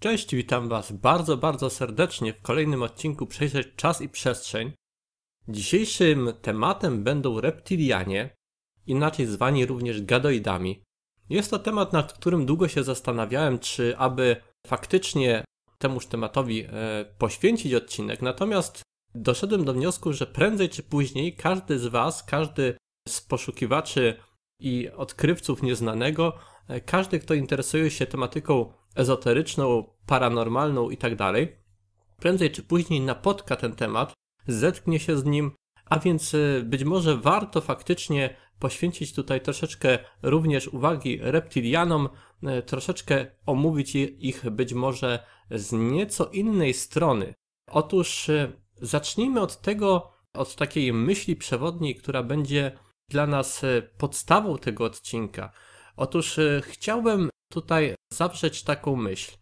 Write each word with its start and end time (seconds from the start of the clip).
Cześć, 0.00 0.34
witam 0.34 0.68
Was 0.68 0.92
bardzo, 0.92 1.36
bardzo 1.36 1.70
serdecznie 1.70 2.32
w 2.32 2.42
kolejnym 2.42 2.82
odcinku 2.82 3.26
Przejrzeć 3.26 3.68
Czas 3.76 4.00
i 4.00 4.08
Przestrzeń. 4.08 4.72
Dzisiejszym 5.48 6.32
tematem 6.42 7.04
będą 7.04 7.40
reptilianie, 7.40 8.36
inaczej 8.86 9.26
zwani 9.26 9.66
również 9.66 10.02
gadoidami. 10.02 10.82
Jest 11.30 11.50
to 11.50 11.58
temat, 11.58 11.92
nad 11.92 12.12
którym 12.12 12.46
długo 12.46 12.68
się 12.68 12.84
zastanawiałem, 12.84 13.58
czy 13.58 13.96
aby 13.96 14.36
faktycznie 14.66 15.44
temuż 15.78 16.06
tematowi 16.06 16.64
e, 16.64 16.70
poświęcić 17.18 17.74
odcinek, 17.74 18.22
natomiast 18.22 18.82
doszedłem 19.14 19.64
do 19.64 19.72
wniosku, 19.72 20.12
że 20.12 20.26
prędzej 20.26 20.68
czy 20.68 20.82
później 20.82 21.36
każdy 21.36 21.78
z 21.78 21.86
Was, 21.86 22.22
każdy 22.22 22.76
z 23.08 23.20
poszukiwaczy 23.20 24.16
i 24.60 24.90
odkrywców 24.90 25.62
nieznanego, 25.62 26.38
każdy, 26.86 27.18
kto 27.18 27.34
interesuje 27.34 27.90
się 27.90 28.06
tematyką 28.06 28.72
ezoteryczną, 28.94 29.84
paranormalną 30.06 30.90
i 30.90 30.96
tak 30.96 31.16
prędzej 32.18 32.50
czy 32.50 32.62
później 32.62 33.00
napotka 33.00 33.56
ten 33.56 33.72
temat, 33.72 34.14
zetknie 34.46 35.00
się 35.00 35.16
z 35.16 35.24
nim, 35.24 35.52
a 35.84 35.98
więc 35.98 36.34
e, 36.34 36.62
być 36.62 36.84
może 36.84 37.16
warto 37.16 37.60
faktycznie 37.60 38.36
poświęcić 38.58 39.14
tutaj 39.14 39.40
troszeczkę 39.40 39.98
również 40.22 40.68
uwagi 40.68 41.18
reptilianom, 41.22 42.08
e, 42.42 42.62
troszeczkę 42.62 43.26
omówić 43.46 43.94
ich 43.94 44.50
być 44.50 44.74
może 44.74 45.24
z 45.50 45.72
nieco 45.72 46.26
innej 46.26 46.74
strony. 46.74 47.34
Otóż 47.70 48.28
e, 48.28 48.52
zacznijmy 48.74 49.40
od 49.40 49.60
tego, 49.60 50.12
od 50.34 50.54
takiej 50.54 50.92
myśli 50.92 51.36
przewodniej, 51.36 51.94
która 51.94 52.22
będzie 52.22 52.72
dla 53.08 53.26
nas 53.26 53.62
podstawą 53.98 54.58
tego 54.58 54.84
odcinka. 54.84 55.52
Otóż 55.98 56.40
chciałbym 56.62 57.30
tutaj 57.52 57.94
zawrzeć 58.12 58.62
taką 58.62 58.96
myśl. 58.96 59.36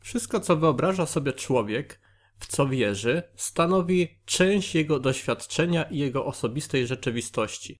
Wszystko, 0.00 0.40
co 0.40 0.56
wyobraża 0.56 1.06
sobie 1.06 1.32
człowiek, 1.32 2.00
w 2.38 2.46
co 2.46 2.68
wierzy, 2.68 3.22
stanowi 3.36 4.08
część 4.24 4.74
jego 4.74 5.00
doświadczenia 5.00 5.82
i 5.82 5.98
jego 5.98 6.24
osobistej 6.24 6.86
rzeczywistości. 6.86 7.76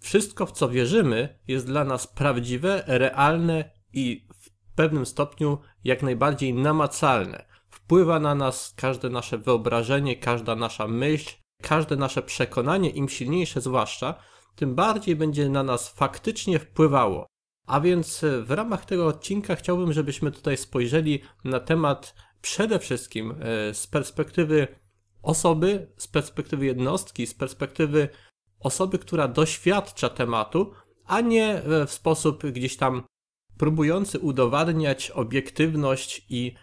Wszystko, 0.00 0.46
w 0.46 0.52
co 0.52 0.68
wierzymy, 0.68 1.38
jest 1.48 1.66
dla 1.66 1.84
nas 1.84 2.06
prawdziwe, 2.06 2.84
realne 2.86 3.70
i 3.92 4.28
w 4.34 4.74
pewnym 4.74 5.06
stopniu 5.06 5.58
jak 5.84 6.02
najbardziej 6.02 6.54
namacalne. 6.54 7.44
Wpływa 7.70 8.20
na 8.20 8.34
nas 8.34 8.74
każde 8.76 9.10
nasze 9.10 9.38
wyobrażenie, 9.38 10.16
każda 10.16 10.56
nasza 10.56 10.88
myśl, 10.88 11.34
każde 11.62 11.96
nasze 11.96 12.22
przekonanie, 12.22 12.90
im 12.90 13.08
silniejsze 13.08 13.60
zwłaszcza, 13.60 14.14
tym 14.56 14.74
bardziej 14.74 15.16
będzie 15.16 15.48
na 15.48 15.62
nas 15.62 15.88
faktycznie 15.88 16.58
wpływało. 16.58 17.31
A 17.66 17.80
więc 17.80 18.24
e, 18.24 18.42
w 18.42 18.50
ramach 18.50 18.84
tego 18.84 19.06
odcinka 19.06 19.56
chciałbym, 19.56 19.92
żebyśmy 19.92 20.30
tutaj 20.30 20.56
spojrzeli 20.56 21.22
na 21.44 21.60
temat 21.60 22.14
przede 22.42 22.78
wszystkim 22.78 23.30
e, 23.30 23.74
z 23.74 23.86
perspektywy 23.86 24.68
osoby, 25.22 25.92
z 25.96 26.08
perspektywy 26.08 26.66
jednostki, 26.66 27.26
z 27.26 27.34
perspektywy 27.34 28.08
osoby, 28.60 28.98
która 28.98 29.28
doświadcza 29.28 30.08
tematu, 30.08 30.72
a 31.06 31.20
nie 31.20 31.62
e, 31.62 31.86
w 31.86 31.92
sposób 31.92 32.46
gdzieś 32.46 32.76
tam 32.76 33.02
próbujący 33.58 34.18
udowadniać 34.18 35.10
obiektywność 35.10 36.26
i 36.28 36.54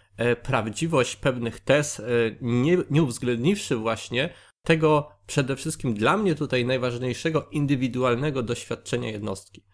prawdziwość 0.42 1.16
pewnych 1.16 1.60
tez, 1.60 2.02
nie, 2.40 2.78
nie 2.90 3.02
uwzględniwszy 3.02 3.76
właśnie 3.76 4.34
tego 4.62 5.10
przede 5.26 5.56
wszystkim 5.56 5.94
dla 5.94 6.16
mnie 6.16 6.34
tutaj 6.34 6.64
najważniejszego 6.64 7.48
indywidualnego 7.50 8.42
doświadczenia 8.42 9.10
jednostki. 9.10 9.64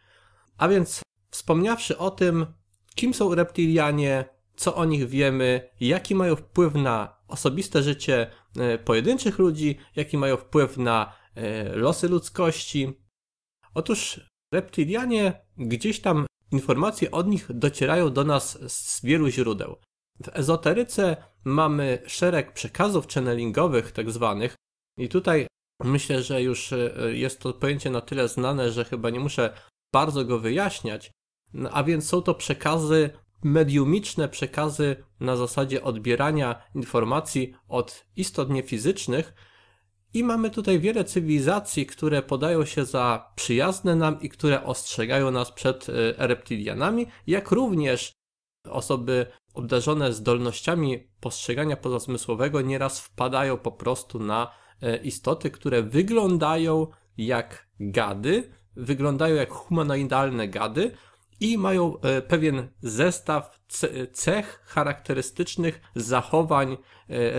A 0.58 0.68
więc 0.68 1.02
Wspomniawszy 1.36 1.98
o 1.98 2.10
tym, 2.10 2.46
kim 2.94 3.14
są 3.14 3.34
reptilianie, 3.34 4.24
co 4.56 4.74
o 4.74 4.84
nich 4.84 5.08
wiemy, 5.08 5.70
jaki 5.80 6.14
mają 6.14 6.36
wpływ 6.36 6.74
na 6.74 7.16
osobiste 7.28 7.82
życie 7.82 8.30
e, 8.56 8.78
pojedynczych 8.78 9.38
ludzi, 9.38 9.78
jaki 9.96 10.18
mają 10.18 10.36
wpływ 10.36 10.76
na 10.76 11.12
e, 11.34 11.76
losy 11.76 12.08
ludzkości. 12.08 12.92
Otóż 13.74 14.20
reptilianie 14.52 15.46
gdzieś 15.58 16.00
tam 16.00 16.26
informacje 16.52 17.10
od 17.10 17.26
nich 17.26 17.46
docierają 17.50 18.12
do 18.12 18.24
nas 18.24 18.72
z 18.72 19.04
wielu 19.04 19.28
źródeł. 19.28 19.76
W 20.24 20.28
ezoteryce 20.32 21.16
mamy 21.44 22.02
szereg 22.06 22.52
przekazów 22.52 23.08
channelingowych, 23.08 23.92
tak 23.92 24.10
zwanych, 24.10 24.54
i 24.98 25.08
tutaj 25.08 25.46
myślę, 25.84 26.22
że 26.22 26.42
już 26.42 26.72
e, 26.72 26.92
jest 27.12 27.40
to 27.40 27.52
pojęcie 27.52 27.90
na 27.90 28.00
tyle 28.00 28.28
znane, 28.28 28.72
że 28.72 28.84
chyba 28.84 29.10
nie 29.10 29.20
muszę 29.20 29.54
bardzo 29.94 30.24
go 30.24 30.38
wyjaśniać. 30.38 31.15
No, 31.54 31.70
a 31.70 31.84
więc 31.84 32.08
są 32.08 32.22
to 32.22 32.34
przekazy 32.34 33.10
mediumiczne, 33.42 34.28
przekazy 34.28 34.96
na 35.20 35.36
zasadzie 35.36 35.82
odbierania 35.82 36.62
informacji 36.74 37.54
od 37.68 38.04
istot 38.16 38.50
niefizycznych. 38.50 39.34
I 40.14 40.24
mamy 40.24 40.50
tutaj 40.50 40.80
wiele 40.80 41.04
cywilizacji, 41.04 41.86
które 41.86 42.22
podają 42.22 42.64
się 42.64 42.84
za 42.84 43.32
przyjazne 43.34 43.96
nam 43.96 44.20
i 44.20 44.28
które 44.28 44.64
ostrzegają 44.64 45.30
nas 45.30 45.52
przed 45.52 45.88
e, 45.88 45.92
reptilianami, 46.26 47.06
jak 47.26 47.50
również 47.50 48.12
osoby 48.70 49.26
obdarzone 49.54 50.12
zdolnościami 50.12 51.08
postrzegania 51.20 51.76
pozazmysłowego 51.76 52.60
nieraz 52.60 53.00
wpadają 53.00 53.58
po 53.58 53.72
prostu 53.72 54.18
na 54.18 54.50
e, 54.82 54.96
istoty, 54.96 55.50
które 55.50 55.82
wyglądają 55.82 56.86
jak 57.16 57.68
gady, 57.80 58.52
wyglądają 58.76 59.34
jak 59.34 59.50
humanoidalne 59.50 60.48
gady, 60.48 60.90
i 61.40 61.58
mają 61.58 62.00
e, 62.00 62.22
pewien 62.22 62.68
zestaw 62.80 63.60
cech 64.12 64.62
charakterystycznych 64.64 65.80
zachowań, 65.96 66.72
e, 66.72 66.76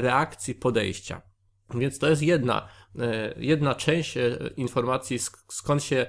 reakcji, 0.01 0.55
podejścia. 0.55 1.21
Więc 1.75 1.99
to 1.99 2.09
jest 2.09 2.21
jedna, 2.21 2.67
e, 2.99 3.33
jedna 3.37 3.75
część 3.75 4.17
informacji, 4.57 5.19
skąd 5.51 5.83
się 5.83 6.05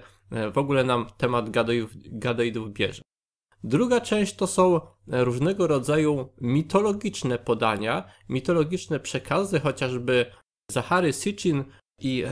w 0.53 0.59
ogóle 0.59 0.85
nam 0.85 1.07
temat 1.17 1.51
gadoidów, 1.51 1.91
gadoidów 1.95 2.73
bierze. 2.73 3.03
Druga 3.65 4.01
część 4.01 4.37
to 4.37 4.47
są 4.47 4.81
różnego 5.07 5.67
rodzaju 5.67 6.33
mitologiczne 6.41 7.39
podania, 7.39 8.11
mitologiczne 8.29 9.01
przekazy, 9.01 9.61
chociażby 9.61 10.27
Zachary 10.71 11.13
Sitchin 11.13 11.65
i 11.99 12.25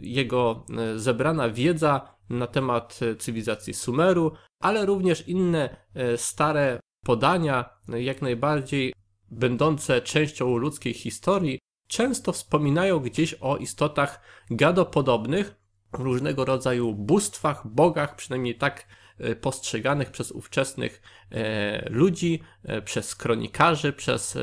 jego 0.00 0.66
zebrana 0.96 1.48
wiedza 1.48 2.14
na 2.30 2.46
temat 2.46 3.00
cywilizacji 3.18 3.74
Sumeru, 3.74 4.32
ale 4.60 4.86
również 4.86 5.28
inne 5.28 5.76
e, 5.94 6.16
stare 6.16 6.80
podania, 7.04 7.70
jak 7.88 8.22
najbardziej 8.22 8.92
będące 9.30 10.00
częścią 10.00 10.56
ludzkiej 10.56 10.94
historii, 10.94 11.58
często 11.88 12.32
wspominają 12.32 12.98
gdzieś 12.98 13.34
o 13.34 13.56
istotach 13.56 14.20
gadopodobnych, 14.50 15.54
różnego 15.92 16.44
rodzaju 16.44 16.94
bóstwach, 16.94 17.66
bogach, 17.66 18.16
przynajmniej 18.16 18.54
tak 18.54 18.80
e, 18.80 19.03
postrzeganych 19.40 20.10
przez 20.10 20.32
ówczesnych 20.32 21.02
e, 21.30 21.90
ludzi, 21.90 22.42
przez 22.84 23.14
kronikarzy, 23.14 23.92
przez 23.92 24.38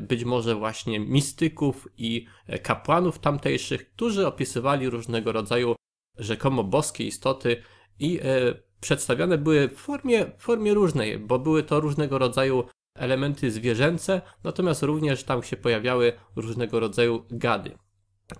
być 0.00 0.24
może 0.24 0.54
właśnie 0.54 1.00
mistyków 1.00 1.88
i 1.96 2.26
kapłanów 2.62 3.18
tamtejszych, 3.18 3.90
którzy 3.90 4.26
opisywali 4.26 4.90
różnego 4.90 5.32
rodzaju 5.32 5.76
rzekomo 6.18 6.64
boskie 6.64 7.04
istoty 7.04 7.62
i 7.98 8.20
przedstawiane 8.80 9.38
były 9.38 9.68
w 9.68 9.76
formie, 9.76 10.26
formie 10.38 10.74
różnej, 10.74 11.18
bo 11.18 11.38
były 11.38 11.62
to 11.62 11.80
różnego 11.80 12.18
rodzaju 12.18 12.64
elementy 12.98 13.50
zwierzęce, 13.50 14.22
natomiast 14.44 14.82
również 14.82 15.24
tam 15.24 15.42
się 15.42 15.56
pojawiały 15.56 16.12
różnego 16.36 16.80
rodzaju 16.80 17.24
gady. 17.30 17.78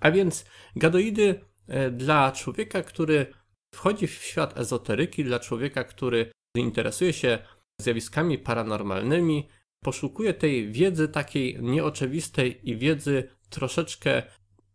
A 0.00 0.10
więc 0.10 0.44
gadoidy 0.76 1.40
e, 1.68 1.90
dla 1.90 2.32
człowieka, 2.32 2.82
który 2.82 3.26
wchodzi 3.74 4.06
w 4.06 4.12
świat 4.12 4.58
ezoteryki, 4.58 5.24
dla 5.24 5.40
człowieka, 5.40 5.84
który 5.84 6.32
interesuje 6.56 7.12
się 7.12 7.38
zjawiskami 7.80 8.38
paranormalnymi, 8.38 9.48
poszukuje 9.84 10.34
tej 10.34 10.72
wiedzy 10.72 11.08
takiej 11.08 11.62
nieoczywistej 11.62 12.70
i 12.70 12.76
wiedzy 12.76 13.28
troszeczkę 13.50 14.22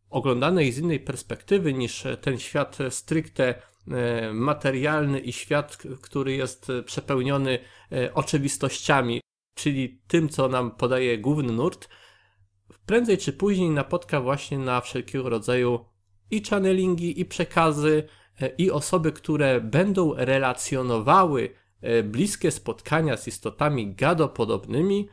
oglądanej 0.09 0.71
z 0.71 0.77
innej 0.77 0.99
perspektywy 0.99 1.73
niż 1.73 2.03
ten 2.21 2.39
świat 2.39 2.77
stricte 2.89 3.61
E, 3.91 4.33
materialny 4.33 5.19
i 5.19 5.33
świat, 5.33 5.77
który 6.01 6.35
jest 6.35 6.67
przepełniony 6.85 7.59
e, 7.91 8.13
oczywistościami, 8.13 9.21
czyli 9.55 10.01
tym, 10.07 10.29
co 10.29 10.47
nam 10.47 10.71
podaje 10.71 11.17
główny 11.17 11.53
nurt, 11.53 11.89
prędzej 12.85 13.17
czy 13.17 13.33
później 13.33 13.69
napotka 13.69 14.21
właśnie 14.21 14.57
na 14.57 14.81
wszelkiego 14.81 15.29
rodzaju 15.29 15.85
i 16.31 16.43
channelingi, 16.43 17.19
i 17.19 17.25
przekazy, 17.25 18.03
i 18.57 18.71
osoby, 18.71 19.11
które 19.11 19.61
będą 19.61 20.13
relacjonowały 20.13 21.49
bliskie 22.03 22.51
spotkania 22.51 23.17
z 23.17 23.27
istotami 23.27 23.95
gadopodobnymi, 23.95 25.09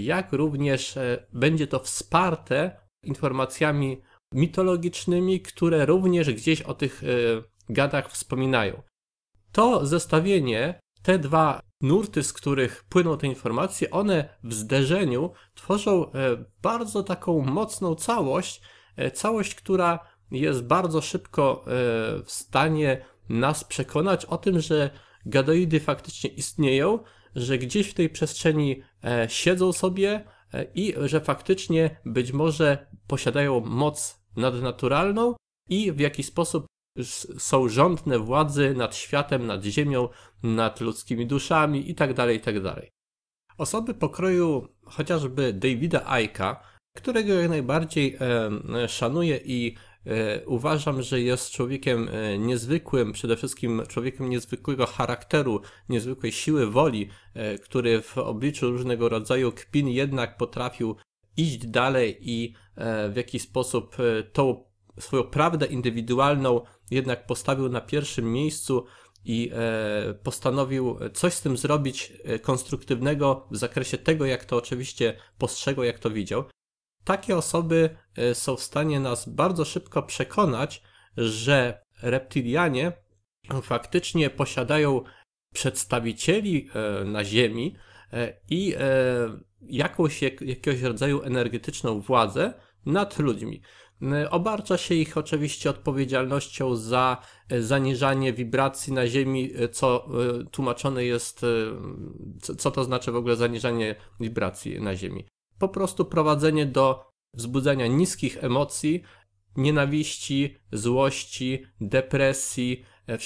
jak 0.00 0.32
również 0.32 0.98
będzie 1.32 1.66
to 1.66 1.78
wsparte 1.78 2.80
informacjami 3.02 4.02
mitologicznymi, 4.34 5.40
które 5.40 5.86
również 5.86 6.30
gdzieś 6.34 6.62
o 6.62 6.74
tych 6.74 7.02
gadach 7.68 8.10
wspominają. 8.10 8.82
To 9.52 9.86
zestawienie, 9.86 10.80
te 11.02 11.18
dwa 11.18 11.60
nurty, 11.80 12.22
z 12.22 12.32
których 12.32 12.84
płyną 12.84 13.18
te 13.18 13.26
informacje, 13.26 13.90
one 13.90 14.28
w 14.44 14.54
zderzeniu 14.54 15.30
tworzą 15.54 16.10
bardzo 16.62 17.02
taką 17.02 17.40
mocną 17.40 17.94
całość, 17.94 18.62
całość, 19.14 19.54
która 19.54 20.15
jest 20.30 20.64
bardzo 20.64 21.00
szybko 21.00 21.64
w 22.24 22.30
stanie 22.30 23.04
nas 23.28 23.64
przekonać 23.64 24.24
o 24.24 24.38
tym, 24.38 24.60
że 24.60 24.90
gadoidy 25.26 25.80
faktycznie 25.80 26.30
istnieją, 26.30 26.98
że 27.36 27.58
gdzieś 27.58 27.90
w 27.90 27.94
tej 27.94 28.10
przestrzeni 28.10 28.82
e, 29.04 29.26
siedzą 29.30 29.72
sobie 29.72 30.24
e, 30.52 30.64
i 30.74 30.94
że 31.04 31.20
faktycznie 31.20 32.00
być 32.04 32.32
może 32.32 32.86
posiadają 33.06 33.60
moc 33.60 34.22
nadnaturalną 34.36 35.34
i 35.68 35.92
w 35.92 36.00
jakiś 36.00 36.26
sposób 36.26 36.66
są 37.38 37.68
rządne 37.68 38.18
władzy 38.18 38.74
nad 38.76 38.96
światem, 38.96 39.46
nad 39.46 39.64
ziemią, 39.64 40.08
nad 40.42 40.80
ludzkimi 40.80 41.26
duszami 41.26 41.88
itd., 41.88 42.14
tak 42.14 42.30
itd. 42.30 42.74
Tak 42.74 42.84
Osoby 43.58 43.94
pokroju 43.94 44.68
chociażby 44.84 45.52
Davida 45.52 46.20
Icka, 46.20 46.62
którego 46.96 47.32
jak 47.32 47.48
najbardziej 47.48 48.16
e, 48.20 48.88
szanuję 48.88 49.40
i 49.44 49.76
E, 49.76 49.95
uważam, 50.46 51.02
że 51.02 51.20
jest 51.20 51.50
człowiekiem 51.50 52.08
e, 52.08 52.38
niezwykłym, 52.38 53.12
przede 53.12 53.36
wszystkim 53.36 53.82
człowiekiem 53.88 54.30
niezwykłego 54.30 54.86
charakteru, 54.86 55.60
niezwykłej 55.88 56.32
siły 56.32 56.70
woli, 56.70 57.08
e, 57.34 57.58
który 57.58 58.02
w 58.02 58.18
obliczu 58.18 58.70
różnego 58.70 59.08
rodzaju 59.08 59.52
kpin 59.52 59.88
jednak 59.88 60.36
potrafił 60.36 60.96
iść 61.36 61.66
dalej 61.66 62.18
i 62.20 62.54
w 63.10 63.16
jakiś 63.16 63.42
sposób 63.42 63.96
tą 64.32 64.64
swoją 65.00 65.22
prawdę 65.22 65.66
indywidualną 65.66 66.60
jednak 66.90 67.26
postawił 67.26 67.68
na 67.68 67.80
pierwszym 67.80 68.32
miejscu 68.32 68.86
i 69.24 69.50
postanowił 70.22 70.98
coś 71.14 71.34
z 71.34 71.40
tym 71.40 71.56
zrobić 71.56 72.12
konstruktywnego 72.42 73.46
w 73.50 73.56
zakresie 73.56 73.98
tego, 73.98 74.26
jak 74.26 74.44
to 74.44 74.56
oczywiście 74.56 75.16
postrzegał, 75.38 75.84
jak 75.84 75.98
to 75.98 76.10
widział 76.10 76.44
takie 77.06 77.36
osoby 77.36 77.96
e, 78.16 78.34
są 78.34 78.56
w 78.56 78.62
stanie 78.62 79.00
nas 79.00 79.28
bardzo 79.28 79.64
szybko 79.64 80.02
przekonać, 80.02 80.82
że 81.16 81.82
reptilianie 82.02 82.92
faktycznie 83.62 84.30
posiadają 84.30 85.02
przedstawicieli 85.54 86.68
e, 86.74 87.04
na 87.04 87.24
Ziemi 87.24 87.76
e, 88.12 88.40
i 88.50 88.74
jakąś, 89.62 90.22
jakiegoś 90.22 90.82
rodzaju 90.82 91.22
energetyczną 91.22 92.00
władzę 92.00 92.54
nad 92.86 93.18
ludźmi. 93.18 93.62
Obarcza 94.30 94.78
się 94.78 94.94
ich 94.94 95.16
oczywiście 95.16 95.70
odpowiedzialnością 95.70 96.76
za 96.76 97.22
zaniżanie 97.60 98.32
wibracji 98.32 98.92
na 98.92 99.06
Ziemi, 99.06 99.50
co 99.72 100.08
tłumaczone 100.50 101.04
jest, 101.04 101.46
co 102.58 102.70
to 102.70 102.84
znaczy 102.84 103.12
w 103.12 103.16
ogóle 103.16 103.36
zaniżanie 103.36 103.94
wibracji 104.20 104.80
na 104.80 104.96
Ziemi 104.96 105.26
po 105.58 105.68
prostu 105.68 106.04
prowadzenie 106.04 106.66
do 106.66 107.04
wzbudzania 107.34 107.86
niskich 107.86 108.44
emocji, 108.44 109.02
nienawiści, 109.56 110.56
złości, 110.72 111.66
depresji, 111.80 112.84
e, 113.06 113.18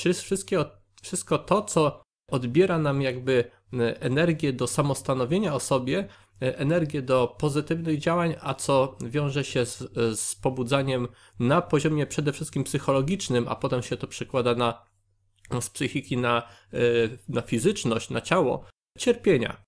wszystko 1.03 1.39
to, 1.39 1.63
co 1.63 2.03
odbiera 2.31 2.79
nam 2.79 3.03
jakby 3.03 3.51
e, 3.73 4.01
energię 4.01 4.53
do 4.53 4.67
samostanowienia 4.67 5.55
o 5.55 5.61
sobie, 5.61 6.09
e, 6.43 6.59
energię 6.59 7.03
do 7.03 7.37
pozytywnych 7.39 7.99
działań, 7.99 8.35
a 8.41 8.55
co 8.55 8.99
wiąże 9.01 9.45
się 9.45 9.67
z, 9.67 9.79
z 10.21 10.35
pobudzaniem 10.35 11.09
na 11.39 11.63
poziomie 11.63 12.07
przede 12.07 12.33
wszystkim 12.33 12.65
psychologicznym, 12.65 13.49
a 13.49 13.57
potem 13.57 13.83
się 13.83 13.97
to 13.97 14.07
przekłada 14.07 14.55
na, 14.55 14.87
z 15.61 15.71
psychiki 15.71 16.17
na, 16.17 16.49
na 17.29 17.43
fizyczność, 17.43 18.11
na 18.11 18.21
ciało, 18.21 18.65
cierpienia. 18.99 19.65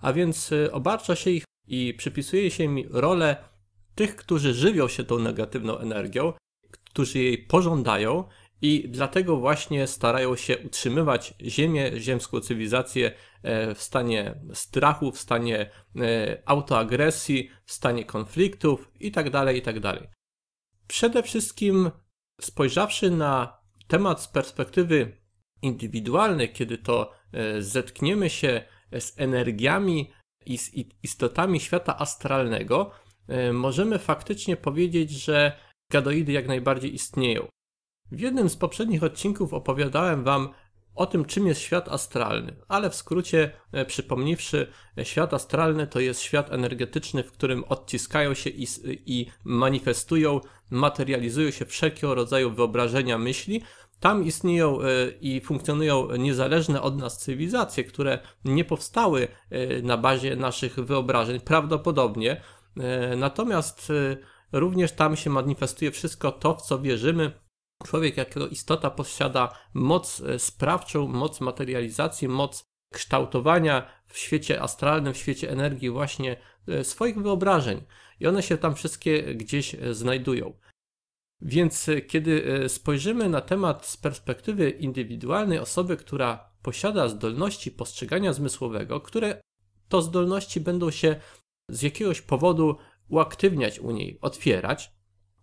A 0.00 0.12
więc 0.12 0.50
obarcza 0.72 1.16
się 1.16 1.30
ich 1.30 1.44
i 1.66 1.94
przypisuje 1.94 2.50
się 2.50 2.68
mi 2.68 2.86
rolę 2.90 3.36
tych, 3.94 4.16
którzy 4.16 4.54
żywią 4.54 4.88
się 4.88 5.04
tą 5.04 5.18
negatywną 5.18 5.78
energią, 5.78 6.32
którzy 6.70 7.18
jej 7.18 7.38
pożądają 7.38 8.24
i 8.62 8.88
dlatego 8.88 9.36
właśnie 9.36 9.86
starają 9.86 10.36
się 10.36 10.58
utrzymywać 10.58 11.34
Ziemię, 11.42 11.92
ziemską 11.96 12.40
cywilizację 12.40 13.12
e, 13.42 13.74
w 13.74 13.82
stanie 13.82 14.34
strachu, 14.52 15.12
w 15.12 15.18
stanie 15.18 15.70
e, 15.96 16.42
autoagresji, 16.44 17.50
w 17.64 17.72
stanie 17.72 18.04
konfliktów 18.04 18.90
itd., 19.00 19.30
tak 19.30 19.54
itd. 19.54 19.80
Tak 19.80 20.02
Przede 20.86 21.22
wszystkim 21.22 21.90
spojrzawszy 22.40 23.10
na 23.10 23.58
temat 23.88 24.22
z 24.22 24.28
perspektywy 24.28 25.16
indywidualnej, 25.62 26.52
kiedy 26.52 26.78
to 26.78 27.12
e, 27.32 27.62
zetkniemy 27.62 28.30
się 28.30 28.64
z 28.98 29.12
energiami 29.16 30.12
istotami 31.02 31.60
świata 31.60 31.98
astralnego, 31.98 32.90
e, 33.28 33.52
możemy 33.52 33.98
faktycznie 33.98 34.56
powiedzieć, 34.56 35.10
że 35.10 35.58
gadoidy 35.90 36.32
jak 36.32 36.48
najbardziej 36.48 36.94
istnieją. 36.94 37.46
W 38.12 38.20
jednym 38.20 38.48
z 38.48 38.56
poprzednich 38.56 39.02
odcinków 39.02 39.54
opowiadałem 39.54 40.24
Wam 40.24 40.48
o 40.94 41.06
tym, 41.06 41.24
czym 41.24 41.46
jest 41.46 41.60
świat 41.60 41.88
astralny, 41.88 42.56
ale 42.68 42.90
w 42.90 42.94
skrócie 42.94 43.50
e, 43.72 43.84
przypomniwszy, 43.84 44.72
e, 44.98 45.04
świat 45.04 45.34
astralny 45.34 45.86
to 45.86 46.00
jest 46.00 46.20
świat 46.20 46.52
energetyczny, 46.52 47.22
w 47.22 47.32
którym 47.32 47.64
odciskają 47.64 48.34
się 48.34 48.50
i, 48.50 48.66
i 49.06 49.26
manifestują, 49.44 50.40
materializują 50.70 51.50
się 51.50 51.64
wszelkiego 51.64 52.14
rodzaju 52.14 52.50
wyobrażenia, 52.50 53.18
myśli, 53.18 53.62
tam 54.04 54.24
istnieją 54.24 54.82
e, 54.82 54.86
i 55.20 55.40
funkcjonują 55.40 56.16
niezależne 56.16 56.82
od 56.82 56.98
nas 56.98 57.18
cywilizacje, 57.18 57.84
które 57.84 58.18
nie 58.44 58.64
powstały 58.64 59.28
e, 59.50 59.82
na 59.82 59.96
bazie 59.96 60.36
naszych 60.36 60.74
wyobrażeń, 60.74 61.40
prawdopodobnie. 61.40 62.40
E, 62.76 63.16
natomiast 63.16 63.92
również 64.52 64.92
tam 64.92 65.16
się 65.16 65.30
manifestuje 65.30 65.90
wszystko 65.90 66.32
to, 66.32 66.54
w 66.54 66.62
co 66.62 66.78
wierzymy. 66.78 67.32
Człowiek 67.84 68.16
jako 68.16 68.46
istota 68.46 68.90
posiada 68.90 69.52
moc 69.74 70.22
sprawczą, 70.38 71.08
moc 71.08 71.40
materializacji, 71.40 72.28
moc 72.28 72.64
kształtowania 72.92 73.90
w 74.06 74.18
świecie 74.18 74.62
astralnym, 74.62 75.14
w 75.14 75.16
świecie 75.16 75.50
energii 75.50 75.90
właśnie 75.90 76.36
swoich 76.82 77.22
wyobrażeń. 77.22 77.84
I 78.20 78.26
one 78.26 78.42
się 78.42 78.58
tam 78.58 78.74
wszystkie 78.74 79.34
gdzieś 79.34 79.76
znajdują. 79.90 80.52
Więc 81.44 81.88
e, 81.88 82.00
kiedy 82.00 82.44
e, 82.64 82.68
spojrzymy 82.68 83.28
na 83.28 83.40
temat 83.40 83.86
z 83.86 83.96
perspektywy 83.96 84.70
indywidualnej 84.70 85.58
osoby, 85.58 85.96
która 85.96 86.50
posiada 86.62 87.08
zdolności 87.08 87.70
postrzegania 87.70 88.32
zmysłowego, 88.32 89.00
które 89.00 89.40
to 89.88 90.02
zdolności 90.02 90.60
będą 90.60 90.90
się 90.90 91.16
z 91.68 91.82
jakiegoś 91.82 92.20
powodu 92.20 92.76
uaktywniać 93.08 93.78
u 93.78 93.90
niej, 93.90 94.18
otwierać, 94.20 94.92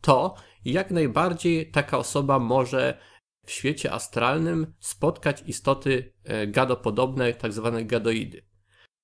to 0.02 0.36
jak 0.66 0.92
najbardziej 0.92 1.72
taka 1.72 1.98
osoba 1.98 2.40
może 2.40 2.98
w 3.46 3.52
świecie 3.52 3.92
astralnym 3.92 4.74
spotkać 4.80 5.44
istoty 5.48 6.14
e, 6.24 6.48
gadopodobne, 6.48 7.34
tak 7.34 7.54
zwane 7.54 7.86
gadoidy. 7.86 8.46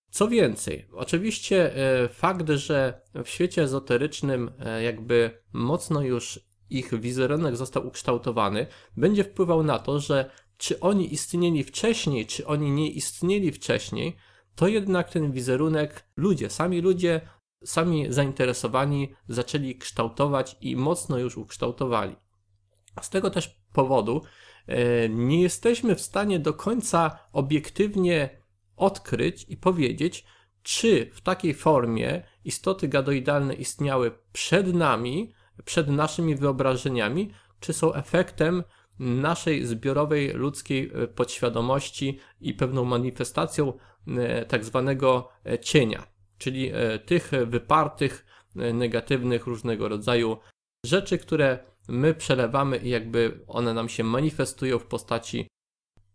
Co 0.09 0.27
więcej, 0.27 0.87
oczywiście 0.93 1.71
fakt, 2.09 2.49
że 2.49 3.01
w 3.25 3.29
świecie 3.29 3.63
ezoterycznym 3.63 4.51
jakby 4.79 5.43
mocno 5.53 6.01
już 6.01 6.47
ich 6.69 6.99
wizerunek 6.99 7.55
został 7.55 7.87
ukształtowany, 7.87 8.67
będzie 8.97 9.23
wpływał 9.23 9.63
na 9.63 9.79
to, 9.79 9.99
że 9.99 10.31
czy 10.57 10.79
oni 10.79 11.13
istnieli 11.13 11.63
wcześniej, 11.63 12.25
czy 12.25 12.47
oni 12.47 12.71
nie 12.71 12.91
istnieli 12.91 13.51
wcześniej, 13.51 14.15
to 14.55 14.67
jednak 14.67 15.09
ten 15.09 15.31
wizerunek 15.31 16.09
ludzie, 16.17 16.49
sami 16.49 16.81
ludzie, 16.81 17.21
sami 17.65 18.05
zainteresowani 18.09 19.13
zaczęli 19.27 19.77
kształtować 19.77 20.57
i 20.61 20.75
mocno 20.75 21.17
już 21.17 21.37
ukształtowali. 21.37 22.15
Z 23.01 23.09
tego 23.09 23.29
też 23.29 23.61
powodu 23.73 24.21
e, 24.67 25.09
nie 25.09 25.41
jesteśmy 25.41 25.95
w 25.95 26.01
stanie 26.01 26.39
do 26.39 26.53
końca 26.53 27.19
obiektywnie 27.33 28.41
odkryć 28.75 29.45
i 29.49 29.57
powiedzieć, 29.57 30.25
czy 30.63 31.11
w 31.13 31.21
takiej 31.21 31.53
formie 31.53 32.23
istoty 32.43 32.87
gadoidalne 32.87 33.53
istniały 33.53 34.11
przed 34.31 34.73
nami, 34.73 35.33
przed 35.65 35.87
naszymi 35.87 36.35
wyobrażeniami, 36.35 37.31
czy 37.59 37.73
są 37.73 37.93
efektem 37.93 38.63
naszej 38.99 39.65
zbiorowej 39.65 40.33
ludzkiej 40.33 40.91
e, 40.93 41.07
podświadomości 41.07 42.19
i 42.41 42.53
pewną 42.53 42.85
manifestacją 42.85 43.73
e, 44.07 44.45
tak 44.45 44.65
zwanego 44.65 45.29
e, 45.45 45.59
cienia, 45.59 46.07
czyli 46.37 46.71
tych 47.05 47.31
wypartych, 47.47 48.25
negatywnych 48.55 49.47
różnego 49.47 49.87
rodzaju 49.87 50.37
rzeczy, 50.85 51.17
które 51.17 51.59
my 51.87 52.13
przelewamy 52.13 52.77
i 52.77 52.89
jakby 52.89 53.39
one 53.47 53.73
nam 53.73 53.89
się 53.89 54.03
manifestują 54.03 54.79
w 54.79 54.85
postaci 54.85 55.47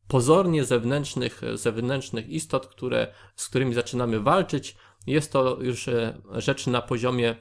pozornie 0.08 0.64
zewnętrznych, 0.64 1.40
zewnętrznych 1.54 2.28
istot, 2.28 2.66
które, 2.66 3.14
z 3.36 3.48
którymi 3.48 3.74
zaczynamy 3.74 4.20
walczyć. 4.20 4.76
Jest 5.06 5.32
to 5.32 5.58
już 5.60 5.90
rzecz 6.32 6.66
na 6.66 6.82
poziomie 6.82 7.36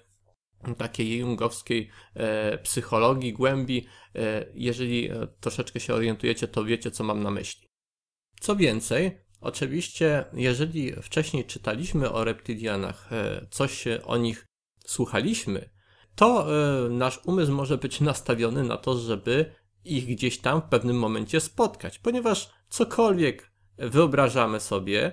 takiej 0.78 1.18
jungowskiej 1.18 1.90
e, 2.14 2.58
psychologii, 2.58 3.34
głębi. 3.34 3.88
E, 4.16 4.46
jeżeli 4.54 5.12
e, 5.12 5.28
troszeczkę 5.40 5.80
się 5.80 5.94
orientujecie, 5.94 6.48
to 6.48 6.64
wiecie, 6.64 6.92
co 6.92 7.04
mam 7.04 7.24
na 7.24 7.32
myśli. 7.32 7.68
Co 8.40 8.56
więcej, 8.56 9.22
Oczywiście, 9.42 10.26
jeżeli 10.34 10.94
wcześniej 11.02 11.46
czytaliśmy 11.46 12.12
o 12.12 12.24
reptilianach, 12.24 13.10
coś 13.50 13.86
o 14.06 14.18
nich 14.18 14.46
słuchaliśmy, 14.86 15.70
to 16.16 16.48
nasz 16.90 17.20
umysł 17.26 17.52
może 17.52 17.78
być 17.78 18.02
nastawiony 18.02 18.64
na 18.64 18.78
to, 18.78 18.98
żeby 18.98 19.56
ich 19.86 20.06
gdzieś 20.06 20.38
tam 20.38 20.62
w 20.62 20.64
pewnym 20.64 21.00
momencie 21.00 21.40
spotkać, 21.40 22.00
ponieważ 22.00 22.50
cokolwiek 22.70 23.52
wyobrażamy 23.78 24.60
sobie, 24.60 25.12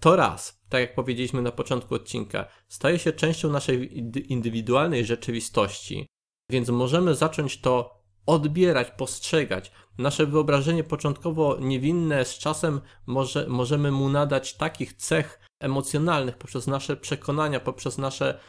to 0.00 0.16
raz, 0.16 0.55
tak 0.68 0.80
jak 0.80 0.94
powiedzieliśmy 0.94 1.42
na 1.42 1.52
początku 1.52 1.94
odcinka, 1.94 2.46
staje 2.68 2.98
się 2.98 3.12
częścią 3.12 3.50
naszej 3.50 3.98
indywidualnej 4.32 5.04
rzeczywistości, 5.04 6.06
więc 6.50 6.68
możemy 6.68 7.14
zacząć 7.14 7.60
to 7.60 7.96
odbierać, 8.26 8.90
postrzegać. 8.90 9.72
Nasze 9.98 10.26
wyobrażenie 10.26 10.84
początkowo 10.84 11.56
niewinne 11.60 12.24
z 12.24 12.38
czasem 12.38 12.80
może, 13.06 13.46
możemy 13.48 13.90
mu 13.90 14.08
nadać 14.08 14.54
takich 14.54 14.92
cech 14.92 15.40
emocjonalnych 15.60 16.38
poprzez 16.38 16.66
nasze 16.66 16.96
przekonania, 16.96 17.60
poprzez 17.60 17.98
nasze 17.98 18.40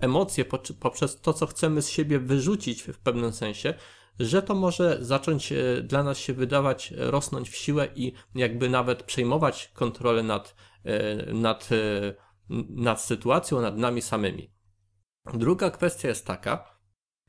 emocje, 0.00 0.44
poprzez 0.80 1.20
to, 1.20 1.32
co 1.32 1.46
chcemy 1.46 1.82
z 1.82 1.88
siebie 1.88 2.18
wyrzucić 2.18 2.82
w 2.82 2.98
pewnym 2.98 3.32
sensie, 3.32 3.74
że 4.18 4.42
to 4.42 4.54
może 4.54 4.98
zacząć 5.00 5.52
e, 5.52 5.82
dla 5.82 6.02
nas 6.02 6.18
się 6.18 6.32
wydawać, 6.32 6.94
rosnąć 6.96 7.50
w 7.50 7.56
siłę 7.56 7.88
i 7.94 8.12
jakby 8.34 8.68
nawet 8.68 9.02
przejmować 9.02 9.70
kontrolę 9.74 10.22
nad, 10.22 10.54
nad, 11.34 11.68
e, 11.72 12.14
nad 12.68 13.00
sytuacją, 13.00 13.60
nad 13.60 13.78
nami 13.78 14.02
samymi. 14.02 14.50
Druga 15.34 15.70
kwestia 15.70 16.08
jest 16.08 16.26
taka, 16.26 16.78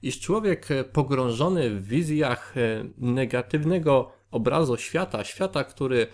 iż 0.02 0.20
człowiek 0.20 0.68
pogrążony 0.94 1.70
w 1.70 1.88
wizjach 1.88 2.56
negatywnego 2.98 4.12
obrazu 4.32 4.78
świata, 4.78 5.24
świata, 5.24 5.64
który 5.64 6.08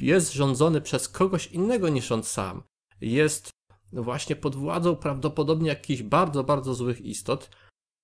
jest 0.00 0.32
rządzony 0.32 0.80
przez 0.80 1.08
kogoś 1.08 1.46
innego 1.46 1.88
niż 1.88 2.12
on 2.12 2.22
sam, 2.22 2.62
jest 3.00 3.50
właśnie 3.92 4.36
pod 4.36 4.56
władzą 4.56 4.96
prawdopodobnie 4.96 5.68
jakichś 5.68 6.02
bardzo, 6.02 6.44
bardzo 6.44 6.74
złych 6.74 7.00
istot, 7.00 7.50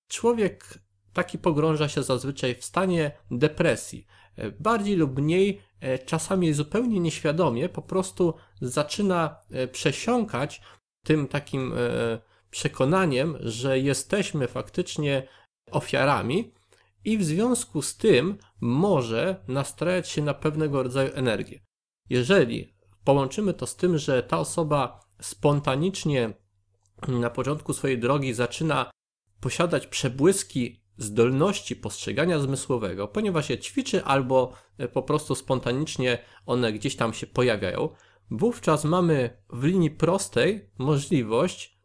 człowiek 0.07 0.79
taki 1.13 1.37
pogrąża 1.37 1.89
się 1.89 2.03
zazwyczaj 2.03 2.55
w 2.55 2.65
stanie 2.65 3.11
depresji. 3.31 4.07
E, 4.35 4.51
bardziej 4.51 4.95
lub 4.95 5.19
mniej, 5.19 5.61
e, 5.79 5.99
czasami 5.99 6.53
zupełnie 6.53 6.99
nieświadomie, 6.99 7.69
po 7.69 7.81
prostu 7.81 8.33
zaczyna 8.61 9.35
e, 9.51 9.67
przesiąkać 9.67 10.61
tym 11.03 11.27
takim 11.27 11.73
przekonaniem, 12.51 13.37
że 13.39 13.79
jesteśmy 13.79 14.47
faktycznie 14.47 15.27
ofiarami 15.71 16.53
i 17.05 17.17
w 17.17 17.23
związku 17.23 17.81
z 17.81 17.97
tym 17.97 18.37
może 18.61 19.43
nastrajać 19.47 20.09
się 20.09 20.21
na 20.21 20.33
pewnego 20.33 20.83
rodzaju 20.83 21.11
energię. 21.13 21.59
Jeżeli 22.09 22.73
połączymy 23.03 23.53
to 23.53 23.67
z 23.67 23.75
tym, 23.75 23.97
że 23.97 24.23
ta 24.23 24.39
osoba 24.39 24.99
spontanicznie 25.21 26.33
na 27.07 27.29
początku 27.29 27.73
swojej 27.73 27.99
drogi 27.99 28.33
zaczyna 28.33 28.91
posiadać 29.39 29.87
przebłyski 29.87 30.80
zdolności 31.01 31.75
postrzegania 31.75 32.39
zmysłowego, 32.39 33.07
ponieważ 33.07 33.49
je 33.49 33.57
ćwiczy 33.57 34.03
albo 34.03 34.53
e, 34.77 34.87
po 34.87 35.03
prostu 35.03 35.35
spontanicznie 35.35 36.17
one 36.45 36.73
gdzieś 36.73 36.95
tam 36.95 37.13
się 37.13 37.27
pojawiają, 37.27 37.89
wówczas 38.31 38.85
mamy 38.85 39.37
w 39.49 39.63
linii 39.63 39.91
prostej 39.91 40.69
możliwość 40.77 41.79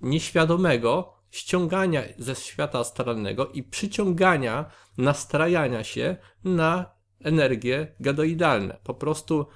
nieświadomego 0.00 1.14
ściągania 1.30 2.02
ze 2.18 2.34
świata 2.34 2.78
astralnego 2.78 3.46
i 3.46 3.62
przyciągania, 3.62 4.70
nastrajania 4.98 5.84
się 5.84 6.16
na 6.44 6.94
energie 7.20 7.94
gadoidalne. 8.00 8.78
Po 8.84 8.94
prostu 8.94 9.46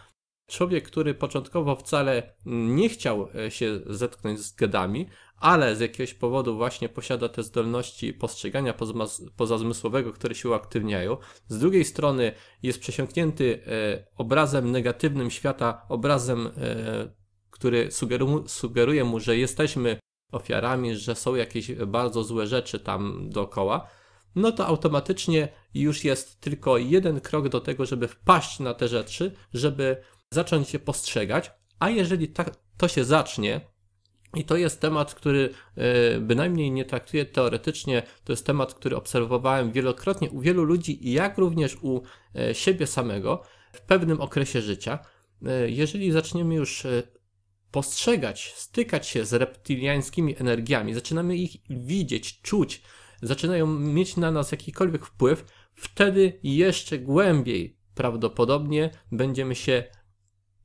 człowiek, 0.47 0.87
który 0.87 1.15
początkowo 1.15 1.77
wcale 1.77 2.35
nie 2.47 2.89
chciał 2.89 3.29
e, 3.35 3.51
się 3.51 3.81
zetknąć 3.87 4.41
z 4.41 4.55
gadami, 4.55 5.09
ale 5.45 5.77
z 5.77 5.81
jakiegoś 5.81 6.15
powodu 6.15 6.57
właśnie 6.57 6.89
posiada 6.89 7.29
te 7.29 7.43
zdolności 7.43 8.13
postrzegania 8.13 8.75
pozazmysłowego, 9.37 10.13
które 10.13 10.35
się 10.35 10.49
uaktywniają. 10.49 11.17
Z 11.49 11.59
drugiej 11.59 11.85
strony 11.85 12.33
jest 12.63 12.81
przesiąknięty 12.81 13.63
e, 13.67 14.07
obrazem 14.17 14.71
negatywnym 14.71 15.31
świata, 15.31 15.87
obrazem, 15.89 16.47
e, 16.47 16.51
który 17.51 17.89
sugeruje 18.47 19.05
mu, 19.05 19.21
że 19.21 19.37
jesteśmy 19.37 19.99
ofiarami, 20.33 20.97
że 20.97 21.15
są 21.15 21.35
jakieś 21.35 21.73
bardzo 21.73 22.25
złe 22.25 22.47
rzeczy 22.47 22.81
tam 22.81 23.31
dookoła, 23.31 23.89
no 24.35 24.53
to 24.53 24.67
automatycznie 24.67 25.49
już 25.75 26.05
jest 26.05 26.41
tylko 26.41 26.79
jeden 26.79 27.21
krok 27.21 27.49
do 27.49 27.61
tego, 27.61 27.87
żeby 27.87 28.09
wpaść 28.09 28.61
na 28.61 28.75
te 28.75 28.89
rzeczy, 28.89 29.35
żeby 29.55 29.97
zacząć 30.31 30.73
je 30.73 30.79
postrzegać, 30.79 31.51
a 31.79 31.91
jeżeli 31.91 32.29
tak 32.29 32.57
to 32.77 32.89
się 32.89 33.05
zacznie, 33.05 33.74
i 34.37 34.45
to 34.45 34.57
jest 34.57 34.81
temat, 34.81 35.15
który 35.15 35.51
e, 35.77 36.21
bynajmniej 36.21 36.71
nie 36.71 36.85
traktuję 36.85 37.25
teoretycznie, 37.25 38.03
to 38.25 38.33
jest 38.33 38.47
temat, 38.47 38.75
który 38.75 38.97
obserwowałem 38.97 39.73
wielokrotnie 39.73 40.31
u 40.31 40.41
wielu 40.41 40.65
ludzi, 40.65 41.13
jak 41.13 41.39
również 41.39 41.77
u 41.83 42.03
e, 42.35 42.55
siebie 42.55 42.87
samego 42.87 43.43
w 43.73 43.81
pewnym 43.81 44.21
okresie 44.21 44.61
życia. 44.61 44.99
E, 45.47 45.71
jeżeli 45.71 46.13
zaczniemy 46.13 46.55
już 46.55 46.87
postrzegać, 47.71 48.55
stykać 48.57 49.09
się 49.09 49.25
z 49.25 49.33
reptiliańskimi 49.33 50.39
energiami, 50.39 50.95
zaczynamy 50.95 51.37
ich 51.37 51.57
widzieć, 51.71 52.41
czuć, 52.41 52.83
zaczynają 53.23 53.67
mieć 53.67 54.17
na 54.17 54.31
nas 54.31 54.53
jakikolwiek 54.53 55.07
wpływ, 55.07 55.45
wtedy 55.75 56.39
jeszcze 56.43 56.99
głębiej 56.99 57.77
prawdopodobnie 57.95 58.91
będziemy 59.13 59.55
się 59.55 59.85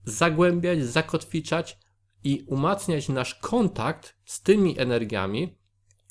zagłębiać, 0.03 0.83
zakotwiczać 0.83 1.77
i 2.23 2.43
umacniać 2.47 3.09
nasz 3.09 3.35
kontakt 3.35 4.15
z 4.25 4.41
tymi 4.41 4.79
energiami, 4.79 5.57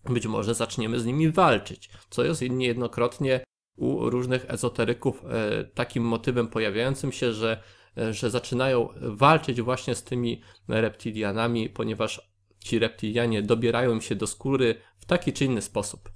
być 0.05 0.27
może 0.27 0.55
zaczniemy 0.55 1.01
z 1.01 1.07
nimi 1.07 1.31
walczyć, 1.31 1.91
co 2.11 2.25
jest 2.25 2.43
niejednokrotnie 2.43 3.41
u 3.77 4.11
różnych 4.11 4.51
ezoteryków 4.51 5.25
e, 5.25 5.65
takim 5.65 6.03
motywem 6.03 6.49
pojawiającym 6.49 7.13
się, 7.13 7.33
że, 7.33 7.63
e, 7.99 8.13
że 8.15 8.31
zaczynają 8.31 8.89
walczyć 8.97 9.63
właśnie 9.63 9.95
z 9.95 10.05
tymi 10.05 10.43
reptilianami, 10.69 11.69
ponieważ 11.69 12.33
ci 12.59 12.79
reptilianie 12.79 13.43
dobierają 13.43 14.01
się 14.01 14.15
do 14.15 14.27
skóry 14.27 14.75
w 14.99 15.05
taki 15.05 15.33
czy 15.33 15.45
inny 15.45 15.63
sposób. 15.63 16.11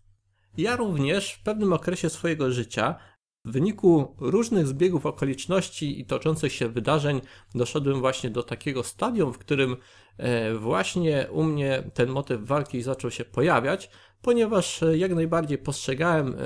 Ja 0.56 0.76
również 0.76 1.32
w 1.32 1.42
pewnym 1.42 1.72
okresie 1.72 2.10
swojego 2.10 2.50
życia 2.50 2.98
w 3.44 3.52
wyniku 3.52 4.16
różnych 4.18 4.66
zbiegów 4.66 5.06
okoliczności 5.06 6.00
i 6.00 6.04
toczących 6.04 6.52
się 6.52 6.68
wydarzeń 6.68 7.20
doszedłem 7.54 8.00
właśnie 8.00 8.30
do 8.30 8.42
takiego 8.42 8.82
stadium, 8.82 9.32
w 9.32 9.38
którym 9.38 9.76
e, 10.16 10.54
właśnie 10.54 11.26
u 11.30 11.42
mnie 11.42 11.82
ten 11.94 12.10
motyw 12.10 12.40
walki 12.40 12.82
zaczął 12.82 13.10
się 13.10 13.24
pojawiać, 13.24 13.90
ponieważ 14.22 14.82
e, 14.82 14.98
jak 14.98 15.14
najbardziej 15.14 15.58
postrzegałem 15.58 16.34
e, 16.34 16.38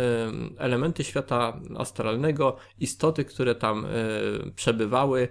elementy 0.59 1.05
świata 1.05 1.61
astralnego, 1.79 2.57
istoty, 2.81 3.25
które 3.25 3.55
tam 3.55 3.87
przebywały, 4.55 5.29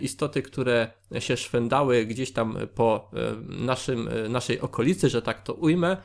istoty, 0.00 0.42
które 0.42 0.90
się 1.18 1.36
szwędały 1.36 2.06
gdzieś 2.06 2.32
tam 2.32 2.56
po 2.74 3.10
naszym, 3.48 4.08
naszej 4.28 4.60
okolicy, 4.60 5.08
że 5.08 5.22
tak 5.22 5.42
to 5.42 5.54
ujmę. 5.54 5.96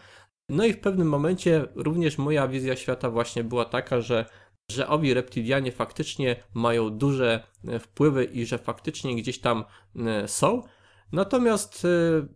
No 0.50 0.66
i 0.66 0.74
w 0.74 0.80
pewnym 0.80 1.10
momencie 1.10 1.66
również 1.76 2.18
moja 2.18 2.48
wizja 2.48 2.76
świata 2.76 3.10
właśnie 3.10 3.44
była 3.44 3.66
taka, 3.66 4.02
że 4.02 4.26
że 4.72 4.88
owi 4.88 5.14
reptilianie 5.14 5.72
faktycznie 5.72 6.36
mają 6.54 6.90
duże 6.90 7.44
e, 7.68 7.80
wpływy 7.80 8.24
i 8.24 8.46
że 8.46 8.58
faktycznie 8.58 9.16
gdzieś 9.16 9.40
tam 9.40 9.64
e, 9.96 10.28
są. 10.28 10.64
Natomiast 11.12 11.86
e, 11.86 12.28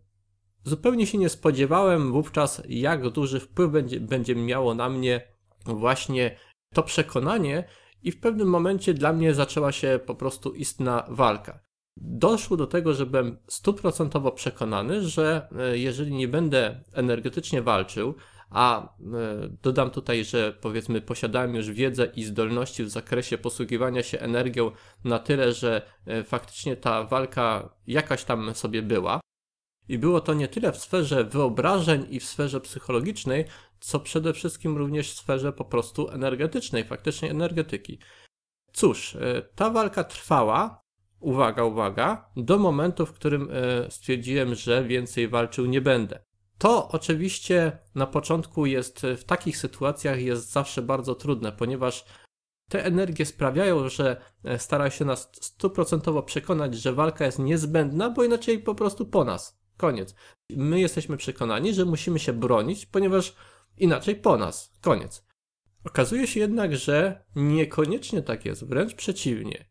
zupełnie 0.64 1.08
się 1.08 1.18
nie 1.18 1.30
spodziewałem 1.30 2.12
wówczas, 2.12 2.62
jak 2.70 3.10
duży 3.10 3.40
wpływ 3.40 3.72
będzie, 3.72 4.00
będzie 4.00 4.36
miało 4.36 4.74
na 4.74 4.90
mnie 4.90 5.28
właśnie 5.66 6.38
to 6.74 6.84
przekonanie, 6.84 7.68
i 8.04 8.12
w 8.12 8.20
pewnym 8.20 8.48
momencie 8.48 8.94
dla 8.94 9.14
mnie 9.14 9.34
zaczęła 9.34 9.72
się 9.72 10.00
po 10.06 10.16
prostu 10.16 10.54
istna 10.54 11.06
walka. 11.10 11.60
Doszło 11.98 12.58
do 12.58 12.68
tego, 12.68 12.94
że 12.94 13.06
byłem 13.06 13.38
stuprocentowo 13.48 14.32
przekonany, 14.32 15.08
że 15.08 15.48
jeżeli 15.74 16.14
nie 16.14 16.28
będę 16.28 16.84
energetycznie 16.94 17.62
walczył, 17.62 18.16
a 18.52 18.84
e, 18.84 18.88
dodam 19.62 19.90
tutaj, 19.90 20.26
że 20.26 20.54
powiedzmy 20.62 21.02
posiadałem 21.02 21.56
już 21.56 21.72
wiedzę 21.72 22.06
i 22.16 22.24
zdolności 22.24 22.84
w 22.84 22.90
zakresie 22.90 23.38
posługiwania 23.38 24.04
się 24.04 24.20
energią 24.20 24.72
na 25.04 25.20
tyle, 25.20 25.54
że 25.54 25.82
e, 26.06 26.24
faktycznie 26.24 26.78
ta 26.78 27.04
walka 27.04 27.76
jakaś 27.88 28.24
tam 28.24 28.56
sobie 28.56 28.82
była. 28.82 29.22
I 29.90 29.98
było 29.98 30.22
to 30.22 30.34
nie 30.34 30.48
tyle 30.48 30.72
w 30.72 30.78
sferze 30.78 31.24
wyobrażeń 31.24 32.08
i 32.10 32.20
w 32.20 32.26
sferze 32.26 32.62
psychologicznej, 32.62 33.46
co 33.80 34.00
przede 34.00 34.34
wszystkim 34.34 34.78
również 34.78 35.12
w 35.12 35.18
sferze 35.18 35.54
po 35.54 35.66
prostu 35.66 36.10
energetycznej, 36.10 36.84
faktycznie 36.84 37.32
energetyki. 37.32 38.00
Cóż, 38.74 39.16
e, 39.16 39.42
ta 39.56 39.70
walka 39.70 40.04
trwała, 40.04 40.82
uwaga, 41.20 41.64
uwaga, 41.64 42.30
do 42.36 42.58
momentu, 42.58 43.06
w 43.06 43.14
którym 43.14 43.50
stwierdziłem, 43.90 44.56
że 44.56 44.84
więcej 44.84 45.28
walczył 45.28 45.66
nie 45.66 45.82
będę. 45.82 46.31
To 46.62 46.88
oczywiście 46.88 47.78
na 47.96 48.08
początku 48.08 48.66
jest 48.66 49.02
w 49.18 49.24
takich 49.24 49.58
sytuacjach 49.58 50.22
jest 50.22 50.52
zawsze 50.52 50.82
bardzo 50.82 51.16
trudne, 51.16 51.52
ponieważ 51.52 52.06
te 52.70 52.86
energie 52.86 53.26
sprawiają, 53.26 53.90
że 53.90 54.22
e, 54.44 54.60
stara 54.60 54.90
się 54.90 55.06
nas 55.06 55.32
stuprocentowo 55.42 56.24
przekonać, 56.24 56.76
że 56.76 56.94
walka 56.94 57.26
jest 57.26 57.40
niezbędna, 57.40 58.10
bo 58.10 58.24
inaczej 58.24 58.60
po 58.60 58.76
prostu 58.76 59.06
po 59.06 59.24
nas. 59.24 59.62
Koniec. 59.78 60.16
My 60.50 60.80
jesteśmy 60.80 61.18
przekonani, 61.18 61.74
że 61.74 61.86
musimy 61.86 62.20
się 62.20 62.34
bronić, 62.34 62.86
ponieważ 62.86 63.36
inaczej 63.78 64.16
po 64.16 64.38
nas. 64.38 64.74
Koniec. 64.82 65.26
Okazuje 65.86 66.28
się 66.28 66.40
jednak, 66.40 66.76
że 66.76 67.24
niekoniecznie 67.36 68.22
tak 68.22 68.46
jest, 68.46 68.68
wręcz 68.68 68.96
przeciwnie. 68.96 69.66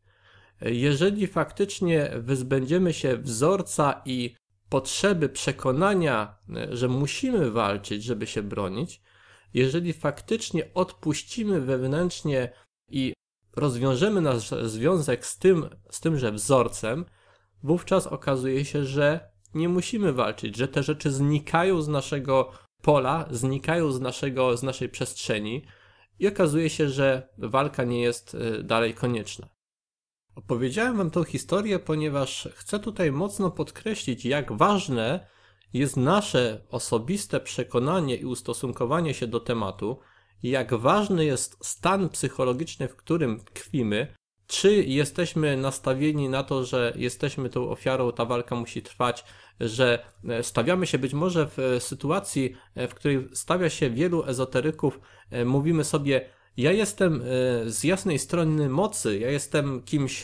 Jeżeli 0.61 1.26
faktycznie 1.26 2.11
wyzbędziemy 2.16 2.92
się 2.92 3.16
wzorca 3.16 4.02
i 4.04 4.39
potrzeby 4.70 5.28
przekonania, 5.28 6.38
e, 6.56 6.76
że 6.76 6.88
musimy 6.88 7.50
walczyć, 7.50 8.04
żeby 8.04 8.26
się 8.26 8.42
bronić, 8.42 9.02
jeżeli 9.54 9.92
faktycznie 9.92 10.74
odpuścimy 10.74 11.60
wewnętrznie 11.60 12.52
i 12.90 13.12
rozwiążemy 13.56 14.20
nasz 14.20 14.48
związek 14.48 15.26
z 15.26 15.38
tym, 15.38 15.70
z 15.90 16.00
tymże 16.00 16.32
wzorcem, 16.32 17.04
wówczas 17.62 18.06
okazuje 18.06 18.64
się, 18.64 18.84
że 18.84 19.30
nie 19.54 19.68
musimy 19.68 20.12
walczyć, 20.12 20.56
że 20.56 20.68
te 20.68 20.82
rzeczy 20.82 21.10
znikają 21.10 21.82
z 21.82 21.88
naszego 21.88 22.52
pola, 22.82 23.28
znikają 23.30 23.92
z, 23.92 24.00
naszego, 24.00 24.56
z 24.56 24.62
naszej 24.62 24.88
przestrzeni 24.88 25.64
i 26.18 26.28
okazuje 26.28 26.70
się, 26.70 26.88
że 26.88 27.28
walka 27.38 27.84
nie 27.84 28.02
jest 28.02 28.34
e, 28.34 28.62
dalej 28.62 28.94
konieczna. 28.94 29.48
Opowiedziałem 30.34 30.96
Wam 30.96 31.10
tą 31.10 31.25
historię, 31.25 31.78
ponieważ 31.78 32.49
chcę 32.54 32.78
tutaj 32.78 33.12
mocno 33.12 33.50
podkreślić, 33.50 34.25
jak 34.25 34.52
ważne 34.52 35.26
jest 35.72 35.96
nasze 35.96 36.60
osobiste 36.70 37.40
przekonanie 37.40 38.16
i 38.16 38.25
ustosunkowanie 38.25 39.14
się 39.14 39.26
do 39.26 39.40
tematu, 39.40 39.99
jak 40.42 40.75
ważny 40.75 41.25
jest 41.25 41.56
stan 41.66 42.08
psychologiczny, 42.08 42.88
w 42.88 42.96
którym 42.96 43.40
tkwimy, 43.54 44.14
czy 44.46 44.75
jesteśmy 44.84 45.56
nastawieni 45.56 46.28
na 46.28 46.42
to, 46.42 46.64
że 46.64 46.92
jesteśmy 46.96 47.50
tą 47.50 47.70
ofiarą, 47.70 48.12
ta 48.12 48.25
walka 48.25 48.56
musi 48.56 48.82
trwać, 48.82 49.25
że 49.60 50.04
e, 50.28 50.42
stawiamy 50.42 50.87
się 50.87 50.99
być 50.99 51.14
może 51.14 51.46
w 51.46 51.58
e, 51.58 51.80
sytuacji, 51.80 52.54
e, 52.75 52.88
w 52.88 52.94
której 52.94 53.28
stawia 53.32 53.70
się 53.70 53.90
wielu 53.90 54.25
ezoteryków, 54.25 55.00
mówimy 55.44 55.84
sobie, 55.84 56.30
ja 56.57 56.73
jestem 56.73 57.23
z 57.66 57.85
jasnej 57.85 58.19
strony 58.19 58.69
mocy, 58.69 59.19
ja 59.19 59.30
jestem 59.30 59.83
kimś, 59.83 60.23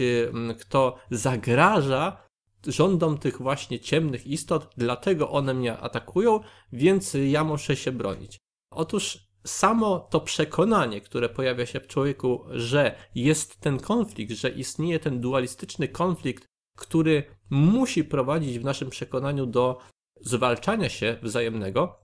kto 0.60 0.96
zagraża 1.10 2.26
rządom 2.66 3.18
tych 3.18 3.38
właśnie 3.38 3.80
ciemnych 3.80 4.26
istot, 4.26 4.70
dlatego 4.76 5.30
one 5.30 5.54
mnie 5.54 5.78
atakują, 5.78 6.40
więc 6.72 7.16
ja 7.26 7.44
muszę 7.44 7.76
się 7.76 7.92
bronić. 7.92 8.38
Otóż 8.70 9.18
samo 9.44 10.00
to 10.00 10.20
przekonanie, 10.20 11.00
które 11.00 11.28
pojawia 11.28 11.66
się 11.66 11.80
w 11.80 11.86
człowieku, 11.86 12.44
że 12.50 12.96
jest 13.14 13.60
ten 13.60 13.78
konflikt, 13.78 14.32
że 14.32 14.50
istnieje 14.50 15.00
ten 15.00 15.20
dualistyczny 15.20 15.88
konflikt, 15.88 16.46
który 16.78 17.24
musi 17.50 18.04
prowadzić 18.04 18.58
w 18.58 18.64
naszym 18.64 18.90
przekonaniu 18.90 19.46
do 19.46 19.78
zwalczania 20.20 20.88
się 20.88 21.18
wzajemnego, 21.22 22.00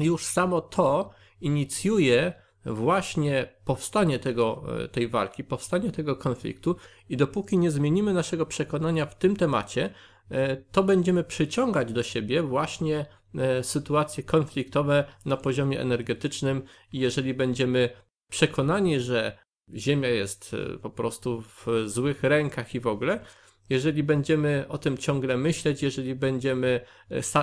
już 0.00 0.24
samo 0.24 0.60
to 0.60 1.10
inicjuje 1.40 2.41
właśnie 2.66 3.48
powstanie 3.64 4.18
tego, 4.18 4.64
e, 4.84 4.88
tej 4.88 5.08
walki, 5.08 5.44
powstanie 5.44 5.92
tego 5.92 6.16
konfliktu 6.16 6.76
i 7.08 7.16
dopóki 7.16 7.58
nie 7.58 7.70
zmienimy 7.70 8.12
naszego 8.12 8.46
przekonania 8.46 9.06
w 9.06 9.18
tym 9.18 9.36
temacie, 9.36 9.94
e, 10.30 10.56
to 10.56 10.82
będziemy 10.82 11.24
przyciągać 11.24 11.92
do 11.92 12.02
siebie 12.02 12.42
właśnie 12.42 13.06
e, 13.34 13.62
sytuacje 13.62 14.24
konfliktowe 14.24 15.04
na 15.24 15.36
poziomie 15.36 15.80
energetycznym 15.80 16.62
i 16.92 16.98
jeżeli 16.98 17.34
będziemy 17.34 17.90
przekonani, 18.30 19.00
że 19.00 19.38
Ziemia 19.74 20.08
jest 20.08 20.56
po 20.82 20.90
prostu 20.90 21.40
w 21.42 21.66
złych 21.86 22.22
rękach 22.22 22.74
i 22.74 22.80
w 22.80 22.86
ogóle, 22.86 23.24
jeżeli 23.70 24.02
będziemy 24.02 24.64
o 24.68 24.78
tym 24.78 24.98
ciągle 24.98 25.36
myśleć, 25.36 25.82
jeżeli 25.82 26.14
będziemy 26.14 26.80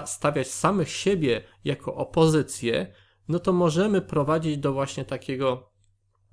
stawiać 0.06 0.48
samych 0.48 0.90
siebie 0.90 1.42
jako 1.64 1.96
opozycję, 1.96 2.94
no 3.30 3.40
to 3.40 3.54
możemy 3.54 4.02
prowadzić 4.02 4.58
do 4.58 4.74
właśnie 4.74 5.06
takiego 5.06 5.72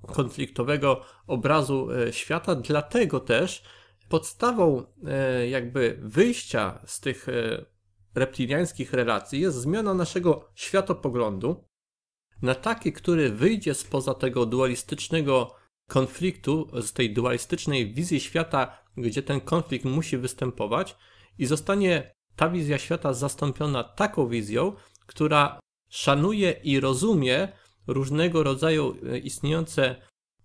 konfliktowego 0.06 1.02
obrazu 1.26 1.88
e, 1.90 2.12
świata. 2.12 2.54
Dlatego 2.54 3.20
też 3.20 3.62
podstawą 4.08 4.82
e, 5.06 5.48
jakby 5.48 5.98
wyjścia 6.02 6.82
z 6.86 7.00
tych 7.00 7.28
e, 7.28 7.64
reptiliańskich 8.14 8.92
relacji 8.92 9.40
jest 9.40 9.56
zmiana 9.56 9.94
naszego 9.94 10.48
światopoglądu 10.54 11.64
na 12.42 12.54
taki, 12.54 12.92
który 12.92 13.30
wyjdzie 13.30 13.74
spoza 13.74 14.14
tego 14.14 14.46
dualistycznego 14.46 15.54
konfliktu, 15.88 16.68
z 16.82 16.92
tej 16.92 17.12
dualistycznej 17.14 17.94
wizji 17.94 18.20
świata, 18.20 18.78
gdzie 18.96 19.22
ten 19.22 19.40
konflikt 19.40 19.84
musi 19.84 20.18
występować 20.18 20.96
i 21.38 21.46
zostanie 21.46 22.14
ta 22.36 22.48
wizja 22.48 22.78
świata 22.78 23.12
zastąpiona 23.12 23.84
taką 23.84 24.28
wizją, 24.28 24.72
która 25.06 25.60
szanuje 25.96 26.50
i 26.50 26.80
rozumie 26.80 27.48
różnego 27.86 28.42
rodzaju 28.42 28.96
e, 29.12 29.18
istniejące 29.18 29.96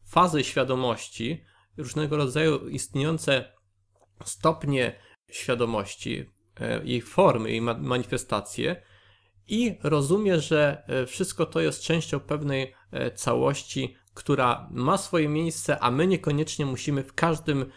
fazy 0.07 0.43
świadomości, 0.43 1.43
różnego 1.77 2.17
rodzaju 2.17 2.67
istniejące 2.67 3.53
stopnie 4.23 4.99
świadomości, 5.31 6.25
e, 6.59 6.85
jej 6.85 7.01
formy, 7.01 7.49
jej 7.51 7.61
manifestacje 7.61 8.81
i 9.47 9.77
rozumie, 9.83 10.39
że 10.39 10.83
e, 10.87 11.05
wszystko 11.05 11.45
to 11.45 11.61
jest 11.61 11.83
częścią 11.83 12.19
pewnej 12.19 12.73
całości, 13.15 13.95
która 14.13 14.69
ma 14.71 14.97
swoje 14.97 15.29
miejsce, 15.29 15.79
a 15.79 15.91
my 15.91 16.07
niekoniecznie 16.07 16.65
musimy 16.65 17.03
w 17.03 17.13
każdym, 17.13 17.71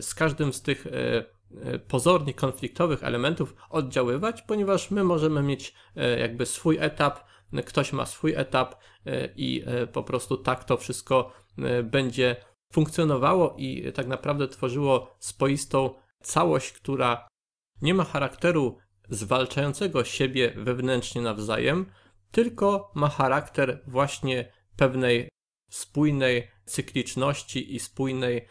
z 0.00 0.14
każdym 0.14 0.52
z 0.52 0.62
tych 0.62 0.86
pozornie 1.88 2.34
konfliktowych 2.34 3.04
elementów 3.04 3.54
oddziaływać, 3.70 4.42
ponieważ 4.42 4.90
my 4.90 5.04
możemy 5.04 5.42
mieć 5.42 5.74
e, 5.96 6.18
jakby 6.18 6.46
swój 6.46 6.78
etap, 6.80 7.24
ktoś 7.66 7.92
ma 7.92 8.06
swój 8.06 8.34
etap 8.34 8.74
e, 9.06 9.28
i 9.36 9.62
e, 9.66 9.86
po 9.86 10.02
prostu 10.02 10.36
tak 10.36 10.64
to 10.64 10.76
wszystko 10.76 11.32
będzie 11.84 12.36
funkcjonowało 12.72 13.54
i 13.58 13.92
tak 13.92 14.06
naprawdę 14.06 14.48
tworzyło 14.48 15.16
swoistą 15.18 15.94
całość, 16.22 16.72
która 16.72 17.28
nie 17.82 17.94
ma 17.94 18.04
charakteru 18.04 18.78
zwalczającego 19.08 20.04
siebie 20.04 20.52
wewnętrznie 20.56 21.22
nawzajem, 21.22 21.86
tylko 22.30 22.92
ma 22.94 23.08
charakter 23.08 23.82
właśnie 23.86 24.52
pewnej 24.76 25.28
spójnej 25.70 26.50
cykliczności 26.64 27.74
i 27.74 27.80
spójnej 27.80 28.48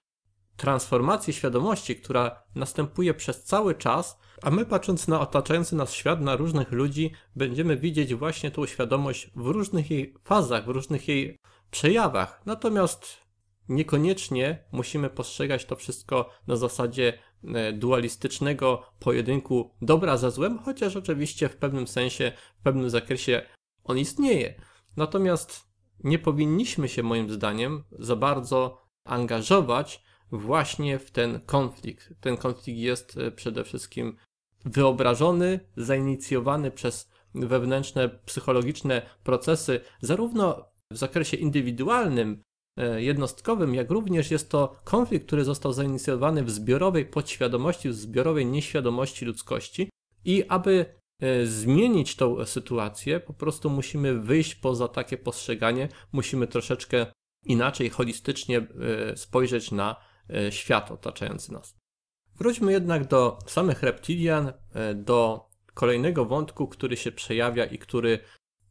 transformacji 0.57 1.33
świadomości, 1.33 1.95
która 1.95 2.43
następuje 2.55 3.13
przez 3.13 3.43
cały 3.43 3.75
czas, 3.75 4.19
a 4.41 4.51
my 4.51 4.65
patrząc 4.65 5.07
na 5.07 5.19
otaczający 5.19 5.75
nas 5.75 5.93
świat, 5.93 6.21
na 6.21 6.35
różnych 6.35 6.71
ludzi, 6.71 7.11
będziemy 7.35 7.77
widzieć 7.77 8.15
właśnie 8.15 8.51
tą 8.51 8.65
świadomość 8.65 9.31
w 9.35 9.47
różnych 9.47 9.91
jej 9.91 10.13
fazach, 10.23 10.65
w 10.65 10.69
różnych 10.69 11.07
jej 11.07 11.39
przejawach. 11.71 12.41
Natomiast 12.45 13.17
niekoniecznie 13.69 14.63
musimy 14.71 15.09
postrzegać 15.09 15.65
to 15.65 15.75
wszystko 15.75 16.29
na 16.47 16.55
zasadzie 16.55 17.19
e, 17.43 17.73
dualistycznego 17.73 18.83
pojedynku 18.99 19.71
dobra 19.81 20.17
za 20.17 20.29
złem, 20.29 20.59
chociaż 20.59 20.95
oczywiście 20.95 21.49
w 21.49 21.57
pewnym 21.57 21.87
sensie, 21.87 22.31
w 22.59 22.63
pewnym 22.63 22.89
zakresie 22.89 23.41
on 23.83 23.97
istnieje. 23.97 24.61
Natomiast 24.97 25.69
nie 26.03 26.19
powinniśmy 26.19 26.89
się 26.89 27.03
moim 27.03 27.29
zdaniem 27.29 27.83
za 27.91 28.15
bardzo 28.15 28.85
angażować 29.03 30.03
właśnie 30.31 30.99
w 30.99 31.11
ten 31.11 31.39
konflikt. 31.45 32.13
Ten 32.21 32.37
konflikt 32.37 32.79
jest 32.79 33.17
e, 33.17 33.31
przede 33.31 33.63
wszystkim 33.63 34.17
wyobrażony, 34.65 35.59
zainicjowany 35.77 36.71
przez 36.71 37.09
wewnętrzne, 37.35 38.09
psychologiczne 38.09 39.01
procesy, 39.23 39.79
zarówno 40.01 40.65
w 40.91 40.97
zakresie 40.97 41.37
indywidualnym, 41.37 42.41
e, 42.77 43.01
jednostkowym, 43.01 43.75
jak 43.75 43.91
również 43.91 44.31
jest 44.31 44.49
to 44.49 44.75
konflikt, 44.83 45.27
który 45.27 45.43
został 45.43 45.73
zainicjowany 45.73 46.43
w 46.43 46.51
zbiorowej 46.51 47.05
podświadomości, 47.05 47.89
w 47.89 47.93
zbiorowej 47.93 48.45
nieświadomości 48.45 49.25
ludzkości. 49.25 49.89
I 50.25 50.43
aby 50.47 50.85
e, 51.21 51.45
zmienić 51.45 52.15
tą 52.15 52.45
sytuację, 52.45 53.19
po 53.19 53.33
prostu 53.33 53.69
musimy 53.69 54.19
wyjść 54.19 54.55
poza 54.55 54.87
takie 54.87 55.17
postrzeganie, 55.17 55.89
musimy 56.11 56.47
troszeczkę 56.47 57.05
inaczej, 57.45 57.89
holistycznie 57.89 58.67
spojrzeć 59.15 59.71
na 59.71 59.95
świat 60.49 60.91
otaczający 60.91 61.53
nas. 61.53 61.75
Wróćmy 62.37 62.71
jednak 62.71 63.07
do 63.07 63.39
samych 63.45 63.83
reptilian, 63.83 64.53
e, 64.73 64.93
do 64.93 65.49
kolejnego 65.73 66.25
wątku, 66.25 66.67
który 66.67 66.97
się 66.97 67.11
przejawia 67.11 67.65
i 67.65 67.77
który 67.77 68.19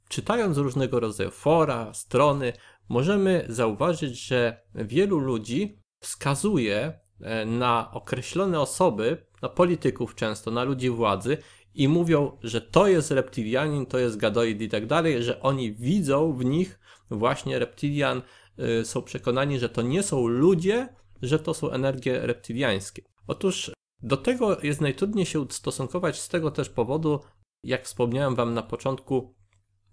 czytając 0.08 0.58
różnego 0.58 1.00
rodzaju 1.00 1.30
fora, 1.30 1.94
strony, 1.94 2.52
możemy 2.88 3.46
zauważyć, 3.48 4.26
że 4.26 4.60
wielu 4.74 5.18
ludzi 5.18 5.78
wskazuje 6.00 6.98
e, 7.20 7.46
na 7.46 7.90
określone 7.92 8.60
osoby, 8.60 9.26
na 9.42 9.48
polityków 9.48 10.14
często, 10.14 10.50
na 10.50 10.64
ludzi 10.64 10.90
władzy 10.90 11.38
i 11.74 11.88
mówią, 11.88 12.38
że 12.42 12.60
to 12.60 12.86
jest 12.86 13.10
reptilianin, 13.10 13.86
to 13.86 13.98
jest 13.98 14.16
gadoid 14.16 14.60
i 14.60 14.68
tak 14.68 14.86
dalej, 14.86 15.22
że 15.22 15.40
oni 15.40 15.72
widzą 15.72 16.32
w 16.32 16.44
nich 16.44 16.80
właśnie 17.10 17.58
reptilian, 17.58 18.22
są 18.84 19.02
przekonani, 19.02 19.58
że 19.58 19.68
to 19.68 19.82
nie 19.82 20.02
są 20.02 20.26
ludzie, 20.26 20.88
że 21.22 21.38
to 21.38 21.54
są 21.54 21.70
energie 21.70 22.26
reptyliańskie. 22.26 23.02
Otóż 23.26 23.70
do 24.02 24.16
tego 24.16 24.60
jest 24.62 24.80
najtrudniej 24.80 25.26
się 25.26 25.40
ustosunkować 25.40 26.20
z 26.20 26.28
tego 26.28 26.50
też 26.50 26.68
powodu, 26.68 27.20
jak 27.62 27.84
wspomniałem 27.84 28.34
Wam 28.34 28.54
na 28.54 28.62
początku, 28.62 29.34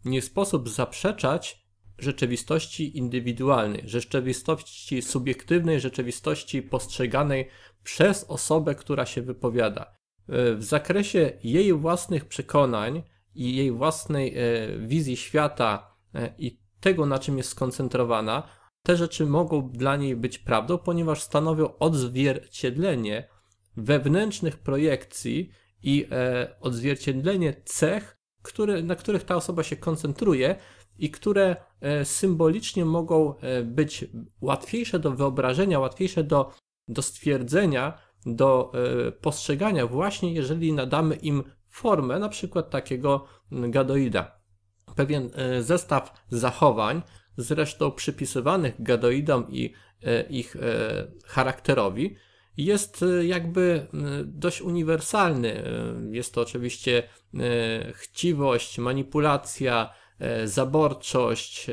nie 0.06 0.22
sposób 0.22 0.70
zaprzeczać 0.70 1.62
rzeczywistości 1.98 2.98
indywidualnej, 2.98 3.82
rzeczywistości 3.86 5.02
subiektywnej, 5.02 5.80
rzeczywistości 5.80 6.62
postrzeganej 6.62 7.48
przez 7.84 8.24
osobę, 8.24 8.76
która 8.76 9.06
się 9.06 9.22
wypowiada. 9.22 9.96
E, 10.30 10.56
w 10.56 10.64
zakresie 10.64 11.32
jej 11.44 11.74
własnych 11.74 12.26
przekonań 12.26 13.04
i 13.36 13.56
jej 13.56 13.72
własnej 13.72 14.38
e, 14.38 14.78
wizji 14.78 15.18
świata 15.18 15.96
e, 16.16 16.34
i 16.38 16.60
tego, 16.80 17.06
na 17.06 17.20
czym 17.20 17.38
jest 17.38 17.50
skoncentrowana, 17.50 18.44
te 18.84 18.98
rzeczy 18.98 19.26
mogą 19.26 19.70
dla 19.70 19.96
niej 19.96 20.16
być 20.16 20.40
prawdą, 20.40 20.78
ponieważ 20.78 21.22
stanowią 21.22 21.78
odzwierciedlenie 21.78 23.30
wewnętrznych 23.78 24.58
projekcji 24.58 25.52
i 25.84 26.08
odzwierciedlenie 26.62 27.62
cech, 27.66 28.18
które, 28.42 28.84
na 28.84 28.96
których 28.96 29.24
ta 29.24 29.36
osoba 29.36 29.64
się 29.64 29.76
koncentruje 29.76 30.56
i 30.98 31.12
które 31.12 31.56
symbolicznie 32.04 32.86
mogą 32.86 33.34
być 33.64 34.06
łatwiejsze 34.42 35.00
do 35.00 35.12
wyobrażenia, 35.12 35.80
łatwiejsze 35.80 36.24
do, 36.24 36.52
do 36.88 37.02
stwierdzenia 37.02 37.98
do 38.26 38.72
e, 39.08 39.12
postrzegania 39.12 39.88
właśnie 39.88 40.34
jeżeli 40.34 40.74
nadamy 40.74 41.16
im 41.16 41.44
formę 41.68 42.20
na 42.20 42.30
przykład 42.30 42.70
takiego 42.70 43.26
gadoida. 43.52 44.42
Pewien 44.96 45.30
e, 45.36 45.64
zestaw 45.64 46.24
zachowań, 46.30 47.02
zresztą 47.38 47.92
przypisywanych 47.92 48.84
gadoidom 48.84 49.46
i 49.50 49.74
e, 50.04 50.24
ich 50.24 50.56
charakterowi, 51.26 52.16
jest 52.58 53.06
jakby 53.24 53.88
dość 54.26 54.62
uniwersalny. 54.62 55.64
Jest 56.12 56.34
to 56.34 56.42
oczywiście 56.42 57.04
chciwość, 57.94 58.80
manipulacja, 58.80 59.94
zaborczość, 60.46 61.68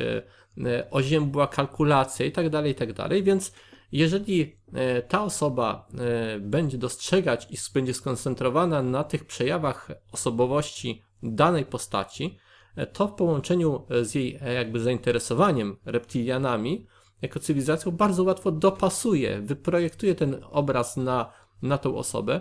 oziębła 0.90 1.46
kalkulacja 1.46 2.26
itd., 2.26 2.50
tak 2.50 2.66
itd., 2.66 2.94
tak 2.94 3.24
więc 3.24 3.52
jeżeli 3.92 4.56
e, 4.72 5.02
ta 5.02 5.22
osoba 5.22 5.88
e, 5.98 6.40
będzie 6.40 6.78
dostrzegać 6.78 7.46
i 7.50 7.56
będzie 7.74 7.94
skoncentrowana 7.94 8.82
na 8.82 9.04
tych 9.04 9.24
przejawach 9.24 9.90
osobowości 10.12 11.02
danej 11.22 11.66
postaci, 11.66 12.24
e, 12.24 12.47
to 12.86 13.08
w 13.08 13.14
połączeniu 13.14 13.86
z 14.02 14.14
jej 14.14 14.40
jakby 14.54 14.80
zainteresowaniem 14.80 15.76
reptilianami 15.84 16.86
jako 17.22 17.40
cywilizacją 17.40 17.92
bardzo 17.92 18.22
łatwo 18.22 18.52
dopasuje, 18.52 19.40
wyprojektuje 19.40 20.14
ten 20.14 20.44
obraz 20.50 20.96
na, 20.96 21.32
na 21.62 21.78
tą 21.78 21.96
osobę. 21.96 22.40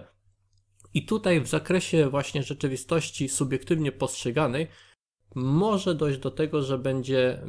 I 0.94 1.06
tutaj 1.06 1.42
w 1.42 1.48
zakresie 1.48 2.10
właśnie 2.10 2.44
rzeczywistości 2.44 3.30
subiektywnie 3.30 3.92
postrzeganej 3.92 4.68
może 5.36 5.96
dojść 5.96 6.20
do 6.20 6.32
tego, 6.32 6.62
że 6.62 6.78
będzie 6.78 7.42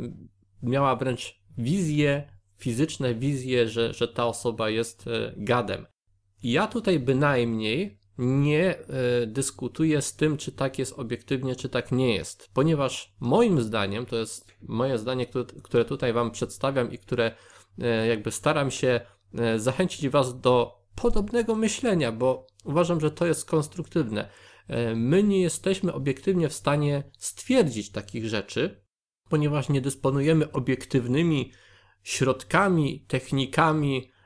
miała 0.63 0.97
wręcz 0.97 1.41
wizję 1.59 2.39
fizyczne 2.59 3.15
wizje, 3.15 3.69
że, 3.69 3.95
że 3.95 4.09
ta 4.09 4.27
osoba 4.27 4.71
jest 4.71 5.07
e, 5.07 5.33
gadem. 5.37 5.87
Ja 6.43 6.67
tutaj 6.67 6.99
bynajmniej 6.99 7.99
nie 8.19 8.75
y, 9.23 9.27
dyskutuję 9.27 10.03
z 10.03 10.17
tym, 10.17 10.37
czy 10.37 10.53
tak 10.53 10.79
jest 10.79 10.99
obiektywnie, 10.99 11.57
czy 11.57 11.69
tak 11.69 11.93
nie 11.93 12.15
jest, 12.15 12.51
ponieważ 12.55 13.15
moim 13.21 13.61
zdaniem, 13.61 14.07
to 14.07 14.17
jest 14.17 14.53
moje 14.63 14.99
zdanie, 14.99 15.27
które, 15.63 15.85
tutaj 15.85 16.13
Wam 16.13 16.31
przedstawiam 16.31 16.93
i 16.93 16.99
które 16.99 17.33
y, 17.79 18.07
jakby 18.07 18.31
staram 18.31 18.71
się 18.71 19.01
y, 19.55 19.61
zachęcić 19.61 20.09
Was 20.09 20.41
do 20.41 20.79
podobnego 20.95 21.55
myślenia, 21.55 22.13
bo 22.13 22.47
uważam, 22.65 23.01
że 23.01 23.11
to 23.11 23.27
jest 23.27 23.45
konstruktywne. 23.45 24.29
My 24.95 25.23
nie 25.23 25.41
jesteśmy 25.43 25.93
obiektywnie 25.93 26.49
w 26.49 26.53
stanie 26.53 27.11
stwierdzić 27.19 27.91
takich 27.91 28.27
rzeczy, 28.27 28.83
ponieważ 29.29 29.69
nie 29.69 29.81
dysponujemy 29.81 30.53
obiektywnymi 30.53 31.53
środkami, 32.03 33.05
technikami 33.09 34.11
e, 34.11 34.18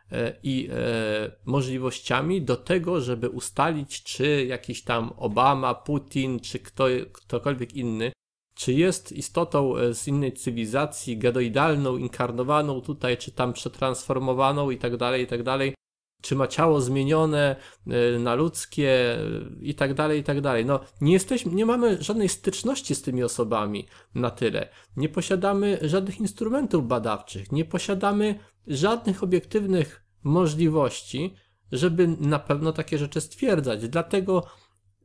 i 0.43 0.69
e, 0.73 1.31
możliwościami 1.45 2.43
do 2.43 2.57
tego, 2.57 3.01
żeby 3.01 3.29
ustalić, 3.29 4.03
czy 4.03 4.45
jakiś 4.45 4.85
tam 4.85 5.13
Obama, 5.17 5.75
Putin, 5.75 6.41
czy 6.41 6.59
kto, 6.59 6.85
ktokolwiek 7.13 7.75
inny, 7.75 8.13
czy 8.55 8.73
jest 8.73 9.13
istotą 9.13 9.77
e, 9.77 9.95
z 9.95 10.09
innej 10.09 10.33
cywilizacji, 10.33 11.19
gadoidalną, 11.19 11.97
inkarnowaną 11.97 12.81
tutaj, 12.81 13.17
czy 13.17 13.33
tam 13.33 13.53
przetransformowaną 13.53 14.71
i 14.71 14.79
tak 14.79 14.97
dalej, 14.97 15.23
i 15.23 15.27
tak 15.27 15.43
dalej, 15.43 15.75
czy 16.23 16.37
ma 16.37 16.47
ciało 16.47 16.81
zmienione 16.81 17.57
e, 17.87 18.19
na 18.19 18.35
ludzkie 18.35 18.91
e, 18.91 19.19
i 19.61 19.75
tak 19.75 19.95
dalej, 19.95 20.21
i 20.21 20.25
tak 20.25 20.41
dalej. 20.41 20.67
No, 20.67 20.81
nie 21.01 21.13
jesteśmy, 21.13 21.53
nie 21.53 21.67
mamy 21.67 22.03
żadnej 22.03 22.29
styczności 22.29 22.95
z 22.95 23.03
tymi 23.03 23.23
osobami 23.23 23.87
na 24.15 24.31
tyle. 24.31 24.69
Nie 24.97 25.09
posiadamy 25.09 25.79
żadnych 25.83 26.21
instrumentów 26.21 26.89
badawczych, 26.89 27.53
nie 27.53 27.65
posiadamy 27.65 28.39
żadnych 28.67 29.23
obiektywnych 29.23 30.02
możliwości, 30.25 31.35
żeby 31.73 32.09
na 32.09 32.39
pewno 32.39 32.73
takie 32.73 32.99
rzeczy 32.99 33.21
stwierdzać. 33.21 33.89
Dlatego 33.89 34.47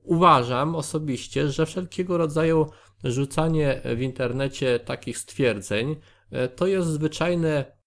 uważam 0.04 0.76
osobiście, 0.76 1.50
że 1.50 1.66
wszelkiego 1.66 2.18
rodzaju 2.18 2.70
rzucanie 3.04 3.82
w 3.96 4.02
internecie 4.02 4.80
takich 4.80 5.18
stwierdzeń 5.18 5.96
e, 6.32 6.48
to 6.48 6.68
jest 6.68 6.88
zwyczajne 6.88 7.78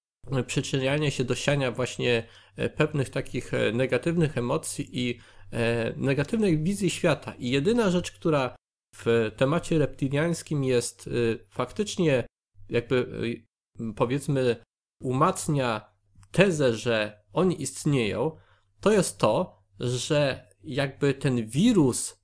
przyczynianie 0.46 1.10
się 1.10 1.24
do 1.24 1.34
siania 1.34 1.70
właśnie 1.72 2.26
e, 2.56 2.68
pewnych 2.68 3.10
takich 3.10 3.54
e, 3.54 3.72
negatywnych 3.72 4.38
emocji 4.38 4.88
i 4.92 5.20
negatywnej 5.96 6.62
wizji 6.62 6.90
świata. 6.90 7.34
I 7.38 7.50
jedyna 7.50 7.90
rzecz, 7.90 8.12
która 8.12 8.56
w 8.94 9.30
temacie 9.36 9.78
reptiliańskim 9.78 10.64
jest 10.64 11.10
faktycznie 11.50 12.26
jakby 12.68 13.06
powiedzmy 13.96 14.56
umacnia 15.02 15.90
tezę, 16.30 16.74
że 16.74 17.19
oni 17.32 17.62
istnieją, 17.62 18.36
to 18.80 18.92
jest 18.92 19.18
to, 19.18 19.62
że 19.80 20.48
jakby 20.64 21.14
ten 21.14 21.46
wirus 21.46 22.20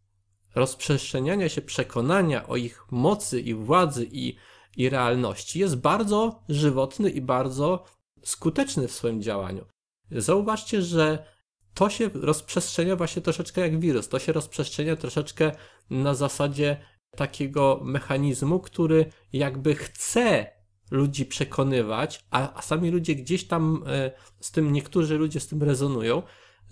rozprzestrzeniania 0.55 1.49
się 1.49 1.62
przekonania 1.62 2.47
o 2.47 2.57
ich 2.57 2.85
mocy 2.90 3.40
i 3.40 3.55
władzy 3.55 4.09
i 4.12 4.37
i 4.77 4.88
realności 4.88 5.59
jest 5.59 5.77
bardzo 5.77 6.42
żywotny 6.49 7.11
i 7.11 7.21
bardzo 7.21 7.85
skuteczny 8.25 8.88
w 8.88 8.92
swoim 8.92 9.23
działaniu. 9.23 9.64
Zauważcie, 10.11 10.83
że 10.83 11.27
to 11.75 11.90
się 11.90 12.11
rozprzestrzenia 12.14 12.97
właśnie 12.97 13.23
troszeczkę 13.23 13.61
jak 13.61 13.81
wirus. 13.81 14.09
To 14.09 14.19
się 14.19 14.33
rozprzestrzenia 14.33 14.97
troszeczkę 14.97 15.53
na 15.90 16.14
zasadzie 16.14 16.77
takiego 17.16 17.81
mechanizmu, 17.83 18.61
który 18.61 19.12
jakby 19.33 19.75
chce 19.75 20.47
ludzi 20.90 21.27
przekonywać, 21.27 22.25
a, 22.31 22.59
a 22.59 22.62
sami 22.62 22.90
ludzie 22.90 23.14
gdzieś 23.14 23.44
tam 23.46 23.85
e, 23.87 24.11
z 24.40 24.51
tym, 24.51 24.72
niektórzy 24.72 25.18
ludzie 25.18 25.40
z 25.40 25.46
tym 25.46 25.62
rezonują, 25.62 26.22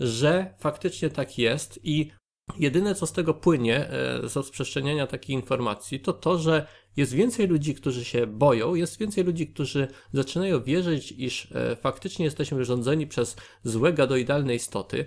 że 0.00 0.54
faktycznie 0.58 1.10
tak 1.10 1.38
jest 1.38 1.80
i 1.82 2.10
jedyne 2.58 2.94
co 2.94 3.06
z 3.06 3.12
tego 3.12 3.34
płynie, 3.34 3.88
e, 3.88 4.28
z 4.28 4.36
rozprzestrzeniania 4.36 5.06
takiej 5.06 5.36
informacji, 5.36 6.00
to 6.00 6.12
to, 6.12 6.38
że 6.38 6.66
jest 6.96 7.12
więcej 7.12 7.48
ludzi, 7.48 7.74
którzy 7.74 8.04
się 8.04 8.26
boją, 8.26 8.74
jest 8.74 8.98
więcej 8.98 9.24
ludzi, 9.24 9.46
którzy 9.46 9.88
zaczynają 10.12 10.62
wierzyć, 10.62 11.12
iż 11.12 11.52
e, 11.52 11.76
faktycznie 11.76 12.24
jesteśmy 12.24 12.64
rządzeni 12.64 13.06
przez 13.06 13.36
złe 13.64 13.92
gadoidalne 13.92 14.54
istoty. 14.54 15.04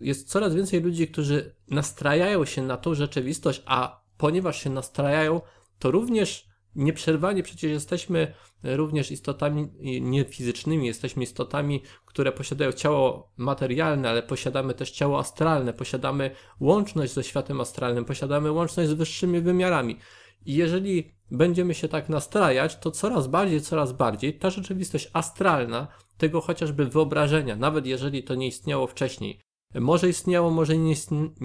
Jest 0.00 0.28
coraz 0.28 0.54
więcej 0.54 0.80
ludzi, 0.80 1.08
którzy 1.08 1.54
nastrajają 1.70 2.44
się 2.44 2.62
na 2.62 2.76
tą 2.76 2.94
rzeczywistość, 2.94 3.62
a 3.66 4.04
ponieważ 4.16 4.62
się 4.62 4.70
nastrajają, 4.70 5.40
to 5.78 5.90
również 5.90 6.46
nieprzerwanie 6.76 7.42
przecież 7.42 7.70
jesteśmy 7.70 8.34
również 8.62 9.10
istotami 9.10 9.68
niefizycznymi, 10.00 10.86
jesteśmy 10.86 11.22
istotami, 11.22 11.82
które 12.06 12.32
posiadają 12.32 12.72
ciało 12.72 13.32
materialne, 13.36 14.10
ale 14.10 14.22
posiadamy 14.22 14.74
też 14.74 14.90
ciało 14.90 15.18
astralne, 15.18 15.72
posiadamy 15.72 16.30
łączność 16.60 17.12
ze 17.12 17.24
światem 17.24 17.60
astralnym, 17.60 18.04
posiadamy 18.04 18.52
łączność 18.52 18.90
z 18.90 18.92
wyższymi 18.92 19.40
wymiarami. 19.40 19.98
I 20.46 20.54
jeżeli 20.54 21.14
będziemy 21.30 21.74
się 21.74 21.88
tak 21.88 22.08
nastrajać, 22.08 22.76
to 22.76 22.90
coraz 22.90 23.26
bardziej, 23.26 23.60
coraz 23.60 23.92
bardziej 23.92 24.38
ta 24.38 24.50
rzeczywistość 24.50 25.10
astralna, 25.12 25.88
tego 26.18 26.40
chociażby 26.40 26.86
wyobrażenia, 26.86 27.56
nawet 27.56 27.86
jeżeli 27.86 28.22
to 28.22 28.34
nie 28.34 28.46
istniało 28.46 28.86
wcześniej, 28.86 29.40
może 29.80 30.08
istniało, 30.08 30.50
może 30.50 30.78
nie 30.78 30.94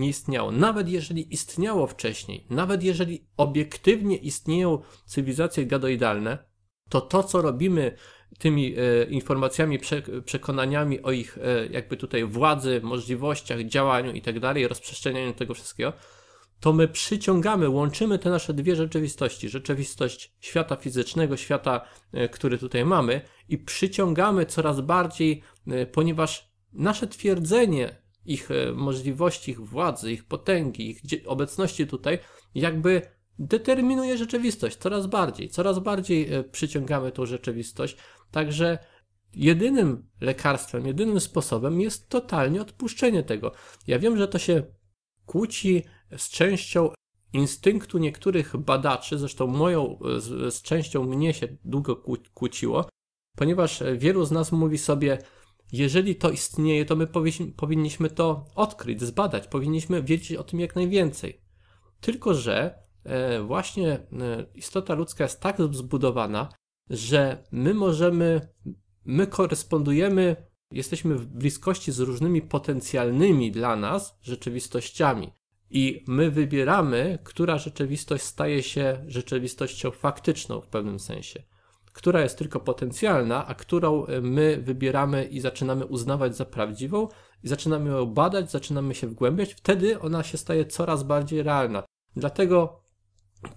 istniało, 0.07 0.51
nawet 0.51 0.89
jeżeli 0.89 1.33
istniało 1.33 1.87
wcześniej, 1.87 2.45
nawet 2.49 2.83
jeżeli 2.83 3.27
obiektywnie 3.37 4.17
istnieją 4.17 4.81
cywilizacje 5.05 5.65
gadoidalne, 5.65 6.37
to 6.89 7.01
to, 7.01 7.23
co 7.23 7.41
robimy 7.41 7.95
tymi 8.39 8.75
e, 8.77 9.03
informacjami, 9.03 9.79
prze, 9.79 10.01
przekonaniami 10.25 11.01
o 11.01 11.11
ich 11.11 11.37
e, 11.37 11.67
jakby 11.67 11.97
tutaj 11.97 12.23
władzy, 12.25 12.81
możliwościach, 12.83 13.63
działaniu 13.63 14.11
i 14.11 14.21
tak 14.21 14.39
dalej, 14.39 14.67
rozprzestrzenianiu 14.67 15.33
tego 15.33 15.53
wszystkiego, 15.53 15.93
to 16.59 16.73
my 16.73 16.87
przyciągamy, 16.87 17.69
łączymy 17.69 18.19
te 18.19 18.29
nasze 18.29 18.53
dwie 18.53 18.75
rzeczywistości. 18.75 19.49
Rzeczywistość 19.49 20.33
świata 20.39 20.75
fizycznego, 20.75 21.37
świata, 21.37 21.81
e, 22.13 22.29
który 22.29 22.57
tutaj 22.57 22.85
mamy, 22.85 23.21
i 23.49 23.57
przyciągamy 23.57 24.45
coraz 24.45 24.81
bardziej, 24.81 25.43
ponieważ 25.91 26.49
nasze 26.73 27.07
twierdzenie 27.07 27.98
ich 28.25 28.51
e, 28.51 28.71
możliwości, 28.73 29.51
ich 29.51 29.61
władzy, 29.61 30.11
ich 30.11 30.25
potęgi, 30.25 30.89
ich 30.89 31.01
obecności 31.25 31.87
tutaj, 31.87 32.19
jakby 32.55 33.01
determinuje 33.39 34.17
rzeczywistość 34.17 34.77
coraz 34.77 35.07
bardziej, 35.07 35.49
coraz 35.49 35.79
bardziej 35.79 36.29
przyciągamy 36.51 37.11
tą 37.11 37.25
rzeczywistość. 37.25 37.97
Także 38.31 38.77
jedynym 39.33 40.07
lekarstwem, 40.21 40.87
jedynym 40.87 41.19
sposobem 41.19 41.81
jest 41.81 42.09
totalnie 42.09 42.61
odpuszczenie 42.61 43.23
tego. 43.23 43.51
Ja 43.87 43.99
wiem, 43.99 44.17
że 44.17 44.27
to 44.27 44.39
się 44.39 44.63
kłóci 45.25 45.83
z 46.17 46.29
częścią 46.29 46.89
instynktu 47.33 47.97
niektórych 47.97 48.57
badaczy, 48.57 49.17
zresztą 49.17 49.47
moją, 49.47 49.99
z, 50.17 50.53
z 50.53 50.61
częścią 50.61 51.03
mnie 51.03 51.33
się 51.33 51.47
długo 51.65 51.95
kłóciło, 52.33 52.89
ponieważ 53.37 53.83
wielu 53.97 54.25
z 54.25 54.31
nas 54.31 54.51
mówi 54.51 54.77
sobie, 54.77 55.17
jeżeli 55.71 56.15
to 56.15 56.29
istnieje, 56.29 56.85
to 56.85 56.95
my 56.95 57.07
powinniśmy 57.55 58.09
to 58.09 58.45
odkryć, 58.55 59.01
zbadać, 59.01 59.47
powinniśmy 59.47 60.03
wiedzieć 60.03 60.37
o 60.37 60.43
tym 60.43 60.59
jak 60.59 60.75
najwięcej. 60.75 61.41
Tylko, 62.01 62.33
że 62.33 62.79
e, 63.03 63.41
właśnie 63.41 63.91
e, 63.91 63.99
istota 64.55 64.93
ludzka 64.93 65.23
jest 65.23 65.39
tak 65.39 65.57
zbudowana, 65.71 66.49
że 66.89 67.43
my 67.51 67.73
możemy, 67.73 68.41
my 69.05 69.27
korespondujemy, 69.27 70.35
jesteśmy 70.71 71.15
w 71.15 71.25
bliskości 71.25 71.91
z 71.91 71.99
różnymi 71.99 72.41
potencjalnymi 72.41 73.51
dla 73.51 73.75
nas 73.75 74.19
rzeczywistościami. 74.21 75.31
I 75.69 76.03
my 76.07 76.31
wybieramy, 76.31 77.19
która 77.23 77.57
rzeczywistość 77.57 78.23
staje 78.23 78.63
się 78.63 79.03
rzeczywistością 79.07 79.91
faktyczną 79.91 80.61
w 80.61 80.67
pewnym 80.67 80.99
sensie. 80.99 81.43
Która 81.93 82.21
jest 82.21 82.37
tylko 82.37 82.59
potencjalna, 82.59 83.47
a 83.47 83.55
którą 83.55 84.05
e, 84.05 84.21
my 84.21 84.61
wybieramy 84.61 85.25
i 85.25 85.39
zaczynamy 85.39 85.85
uznawać 85.85 86.35
za 86.35 86.45
prawdziwą, 86.45 87.07
i 87.43 87.47
zaczynamy 87.47 87.89
ją 87.89 88.05
badać, 88.05 88.51
zaczynamy 88.51 88.95
się 88.95 89.07
wgłębiać, 89.07 89.53
wtedy 89.53 89.99
ona 89.99 90.23
się 90.23 90.37
staje 90.37 90.65
coraz 90.65 91.03
bardziej 91.03 91.43
realna. 91.43 91.83
Dlatego, 92.15 92.83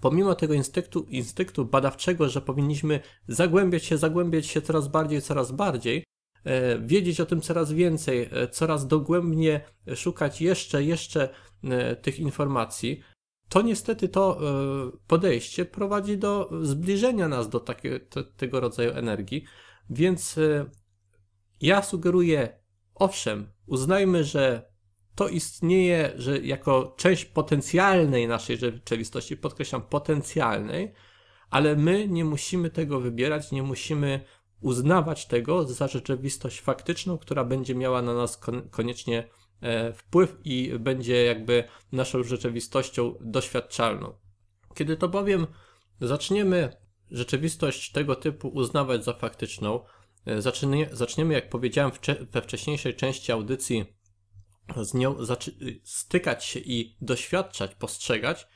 pomimo 0.01 0.35
tego 0.35 0.53
instynktu, 0.53 1.05
instynktu 1.09 1.65
badawczego, 1.65 2.29
że 2.29 2.41
powinniśmy 2.41 2.99
zagłębiać 3.27 3.83
się, 3.83 3.97
zagłębiać 3.97 4.45
się 4.45 4.61
coraz 4.61 4.87
bardziej, 4.87 5.21
coraz 5.21 5.51
bardziej, 5.51 6.03
E, 6.43 6.79
wiedzieć 6.79 7.21
o 7.21 7.25
tym 7.25 7.41
coraz 7.41 7.71
więcej, 7.71 8.29
e, 8.31 8.47
coraz 8.47 8.87
dogłębnie 8.87 9.61
szukać 9.95 10.41
jeszcze, 10.41 10.83
jeszcze 10.83 11.29
tych 12.01 12.19
informacji, 12.19 13.03
to 13.53 13.61
niestety 13.61 14.09
to 14.09 14.39
podejście 15.07 15.65
prowadzi 15.65 16.17
do 16.17 16.49
zbliżenia 16.61 17.27
nas 17.27 17.49
do 17.49 17.59
takie, 17.59 17.99
te, 17.99 18.23
tego 18.23 18.59
rodzaju 18.59 18.91
energii. 18.91 19.43
Więc 19.89 20.39
ja 21.61 21.81
sugeruję, 21.81 22.59
owszem, 22.95 23.47
uznajmy, 23.65 24.23
że 24.23 24.71
to 25.15 25.27
istnieje, 25.27 26.13
że 26.15 26.39
jako 26.39 26.95
część 26.97 27.25
potencjalnej 27.25 28.27
naszej 28.27 28.57
rzeczywistości, 28.57 29.37
podkreślam 29.37 29.81
potencjalnej, 29.81 30.93
ale 31.49 31.75
my 31.75 32.07
nie 32.07 32.25
musimy 32.25 32.69
tego 32.69 32.99
wybierać, 32.99 33.51
nie 33.51 33.63
musimy 33.63 34.25
uznawać 34.61 35.25
tego 35.25 35.67
za 35.67 35.87
rzeczywistość 35.87 36.61
faktyczną, 36.61 37.17
która 37.17 37.43
będzie 37.43 37.75
miała 37.75 38.01
na 38.01 38.13
nas 38.13 38.39
koniecznie 38.71 39.19
e, 39.19 39.42
wpływ 39.95 40.37
i 40.45 40.73
będzie 40.79 41.23
jakby 41.23 41.63
naszą 41.91 42.23
rzeczywistością 42.23 43.15
doświadczalną. 43.21 44.13
Kiedy 44.75 44.97
to 44.97 45.09
bowiem 45.09 45.47
zaczniemy 46.01 46.77
rzeczywistość 47.11 47.91
tego 47.91 48.15
typu 48.15 48.47
uznawać 48.47 49.05
za 49.05 49.13
faktyczną, 49.13 49.79
e, 50.25 50.41
zacznie, 50.41 50.89
zaczniemy, 50.91 51.33
jak 51.33 51.49
powiedziałem 51.49 51.91
we 52.31 52.41
wcześniejszej 52.41 52.95
części 52.95 53.31
audycji, 53.31 53.85
z 54.81 54.93
nią 54.93 55.15
stykać 55.83 56.45
się 56.45 56.59
i 56.59 56.97
doświadczać, 57.01 57.75
postrzegać, 57.75 58.47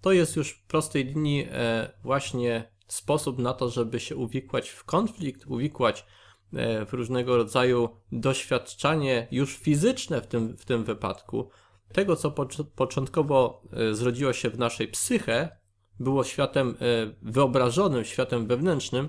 to 0.00 0.12
jest 0.12 0.36
już 0.36 0.50
w 0.50 0.66
prostej 0.66 1.04
linii 1.04 1.46
e, 1.50 1.92
właśnie 2.02 2.72
sposób 2.88 3.38
na 3.38 3.54
to, 3.54 3.70
żeby 3.70 4.00
się 4.00 4.16
uwikłać 4.16 4.68
w 4.68 4.84
konflikt, 4.84 5.46
uwikłać 5.46 6.00
e, 6.00 6.04
w 6.86 6.92
różnego 6.92 7.36
rodzaju 7.36 7.88
doświadczanie 8.12 9.28
już 9.30 9.56
fizyczne 9.56 10.20
w 10.20 10.26
tym, 10.26 10.56
w 10.56 10.64
tym 10.64 10.84
wypadku. 10.84 11.50
Tego, 11.92 12.16
co 12.16 12.30
początkowo 12.76 13.62
e, 13.72 13.94
zrodziło 13.94 14.32
się 14.32 14.50
w 14.50 14.58
naszej 14.58 14.88
psyche, 14.88 15.56
było 16.00 16.24
światem 16.24 16.68
e, 16.68 16.74
wyobrażonym, 17.22 18.04
światem 18.04 18.46
wewnętrznym, 18.46 19.08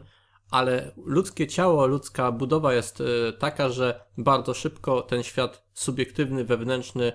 ale 0.51 0.91
ludzkie 1.05 1.47
ciało, 1.47 1.87
ludzka 1.87 2.31
budowa 2.31 2.73
jest 2.73 3.03
taka, 3.39 3.69
że 3.69 4.05
bardzo 4.17 4.53
szybko 4.53 5.01
ten 5.01 5.23
świat 5.23 5.65
subiektywny, 5.73 6.45
wewnętrzny 6.45 7.11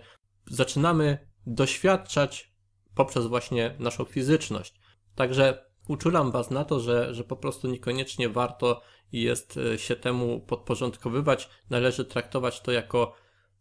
zaczynamy 0.47 1.19
doświadczać 1.47 2.55
poprzez 2.95 3.27
właśnie 3.27 3.77
naszą 3.79 4.05
fizyczność. 4.05 4.81
Także 5.15 5.65
uczulam 5.89 6.31
Was 6.31 6.51
na 6.51 6.65
to, 6.65 6.81
że, 6.81 7.15
że 7.15 7.25
po 7.25 7.37
prostu 7.37 7.69
niekoniecznie 7.69 8.29
warto 8.29 8.81
jest 9.13 9.57
e, 9.57 9.79
się 9.79 9.97
temu 9.97 10.41
podporządkowywać. 10.41 11.49
Należy 11.71 12.05
traktować 12.05 12.61
to 12.61 12.73
jako 12.73 13.15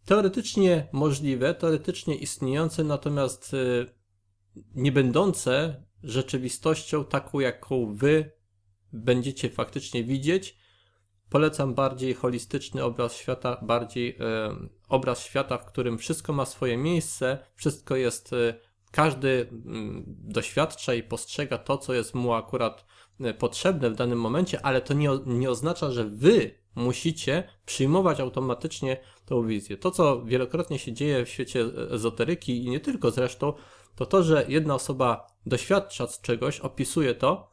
teoretycznie 0.05 0.87
możliwe, 0.91 1.53
teoretycznie 1.53 2.15
istniejące, 2.15 2.83
natomiast 2.83 3.53
e, 3.53 3.85
nie 4.75 4.91
będące 4.91 5.83
rzeczywistością 6.03 7.05
taką, 7.05 7.39
jaką 7.39 7.95
Wy 7.95 8.31
będziecie 8.93 9.49
faktycznie 9.49 10.03
widzieć. 10.03 10.57
Polecam 11.29 11.73
bardziej 11.73 12.13
holistyczny 12.13 12.83
obraz 12.83 13.15
świata, 13.15 13.59
bardziej 13.61 14.17
e, 14.19 14.55
obraz 14.89 15.23
świata, 15.23 15.57
w 15.57 15.65
którym 15.65 15.97
wszystko 15.97 16.33
ma 16.33 16.45
swoje 16.45 16.77
miejsce, 16.77 17.37
wszystko 17.55 17.95
jest 17.95 18.35
każdy 18.93 19.47
mm, 19.51 20.03
doświadcza 20.07 20.93
i 20.93 21.03
postrzega 21.03 21.57
to, 21.57 21.77
co 21.77 21.93
jest 21.93 22.13
mu 22.13 22.33
akurat 22.33 22.85
e, 23.19 23.33
potrzebne 23.33 23.89
w 23.89 23.95
danym 23.95 24.19
momencie, 24.19 24.65
ale 24.65 24.81
to 24.81 24.93
nie, 24.93 25.09
nie 25.25 25.49
oznacza, 25.49 25.91
że 25.91 26.05
wy 26.05 26.51
musicie 26.75 27.43
przyjmować 27.65 28.19
automatycznie 28.19 28.97
tą 29.25 29.47
wizję. 29.47 29.77
To, 29.77 29.91
co 29.91 30.25
wielokrotnie 30.25 30.79
się 30.79 30.93
dzieje 30.93 31.25
w 31.25 31.29
świecie 31.29 31.65
ezoteryki 31.91 32.65
i 32.65 32.69
nie 32.69 32.79
tylko 32.79 33.11
zresztą, 33.11 33.53
to 33.95 34.05
to, 34.05 34.23
że 34.23 34.45
jedna 34.47 34.75
osoba 34.75 35.27
doświadcza 35.45 36.07
czegoś, 36.21 36.59
opisuje 36.59 37.15
to 37.15 37.51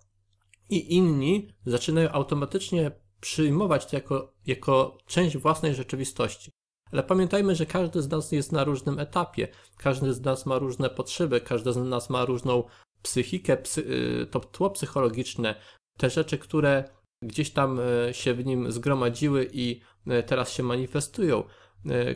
i 0.69 0.95
inni 0.97 1.49
zaczynają 1.67 2.11
automatycznie 2.11 2.91
przyjmować 3.21 3.87
to 3.87 3.97
jako, 3.97 4.33
jako 4.47 4.99
część 5.07 5.37
własnej 5.37 5.75
rzeczywistości. 5.75 6.51
Ale 6.93 7.03
pamiętajmy, 7.03 7.55
że 7.55 7.67
każdy 7.67 8.03
z 8.03 8.09
nas 8.09 8.33
jest 8.33 8.53
na 8.53 8.65
różnym 8.65 8.99
etapie, 8.99 9.49
każdy 9.77 10.13
z 10.15 10.21
nas 10.21 10.47
ma 10.47 10.59
różne 10.59 10.91
potrzeby, 10.91 11.41
każdy 11.41 11.73
z 11.73 11.77
nas 11.77 12.11
ma 12.11 12.25
różną 12.25 12.65
psychikę, 13.03 13.57
psy, 13.57 13.81
y, 14.23 14.27
to 14.27 14.41
tło 14.41 14.71
psychologiczne, 14.71 15.55
te 15.99 16.11
rzeczy, 16.11 16.39
które 16.39 16.85
gdzieś 17.23 17.51
tam 17.51 17.81
y, 17.81 18.15
się 18.15 18.35
w 18.35 18.47
nim 18.47 18.73
zgromadziły 18.73 19.51
i 19.53 19.81
y, 20.07 20.23
teraz 20.23 20.53
się 20.53 20.63
manifestują. 20.63 21.45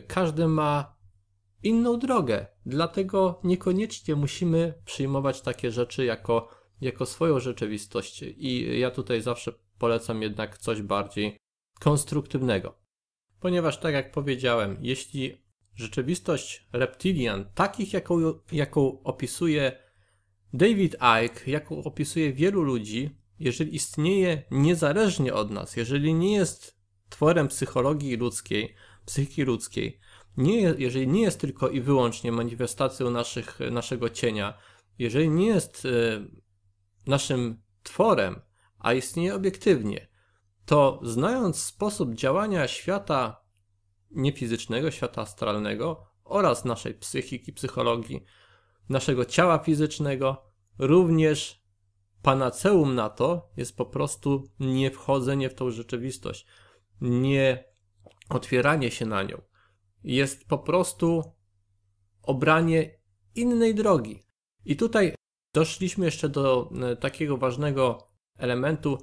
Każdy 0.07 0.47
ma 0.47 0.95
inną 1.63 1.99
drogę, 1.99 2.47
dlatego 2.65 3.39
niekoniecznie 3.43 4.15
musimy 4.15 4.73
przyjmować 4.85 5.41
takie 5.41 5.71
rzeczy 5.71 6.05
jako, 6.05 6.49
jako 6.81 7.05
swoją 7.05 7.39
rzeczywistość. 7.39 8.21
I 8.21 8.79
ja 8.79 8.91
tutaj 8.91 9.21
zawsze 9.21 9.51
polecam 9.79 10.21
jednak 10.21 10.57
coś 10.57 10.81
bardziej 10.81 11.37
konstruktywnego 11.79 12.84
ponieważ 13.45 13.77
tak 13.77 13.93
jak 13.93 14.11
powiedziałem, 14.11 14.77
jeśli 14.81 15.45
rzeczywistość 15.75 16.67
reptilian, 16.73 17.45
takich 17.55 17.93
jaką, 17.93 18.33
jaką 18.51 19.03
opisuje 19.03 19.79
David 20.53 20.95
Icke, 21.23 21.51
jaką 21.51 21.83
opisuje 21.83 22.33
wielu 22.33 22.61
ludzi, 22.61 23.17
jeżeli 23.39 23.75
istnieje 23.75 24.43
niezależnie 24.51 25.33
od 25.33 25.51
nas, 25.51 25.75
jeżeli 25.75 26.13
nie 26.13 26.35
jest 26.35 26.79
tworem 27.09 27.47
psychologii 27.47 28.15
ludzkiej, 28.17 28.75
psychiki 29.05 29.43
ludzkiej, 29.43 29.99
nie, 30.37 30.61
jeżeli 30.77 31.07
nie 31.07 31.21
jest 31.21 31.39
tylko 31.39 31.69
i 31.69 31.81
wyłącznie 31.81 32.31
manifestacją 32.31 33.09
naszych, 33.09 33.59
naszego 33.71 34.09
cienia, 34.09 34.57
jeżeli 34.99 35.29
nie 35.29 35.47
jest 35.47 35.85
y, 35.85 35.89
naszym 37.07 37.61
tworem, 37.83 38.41
a 38.79 38.93
istnieje 38.93 39.35
obiektywnie, 39.35 40.14
to 40.65 40.99
znając 41.03 41.63
sposób 41.63 42.13
działania 42.13 42.67
świata 42.67 43.45
niefizycznego, 44.11 44.91
świata 44.91 45.21
astralnego 45.21 46.05
oraz 46.23 46.65
naszej 46.65 46.93
psychiki, 46.93 47.53
psychologii, 47.53 48.23
naszego 48.89 49.25
ciała 49.25 49.57
fizycznego, 49.57 50.51
również 50.79 51.65
panaceum 52.21 52.95
na 52.95 53.09
to 53.09 53.49
jest 53.57 53.77
po 53.77 53.85
prostu 53.85 54.43
nie 54.59 54.91
wchodzenie 54.91 55.49
w 55.49 55.55
tą 55.55 55.71
rzeczywistość, 55.71 56.45
nie 57.01 57.63
otwieranie 58.29 58.91
się 58.91 59.05
na 59.05 59.23
nią. 59.23 59.41
Jest 60.03 60.47
po 60.47 60.57
prostu 60.57 61.23
obranie 62.21 62.99
innej 63.35 63.75
drogi. 63.75 64.25
I 64.65 64.75
tutaj 64.75 65.15
doszliśmy 65.53 66.05
jeszcze 66.05 66.29
do 66.29 66.69
e, 66.81 66.95
takiego 66.95 67.37
ważnego 67.37 68.07
elementu. 68.37 68.97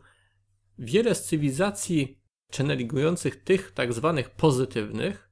Wiele 0.79 1.15
z 1.15 1.25
cywilizacji 1.25 2.23
channelingujących 2.57 3.45
tych 3.45 3.73
tak 3.73 3.93
zwanych 3.93 4.31
pozytywnych 4.31 5.31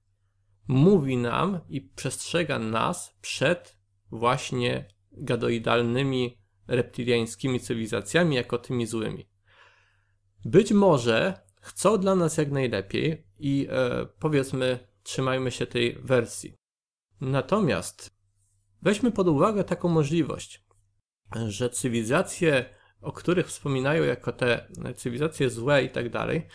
mówi 0.68 1.16
nam 1.16 1.60
i 1.68 1.80
przestrzega 1.80 2.58
nas 2.58 3.16
przed 3.20 3.78
właśnie 4.10 4.88
gadoidalnymi 5.12 6.38
reptiliańskimi 6.66 7.60
cywilizacjami 7.60 8.36
jako 8.36 8.58
tymi 8.58 8.86
złymi. 8.86 9.28
Być 10.44 10.72
może 10.72 11.40
chcą 11.60 11.98
dla 11.98 12.14
nas 12.14 12.36
jak 12.36 12.50
najlepiej 12.50 13.26
i 13.38 13.66
e, 13.70 14.06
powiedzmy, 14.18 14.78
trzymajmy 15.02 15.50
się 15.50 15.66
tej 15.66 15.98
wersji. 16.02 16.54
Natomiast 17.20 18.16
weźmy 18.82 19.12
pod 19.12 19.28
uwagę 19.28 19.64
taką 19.64 19.88
możliwość, 19.88 20.64
że 21.46 21.70
cywilizacje, 21.70 22.74
o 23.00 23.12
których 23.12 23.46
wspominają 23.46 24.04
jako 24.04 24.32
te 24.32 24.66
cywilizacje 24.96 25.50
złe 25.50 25.84
i 25.84 25.90
tak 25.90 26.08
dalej, 26.08 26.46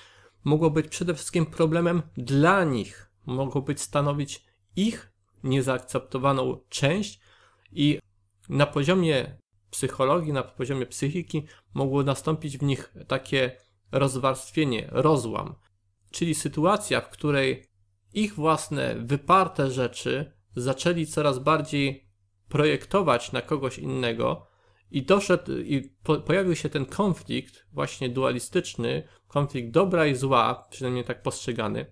mogą 0.43 0.69
być 0.69 0.87
przede 0.87 1.13
wszystkim 1.13 1.45
problemem 1.45 2.01
dla 2.17 2.63
nich, 2.63 3.11
mogą 3.25 3.61
być 3.61 3.81
stanowić 3.81 4.45
ich 4.75 5.11
niezaakceptowaną 5.43 6.59
część 6.69 7.19
i 7.71 7.99
na 8.49 8.65
poziomie 8.65 9.37
psychologii, 9.69 10.33
na 10.33 10.43
poziomie 10.43 10.85
psychiki 10.85 11.45
mogło 11.73 12.03
nastąpić 12.03 12.57
w 12.57 12.63
nich 12.63 12.93
takie 13.07 13.57
rozwarstwienie, 13.91 14.89
rozłam, 14.91 15.55
czyli 16.11 16.35
sytuacja, 16.35 17.01
w 17.01 17.09
której 17.09 17.65
ich 18.13 18.35
własne 18.35 18.95
wyparte 18.95 19.71
rzeczy 19.71 20.31
zaczęli 20.55 21.05
coraz 21.05 21.39
bardziej 21.39 22.09
projektować 22.49 23.31
na 23.31 23.41
kogoś 23.41 23.79
innego 23.79 24.47
i 24.91 25.03
doszedł, 25.03 25.57
i 25.57 25.81
po, 26.03 26.17
pojawił 26.17 26.55
się 26.55 26.69
ten 26.69 26.85
konflikt 26.85 27.65
właśnie 27.71 28.09
dualistyczny, 28.09 29.03
konflikt 29.27 29.71
dobra 29.71 30.05
i 30.05 30.15
zła, 30.15 30.67
przynajmniej 30.69 31.03
tak 31.03 31.21
postrzegany. 31.21 31.85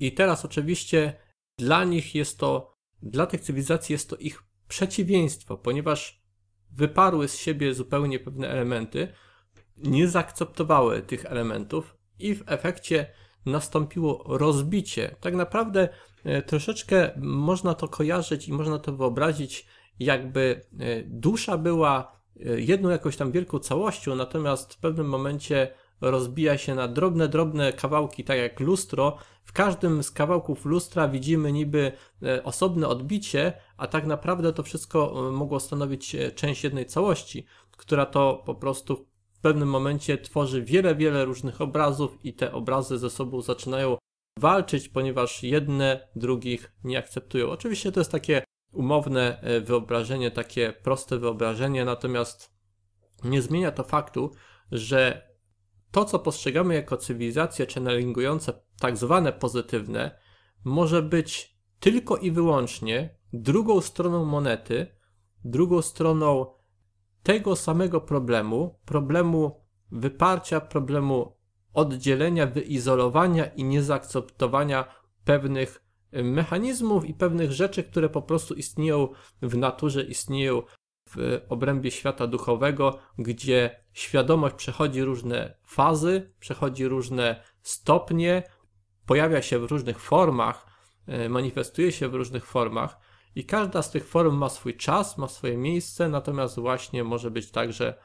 I 0.00 0.12
teraz 0.12 0.44
oczywiście 0.44 1.16
dla 1.58 1.84
nich 1.84 2.14
jest 2.14 2.38
to, 2.38 2.76
dla 3.02 3.26
tych 3.26 3.40
cywilizacji 3.40 3.92
jest 3.92 4.10
to 4.10 4.16
ich 4.16 4.42
przeciwieństwo, 4.68 5.56
ponieważ 5.56 6.22
wyparły 6.70 7.28
z 7.28 7.36
siebie 7.36 7.74
zupełnie 7.74 8.18
pewne 8.18 8.48
elementy, 8.48 9.08
nie 9.76 10.08
zaakceptowały 10.08 11.02
tych 11.02 11.26
elementów 11.26 11.96
i 12.18 12.34
w 12.34 12.42
efekcie 12.46 13.06
nastąpiło 13.46 14.24
rozbicie. 14.26 15.16
Tak 15.20 15.34
naprawdę 15.34 15.88
e, 16.24 16.42
troszeczkę 16.42 17.10
można 17.16 17.74
to 17.74 17.88
kojarzyć 17.88 18.48
i 18.48 18.52
można 18.52 18.78
to 18.78 18.92
wyobrazić, 18.92 19.66
jakby 19.98 20.60
e, 20.78 21.02
dusza 21.02 21.58
była 21.58 22.21
jedną 22.56 22.88
jakąś 22.88 23.16
tam 23.16 23.32
wielką 23.32 23.58
całością, 23.58 24.16
natomiast 24.16 24.74
w 24.74 24.78
pewnym 24.78 25.08
momencie 25.08 25.74
rozbija 26.00 26.58
się 26.58 26.74
na 26.74 26.88
drobne, 26.88 27.28
drobne 27.28 27.72
kawałki, 27.72 28.24
tak 28.24 28.38
jak 28.38 28.60
lustro. 28.60 29.16
W 29.44 29.52
każdym 29.52 30.02
z 30.02 30.10
kawałków 30.10 30.64
lustra 30.64 31.08
widzimy 31.08 31.52
niby 31.52 31.92
osobne 32.44 32.88
odbicie, 32.88 33.52
a 33.76 33.86
tak 33.86 34.06
naprawdę 34.06 34.52
to 34.52 34.62
wszystko 34.62 35.30
mogło 35.32 35.60
stanowić 35.60 36.16
część 36.34 36.64
jednej 36.64 36.86
całości, 36.86 37.46
która 37.76 38.06
to 38.06 38.42
po 38.46 38.54
prostu 38.54 39.06
w 39.32 39.40
pewnym 39.40 39.68
momencie 39.68 40.18
tworzy 40.18 40.62
wiele, 40.62 40.94
wiele 40.94 41.24
różnych 41.24 41.60
obrazów 41.60 42.24
i 42.24 42.34
te 42.34 42.52
obrazy 42.52 42.98
ze 42.98 43.10
sobą 43.10 43.42
zaczynają 43.42 43.96
walczyć, 44.38 44.88
ponieważ 44.88 45.42
jedne 45.42 46.08
drugich 46.16 46.72
nie 46.84 46.98
akceptują. 46.98 47.50
Oczywiście 47.50 47.92
to 47.92 48.00
jest 48.00 48.12
takie 48.12 48.44
umowne 48.72 49.40
e, 49.40 49.60
wyobrażenie, 49.60 50.30
takie 50.30 50.72
proste 50.72 51.18
wyobrażenie, 51.18 51.84
natomiast 51.84 52.54
nie 53.24 53.42
zmienia 53.42 53.72
to 53.72 53.84
faktu, 53.84 54.32
że 54.72 55.32
to, 55.90 56.04
co 56.04 56.18
postrzegamy 56.18 56.74
jako 56.74 56.96
cywilizacje 56.96 57.66
channelingujące 57.74 58.52
tak 58.80 58.96
zwane 58.96 59.32
pozytywne, 59.32 60.18
może 60.64 61.02
być 61.02 61.58
tylko 61.80 62.16
i 62.16 62.30
wyłącznie 62.30 63.18
drugą 63.32 63.80
stroną 63.80 64.24
monety, 64.24 64.86
drugą 65.44 65.82
stroną 65.82 66.46
tego 67.22 67.56
samego 67.56 68.00
problemu, 68.00 68.80
problemu 68.84 69.66
wyparcia, 69.90 70.60
problemu 70.60 71.36
oddzielenia, 71.72 72.46
wyizolowania 72.46 73.46
i 73.46 73.64
niezaakceptowania 73.64 74.84
pewnych 75.24 75.84
mechanizmów 76.12 77.04
i 77.04 77.14
pewnych 77.14 77.52
rzeczy, 77.52 77.84
które 77.84 78.08
po 78.08 78.22
prostu 78.22 78.54
istnieją 78.54 79.08
w 79.42 79.56
naturze, 79.56 80.02
istnieją 80.02 80.62
w 81.08 81.40
obrębie 81.48 81.90
świata 81.90 82.26
duchowego, 82.26 82.98
gdzie 83.18 83.84
świadomość 83.92 84.54
przechodzi 84.54 85.02
różne 85.02 85.54
fazy, 85.64 86.32
przechodzi 86.40 86.88
różne 86.88 87.42
stopnie, 87.62 88.42
pojawia 89.06 89.42
się 89.42 89.58
w 89.58 89.64
różnych 89.64 90.00
formach, 90.00 90.66
y, 91.08 91.28
manifestuje 91.28 91.92
się 91.92 92.08
w 92.08 92.14
różnych 92.14 92.46
formach 92.46 92.98
i 93.34 93.44
każda 93.44 93.82
z 93.82 93.90
tych 93.90 94.08
form 94.08 94.36
ma 94.36 94.48
swój 94.48 94.76
czas, 94.76 95.18
ma 95.18 95.28
swoje 95.28 95.56
miejsce, 95.56 96.08
natomiast 96.08 96.60
właśnie 96.60 97.04
może 97.04 97.30
być 97.30 97.50
tak, 97.50 97.72
że 97.72 98.02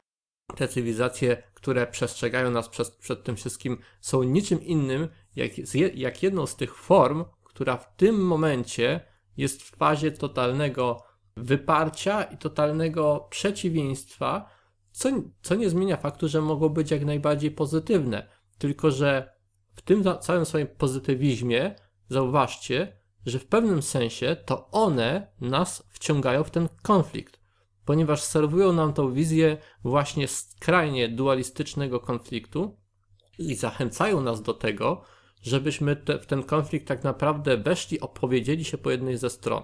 te 0.56 0.68
cywilizacje, 0.68 1.42
które 1.54 1.86
przestrzegają 1.86 2.50
nas 2.50 2.68
przed, 2.68 2.96
przed 2.96 3.24
tym 3.24 3.36
wszystkim, 3.36 3.78
są 4.00 4.22
niczym 4.22 4.62
innym, 4.62 5.08
jak, 5.36 5.50
jak 5.94 6.22
jedną 6.22 6.46
z 6.46 6.56
tych 6.56 6.76
form, 6.76 7.24
która 7.58 7.76
w 7.76 7.96
tym 7.96 8.26
momencie 8.26 9.00
jest 9.36 9.62
w 9.62 9.76
fazie 9.76 10.12
totalnego 10.12 11.02
wyparcia 11.36 12.22
i 12.22 12.38
totalnego 12.38 13.26
przeciwieństwa, 13.30 14.50
co, 14.92 15.08
co 15.42 15.54
nie 15.54 15.70
zmienia 15.70 15.96
faktu, 15.96 16.28
że 16.28 16.40
mogą 16.40 16.68
być 16.68 16.90
jak 16.90 17.04
najbardziej 17.04 17.50
pozytywne. 17.50 18.28
Tylko, 18.58 18.90
że 18.90 19.32
w 19.74 19.82
tym 19.82 20.04
całym 20.20 20.44
swoim 20.44 20.66
pozytywizmie, 20.66 21.74
zauważcie, 22.08 22.96
że 23.26 23.38
w 23.38 23.46
pewnym 23.46 23.82
sensie 23.82 24.36
to 24.46 24.70
one 24.70 25.32
nas 25.40 25.88
wciągają 25.88 26.44
w 26.44 26.50
ten 26.50 26.68
konflikt, 26.82 27.40
ponieważ 27.84 28.22
serwują 28.22 28.72
nam 28.72 28.92
tą 28.92 29.12
wizję 29.12 29.56
właśnie 29.84 30.28
skrajnie 30.28 31.08
dualistycznego 31.08 32.00
konfliktu 32.00 32.76
i 33.38 33.54
zachęcają 33.54 34.20
nas 34.20 34.42
do 34.42 34.54
tego, 34.54 35.04
żebyśmy 35.42 35.96
te, 35.96 36.18
w 36.18 36.26
ten 36.26 36.42
konflikt 36.42 36.88
tak 36.88 37.04
naprawdę 37.04 37.56
weszli, 37.56 38.00
opowiedzieli 38.00 38.64
się 38.64 38.78
po 38.78 38.90
jednej 38.90 39.16
ze 39.16 39.30
stron. 39.30 39.62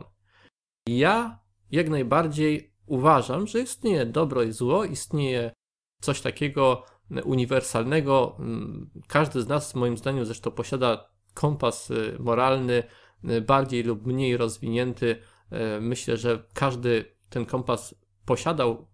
Ja 0.89 1.39
jak 1.71 1.89
najbardziej 1.89 2.75
uważam, 2.87 3.47
że 3.47 3.61
istnieje 3.61 4.07
dobro 4.07 4.43
i 4.43 4.53
zło, 4.53 4.85
istnieje 4.85 5.53
coś 6.01 6.21
takiego 6.21 6.85
uniwersalnego. 7.25 8.37
Każdy 9.09 9.43
z 9.43 9.49
nas, 9.49 9.75
moim 9.75 9.99
zdaniem, 9.99 10.25
zresztą 10.25 10.51
posiada 10.51 11.09
kompas 11.35 11.91
y, 11.91 12.17
moralny, 12.21 12.83
Y, 13.31 13.41
bardziej 13.41 13.83
lub 13.83 14.07
mniej 14.07 14.37
rozwinięty. 14.37 15.17
Y, 15.77 15.81
myślę, 15.81 16.17
że 16.17 16.43
każdy 16.55 17.05
ten 17.31 17.47
kompas 17.47 17.95
posiadał 18.25 18.89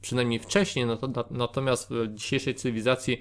przynajmniej 0.00 0.38
wcześniej, 0.38 0.86
natomiast 1.30 1.90
w 1.90 2.14
dzisiejszej 2.14 2.54
cywilizacji 2.54 3.20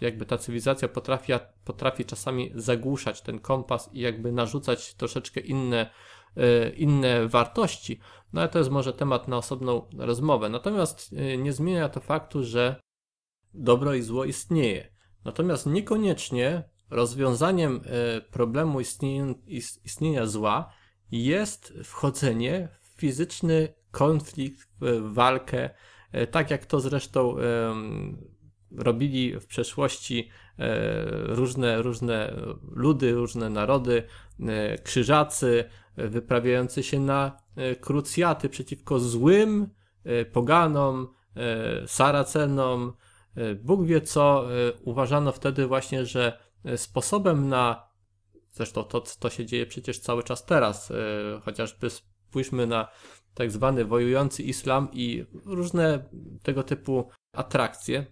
jakby 0.00 0.26
ta 0.26 0.38
cywilizacja 0.38 0.88
potrafi, 0.88 1.32
potrafi 1.64 2.04
czasami 2.04 2.52
zagłuszać 2.54 3.20
ten 3.20 3.38
kompas 3.38 3.90
i 3.92 4.00
jakby 4.00 4.32
narzucać 4.32 4.94
troszeczkę 4.94 5.40
inne, 5.40 5.90
inne 6.76 7.28
wartości. 7.28 8.00
No 8.32 8.40
ale 8.40 8.50
to 8.50 8.58
jest 8.58 8.70
może 8.70 8.92
temat 8.92 9.28
na 9.28 9.36
osobną 9.36 9.88
rozmowę. 9.98 10.48
Natomiast 10.48 11.14
nie 11.38 11.52
zmienia 11.52 11.88
to 11.88 12.00
faktu, 12.00 12.44
że 12.44 12.76
dobro 13.54 13.94
i 13.94 14.02
zło 14.02 14.24
istnieje. 14.24 14.94
Natomiast 15.24 15.66
niekoniecznie 15.66 16.62
rozwiązaniem 16.90 17.80
e, 17.84 18.20
problemu 18.20 18.80
istnienia 19.84 20.26
zła 20.26 20.72
jest 21.10 21.74
wchodzenie 21.84 22.68
w 22.80 23.00
fizyczny 23.00 23.74
konflikt, 23.90 24.68
w 24.80 25.12
walkę, 25.12 25.70
e, 26.12 26.26
tak 26.26 26.50
jak 26.50 26.66
to 26.66 26.80
zresztą 26.80 27.36
robili 28.76 29.40
w 29.40 29.46
przeszłości 29.46 30.28
e, 30.58 30.64
różne, 31.10 31.82
różne 31.82 32.34
ludy, 32.70 33.12
różne 33.12 33.50
narody, 33.50 34.02
krzyżacy, 34.84 35.64
wyprawiający 35.96 36.82
się 36.82 37.00
na 37.00 37.38
krucjaty 37.80 38.48
przeciwko 38.48 38.98
złym 38.98 39.68
poganom, 40.32 41.08
saracenom, 41.86 42.92
Bóg 43.62 43.86
wie 43.86 44.00
co, 44.00 44.46
uważano 44.84 45.32
wtedy 45.32 45.66
właśnie, 45.66 46.06
że 46.06 46.38
sposobem 46.76 47.48
na, 47.48 47.88
zresztą 48.54 48.84
to, 48.84 49.00
to 49.00 49.30
się 49.30 49.46
dzieje 49.46 49.66
przecież 49.66 49.98
cały 49.98 50.22
czas 50.22 50.44
teraz, 50.44 50.90
e, 50.90 50.94
chociażby 51.44 51.90
spójrzmy 51.90 52.66
na 52.66 52.88
tak 53.34 53.50
zwany 53.50 53.84
wojujący 53.84 54.42
islam 54.42 54.88
i 54.92 55.24
różne 55.44 56.08
tego 56.42 56.62
typu 56.62 57.10
atrakcje. 57.32 58.06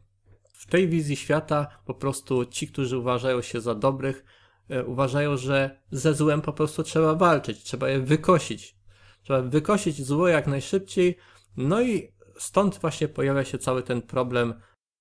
W 0.63 0.67
tej 0.67 0.89
wizji 0.89 1.17
świata 1.17 1.67
po 1.85 1.95
prostu 1.95 2.45
ci, 2.45 2.69
którzy 2.69 2.99
uważają 2.99 3.43
się 3.43 3.61
za 3.61 3.75
dobrych, 3.75 4.25
e, 4.69 4.85
uważają, 4.85 5.37
że 5.37 5.81
ze 5.91 6.15
złem 6.15 6.43
po 6.43 6.53
prostu 6.53 6.83
trzeba 6.83 7.15
walczyć, 7.15 7.63
trzeba 7.63 7.89
je 7.89 8.01
wykosić. 8.01 8.77
Trzeba 9.23 9.43
wykosić 9.43 10.03
zło 10.03 10.29
jak 10.29 10.47
najszybciej, 10.47 11.19
No 11.57 11.83
i 11.83 12.13
stąd 12.39 12.79
właśnie 12.79 13.09
pojawia 13.09 13.45
się 13.45 13.59
cały 13.59 13.83
ten 13.83 14.03
problem 14.03 14.55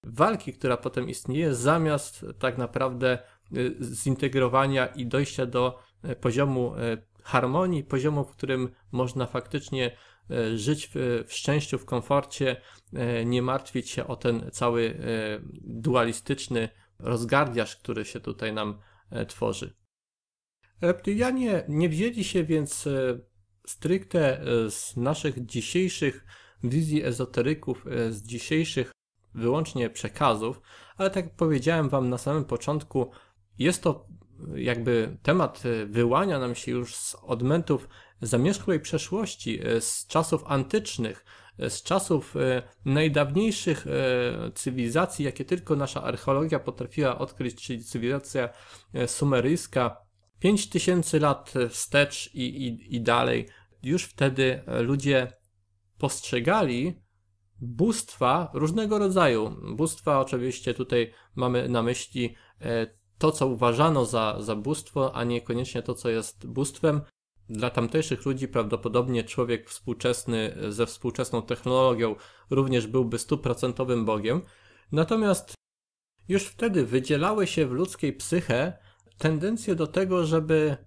walki, 0.04 0.54
która 0.54 0.78
potem 0.78 1.10
istnieje, 1.10 1.56
zamiast 1.56 2.26
tak 2.40 2.58
naprawdę 2.58 3.20
y, 3.58 3.76
zintegrowania 3.82 4.86
i 4.86 5.06
dojścia 5.06 5.46
do 5.46 5.80
y, 6.06 6.16
poziomu 6.16 6.74
harmonii, 7.24 7.84
poziomu, 7.84 8.24
w 8.24 8.32
którym 8.32 8.70
można 8.92 9.26
faktycznie 9.26 9.98
żyć 10.56 10.90
w, 10.94 11.24
w 11.28 11.34
szczęściu, 11.34 11.78
w 11.80 11.86
komforcie, 11.86 12.62
nie 13.26 13.42
martwić 13.42 13.90
się 13.90 14.08
o 14.08 14.16
ten 14.16 14.50
cały 14.52 15.00
dualistyczny 15.62 16.70
rozgardiaż, 17.00 17.76
który 17.76 18.06
się 18.06 18.20
tutaj 18.20 18.54
nam 18.54 18.80
tworzy. 19.28 19.74
Reptylianie 20.82 21.64
nie 21.68 21.90
wzięli 21.90 22.24
się 22.24 22.44
więc 22.44 22.88
stricte 23.68 24.42
z 24.70 24.98
naszych 24.98 25.46
dzisiejszych 25.46 26.26
wizji 26.64 27.04
ezoteryków, 27.04 27.86
z 28.10 28.22
dzisiejszych 28.24 28.92
wyłącznie 29.34 29.90
przekazów, 29.90 30.62
ale 30.98 31.10
tak 31.10 31.26
jak 31.26 31.36
powiedziałem 31.36 31.90
Wam 31.90 32.10
na 32.10 32.18
samym 32.18 32.46
początku, 32.46 33.12
jest 33.60 33.84
to 33.84 34.08
jakby 34.56 35.18
temat 35.22 35.64
wyłania 35.86 36.40
nam 36.40 36.56
się 36.56 36.72
już 36.72 36.96
z 36.96 37.16
odmętów 37.16 37.90
zamierzchłej 38.22 38.80
przeszłości, 38.80 39.60
z 39.80 40.08
czasów 40.08 40.44
antycznych, 40.46 41.26
z 41.70 41.84
czasów 41.84 42.36
e, 42.38 42.62
najdawniejszych 42.86 43.88
e, 43.88 44.52
cywilizacji, 44.56 45.26
jakie 45.26 45.46
tylko 45.46 45.76
nasza 45.76 46.04
archeologia 46.04 46.60
potrafiła 46.60 47.18
odkryć, 47.18 47.56
czyli 47.56 47.84
cywilizacja 47.84 48.50
e, 48.94 49.08
sumeryjska, 49.08 49.98
5000 50.40 51.20
lat 51.20 51.54
wstecz 51.70 52.30
i, 52.34 52.68
i, 52.68 52.96
i 52.96 53.02
dalej. 53.02 53.48
Już 53.84 54.04
wtedy 54.04 54.64
ludzie 54.68 55.34
postrzegali 55.98 57.02
bóstwa 57.62 58.52
różnego 58.54 59.00
rodzaju. 59.00 59.56
Bóstwa 59.76 60.20
oczywiście 60.20 60.74
tutaj 60.74 61.14
mamy 61.36 61.70
na 61.70 61.84
myśli 61.84 62.36
e, 62.62 62.88
to, 63.18 63.32
co 63.32 63.48
uważano 63.48 64.06
za, 64.06 64.38
za 64.40 64.56
bóstwo, 64.56 65.16
a 65.16 65.24
niekoniecznie 65.24 65.82
to, 65.82 65.94
co 65.94 66.10
jest 66.10 66.48
bóstwem. 66.48 67.02
Dla 67.52 67.70
tamtejszych 67.70 68.26
ludzi 68.26 68.48
prawdopodobnie 68.48 69.24
człowiek 69.24 69.70
współczesny 69.70 70.58
ze 70.70 70.86
współczesną 70.86 71.42
technologią 71.42 72.16
również 72.50 72.88
byłby 72.88 73.20
stuprocentowym 73.20 74.06
Bogiem. 74.06 74.42
Natomiast 74.92 75.54
już 76.30 76.44
wtedy 76.44 76.86
wydzielały 76.86 77.48
się 77.48 77.68
w 77.68 77.72
ludzkiej 77.72 78.14
psyche 78.14 78.74
tendencje 79.18 79.76
do 79.76 79.88
tego, 79.88 80.26
żeby 80.26 80.78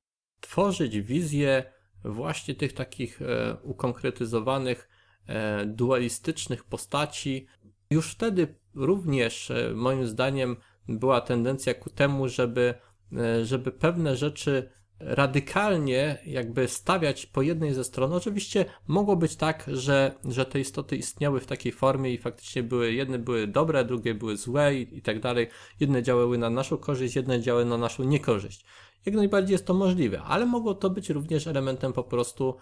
tworzyć 0.40 1.00
wizję 1.00 1.72
właśnie 2.04 2.54
tych 2.54 2.72
takich 2.72 3.22
e, 3.22 3.56
ukonkretyzowanych 3.62 4.88
E, 5.26 5.66
dualistycznych 5.66 6.64
postaci. 6.64 7.46
Już 7.90 8.12
wtedy 8.12 8.54
również, 8.74 9.50
e, 9.50 9.72
moim 9.74 10.06
zdaniem, 10.06 10.56
była 10.88 11.20
tendencja 11.20 11.74
ku 11.74 11.90
temu, 11.90 12.28
żeby, 12.28 12.74
e, 13.12 13.44
żeby 13.44 13.72
pewne 13.72 14.16
rzeczy 14.16 14.70
radykalnie 15.00 16.18
jakby 16.26 16.68
stawiać 16.68 17.26
po 17.26 17.42
jednej 17.42 17.74
ze 17.74 17.84
stron. 17.84 18.12
Oczywiście 18.12 18.64
mogło 18.86 19.16
być 19.16 19.36
tak, 19.36 19.64
że, 19.66 20.14
że 20.24 20.46
te 20.46 20.60
istoty 20.60 20.96
istniały 20.96 21.40
w 21.40 21.46
takiej 21.46 21.72
formie 21.72 22.14
i 22.14 22.18
faktycznie 22.18 22.62
były, 22.62 22.92
jedne 22.92 23.18
były 23.18 23.46
dobre, 23.46 23.84
drugie 23.84 24.14
były 24.14 24.36
złe 24.36 24.74
i, 24.74 24.98
i 24.98 25.02
tak 25.02 25.20
dalej. 25.20 25.48
Jedne 25.80 26.02
działały 26.02 26.38
na 26.38 26.50
naszą 26.50 26.76
korzyść, 26.76 27.16
jedne 27.16 27.40
działały 27.40 27.64
na 27.64 27.78
naszą 27.78 28.04
niekorzyść. 28.04 28.64
Jak 29.06 29.14
najbardziej 29.14 29.52
jest 29.52 29.66
to 29.66 29.74
możliwe, 29.74 30.22
ale 30.22 30.46
mogło 30.46 30.74
to 30.74 30.90
być 30.90 31.10
również 31.10 31.46
elementem 31.46 31.92
po 31.92 32.04
prostu 32.04 32.56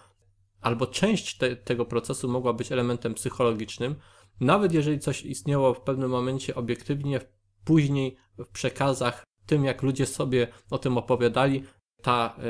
albo 0.60 0.86
część 0.86 1.38
te, 1.38 1.56
tego 1.56 1.84
procesu 1.84 2.28
mogła 2.28 2.52
być 2.52 2.72
elementem 2.72 3.14
psychologicznym, 3.14 3.94
nawet 4.40 4.72
jeżeli 4.72 4.98
coś 4.98 5.22
istniało 5.24 5.74
w 5.74 5.80
pewnym 5.80 6.10
momencie 6.10 6.54
obiektywnie, 6.54 7.20
później 7.64 8.16
w 8.38 8.48
przekazach, 8.48 9.24
tym 9.46 9.64
jak 9.64 9.82
ludzie 9.82 10.06
sobie 10.06 10.48
o 10.70 10.78
tym 10.78 10.98
opowiadali, 10.98 11.64
ta 12.02 12.36
e, 12.38 12.42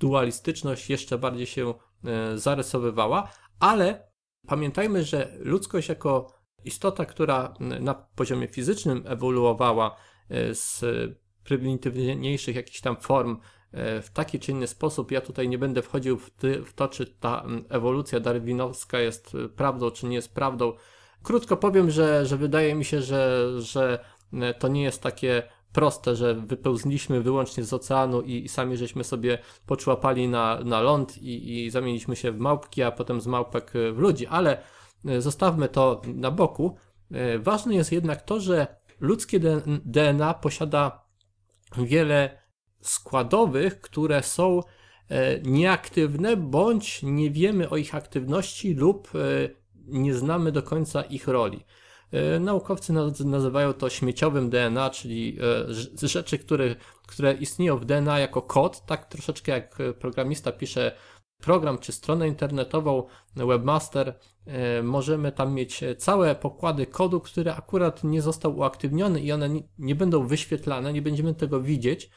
dualistyczność 0.00 0.90
jeszcze 0.90 1.18
bardziej 1.18 1.46
się 1.46 1.74
e, 2.04 2.38
zarysowywała, 2.38 3.28
ale 3.60 4.08
pamiętajmy, 4.46 5.04
że 5.04 5.36
ludzkość 5.38 5.88
jako 5.88 6.32
istota, 6.64 7.04
która 7.04 7.54
na 7.60 7.94
poziomie 7.94 8.48
fizycznym 8.48 9.04
ewoluowała 9.06 9.96
e, 10.30 10.54
z 10.54 10.84
prymitywniejszych 11.44 12.56
jakichś 12.56 12.80
tam 12.80 12.96
form 12.96 13.38
w 14.02 14.10
taki 14.12 14.38
czy 14.38 14.52
inny 14.52 14.66
sposób. 14.66 15.10
Ja 15.10 15.20
tutaj 15.20 15.48
nie 15.48 15.58
będę 15.58 15.82
wchodził 15.82 16.18
w, 16.18 16.72
to, 16.74 16.88
czy 16.88 17.06
ta 17.06 17.46
ewolucja 17.68 18.20
darwinowska 18.20 18.98
jest 19.00 19.36
prawdą, 19.56 19.90
czy 19.90 20.06
nie 20.06 20.16
jest 20.16 20.34
prawdą. 20.34 20.72
Krótko 21.22 21.56
powiem, 21.56 21.90
że, 21.90 22.26
że 22.26 22.36
wydaje 22.36 22.74
mi 22.74 22.84
się, 22.84 23.02
że, 23.02 23.50
że 23.58 24.04
to 24.58 24.68
nie 24.68 24.82
jest 24.82 25.02
takie 25.02 25.42
proste, 25.76 26.16
że 26.16 26.34
wypełzniliśmy 26.34 27.20
wyłącznie 27.20 27.64
z 27.64 27.72
oceanu 27.72 28.22
i, 28.22 28.44
i 28.44 28.48
sami 28.48 28.76
żeśmy 28.76 29.04
sobie 29.04 29.38
poczłapali 29.66 30.28
na, 30.28 30.60
na 30.64 30.80
ląd 30.80 31.18
i, 31.18 31.64
i 31.64 31.70
zamieniliśmy 31.70 32.16
się 32.16 32.32
w 32.32 32.38
małpki, 32.38 32.82
a 32.82 32.90
potem 32.90 33.20
z 33.20 33.26
małpek 33.26 33.72
w 33.92 33.98
ludzi, 33.98 34.26
ale 34.26 34.62
zostawmy 35.18 35.68
to 35.68 36.02
na 36.14 36.30
boku. 36.30 36.76
Ważne 37.38 37.74
jest 37.74 37.92
jednak 37.92 38.22
to, 38.22 38.40
że 38.40 38.66
ludzkie 39.00 39.40
DNA 39.84 40.34
posiada 40.34 41.04
wiele 41.78 42.38
składowych, 42.80 43.80
które 43.80 44.22
są 44.22 44.60
e, 45.08 45.40
nieaktywne, 45.40 46.36
bądź 46.36 47.02
nie 47.02 47.30
wiemy 47.30 47.70
o 47.70 47.76
ich 47.76 47.94
aktywności 47.94 48.74
lub 48.74 49.12
e, 49.14 49.18
nie 49.86 50.14
znamy 50.14 50.52
do 50.52 50.62
końca 50.62 51.02
ich 51.02 51.28
roli. 51.28 51.64
E, 52.12 52.40
naukowcy 52.40 52.92
nazywają 53.24 53.72
to 53.72 53.90
śmieciowym 53.90 54.50
DNA, 54.50 54.90
czyli 54.90 55.38
rzeczy, 56.02 56.38
które, 56.38 56.74
które 57.06 57.32
istnieją 57.34 57.76
w 57.76 57.84
DNA 57.84 58.18
jako 58.18 58.42
kod, 58.42 58.86
tak 58.86 59.06
troszeczkę 59.06 59.52
jak 59.52 59.78
programista 59.98 60.52
pisze 60.52 60.92
program 61.42 61.78
czy 61.78 61.92
stronę 61.92 62.28
internetową, 62.28 63.06
webmaster, 63.36 64.18
możemy 64.82 65.32
tam 65.32 65.54
mieć 65.54 65.80
całe 65.98 66.34
pokłady 66.34 66.86
kodu, 66.86 67.20
który 67.20 67.52
akurat 67.52 68.04
nie 68.04 68.22
został 68.22 68.56
uaktywniony 68.56 69.20
i 69.20 69.32
one 69.32 69.48
nie 69.78 69.94
będą 69.94 70.26
wyświetlane, 70.26 70.92
nie 70.92 71.02
będziemy 71.02 71.34
tego 71.34 71.60
widzieć, 71.60 72.10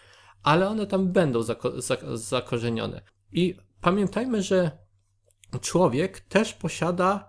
ale 0.43 0.69
one 0.69 0.87
tam 0.87 1.11
będą 1.11 1.41
zako 1.41 1.71
zakorzenione. 2.17 3.01
I 3.31 3.55
pamiętajmy, 3.81 4.43
że 4.43 4.71
człowiek 5.61 6.19
też 6.19 6.53
posiada 6.53 7.28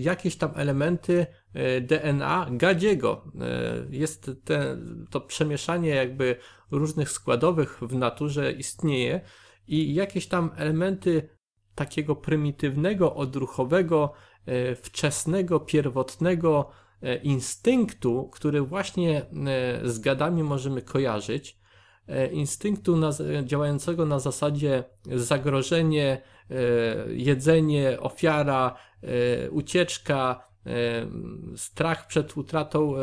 jakieś 0.00 0.36
tam 0.36 0.50
elementy 0.54 1.26
e, 1.54 1.80
DNA 1.80 2.46
gadziego. 2.50 3.24
E, 3.40 3.86
jest 3.90 4.30
te, 4.44 4.78
to 5.10 5.20
przemieszanie 5.20 5.88
jakby 5.88 6.36
różnych 6.70 7.10
składowych 7.10 7.78
w 7.82 7.94
naturze 7.94 8.52
istnieje 8.52 9.20
i 9.66 9.94
jakieś 9.94 10.26
tam 10.28 10.50
elementy 10.56 11.28
takiego 11.74 12.16
prymitywnego, 12.16 13.14
odruchowego, 13.14 14.12
wczesnego, 14.82 15.60
pierwotnego 15.60 16.70
instynktu, 17.22 18.30
który 18.32 18.62
właśnie 18.62 19.26
z 19.84 19.98
gadami 19.98 20.42
możemy 20.42 20.82
kojarzyć, 20.82 21.58
instynktu 22.32 22.96
na, 22.96 23.10
działającego 23.44 24.06
na 24.06 24.18
zasadzie 24.18 24.84
zagrożenie, 25.06 26.22
jedzenie, 27.08 28.00
ofiara, 28.00 28.76
e, 29.02 29.50
ucieczka, 29.50 30.48
strach 31.56 32.06
przed 32.06 32.36
utratą 32.36 32.94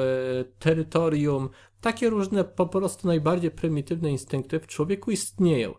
terytorium, 0.59 1.49
takie 1.81 2.09
różne 2.09 2.43
po 2.43 2.65
prostu 2.65 3.07
najbardziej 3.07 3.51
prymitywne 3.51 4.11
instynkty 4.11 4.59
w 4.59 4.67
człowieku 4.67 5.11
istnieją. 5.11 5.73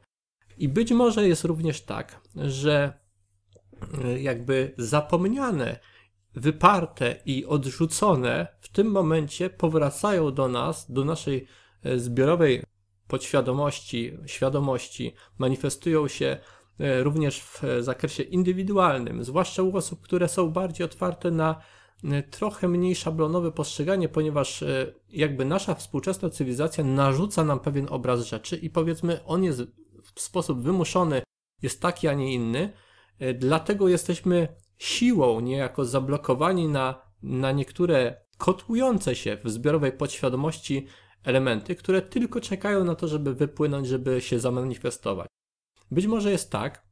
I 0.58 0.68
być 0.68 0.92
może 0.92 1.28
jest 1.28 1.44
również 1.44 1.82
tak, 1.82 2.20
że 2.34 2.92
jakby 4.20 4.74
zapomniane, 4.78 5.78
wyparte 6.34 7.16
i 7.26 7.46
odrzucone 7.46 8.46
w 8.60 8.68
tym 8.68 8.86
momencie 8.86 9.50
powracają 9.50 10.34
do 10.34 10.48
nas, 10.48 10.92
do 10.92 11.04
naszej 11.04 11.46
zbiorowej 11.96 12.62
podświadomości, 13.06 14.18
świadomości 14.26 15.14
manifestują 15.38 16.08
się 16.08 16.26
e, 16.26 16.38
również 16.78 17.40
w 17.42 17.62
zakresie 17.80 18.22
indywidualnym, 18.22 19.24
zwłaszcza 19.24 19.62
u 19.62 19.76
osób, 19.76 20.00
które 20.00 20.28
są 20.28 20.50
bardziej 20.50 20.84
otwarte 20.84 21.30
na 21.30 21.60
e, 22.04 22.22
trochę 22.22 22.68
mniej 22.68 22.96
szablonowe 22.96 23.52
postrzeganie, 23.52 24.08
ponieważ 24.08 24.62
e, 24.62 24.92
jakby 25.08 25.44
nasza 25.44 25.74
współczesna 25.74 26.30
cywilizacja 26.30 26.84
narzuca 26.84 27.44
nam 27.44 27.60
pewien 27.60 27.86
obraz 27.90 28.26
rzeczy 28.26 28.56
i 28.56 28.70
powiedzmy 28.70 29.24
on 29.24 29.44
jest 29.44 29.62
w 30.14 30.20
sposób 30.20 30.62
wymuszony, 30.62 31.22
jest 31.62 31.82
taki, 31.82 32.08
a 32.08 32.14
nie 32.14 32.34
inny, 32.34 32.72
dlatego 33.34 33.88
jesteśmy 33.88 34.48
siłą 34.78 35.40
niejako 35.40 35.84
zablokowani 35.84 36.68
na, 36.68 37.02
na 37.22 37.52
niektóre 37.52 38.26
kotłujące 38.38 39.14
się 39.14 39.38
w 39.44 39.50
zbiorowej 39.50 39.92
podświadomości 39.92 40.86
elementy, 41.24 41.74
które 41.74 42.02
tylko 42.02 42.40
czekają 42.40 42.84
na 42.84 42.94
to, 42.94 43.08
żeby 43.08 43.34
wypłynąć, 43.34 43.86
żeby 43.86 44.20
się 44.20 44.38
zamanifestować. 44.38 45.28
Być 45.90 46.06
może 46.06 46.30
jest 46.30 46.50
tak, 46.50 46.86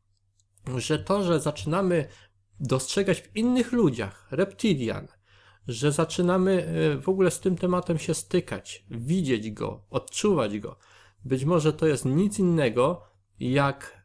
że 0.77 0.99
to, 0.99 1.23
że 1.23 1.41
zaczynamy 1.41 2.09
dostrzegać 2.61 3.21
w 3.21 3.37
innych 3.37 3.73
ludziach, 3.73 4.27
reptilian, 4.31 5.09
że 5.69 5.93
zaczynamy 5.93 6.67
e, 6.67 6.99
w 6.99 7.09
ogóle 7.09 7.31
z 7.31 7.41
tym 7.41 7.57
tematem 7.57 7.99
się 7.99 8.15
stykać, 8.15 8.85
widzieć 8.91 9.51
go, 9.51 9.85
odczuwać 9.91 10.59
go. 10.59 10.79
Być 11.25 11.45
może 11.45 11.73
to 11.73 11.87
jest 11.87 12.05
nic 12.05 12.39
innego 12.39 13.03
jak 13.41 14.05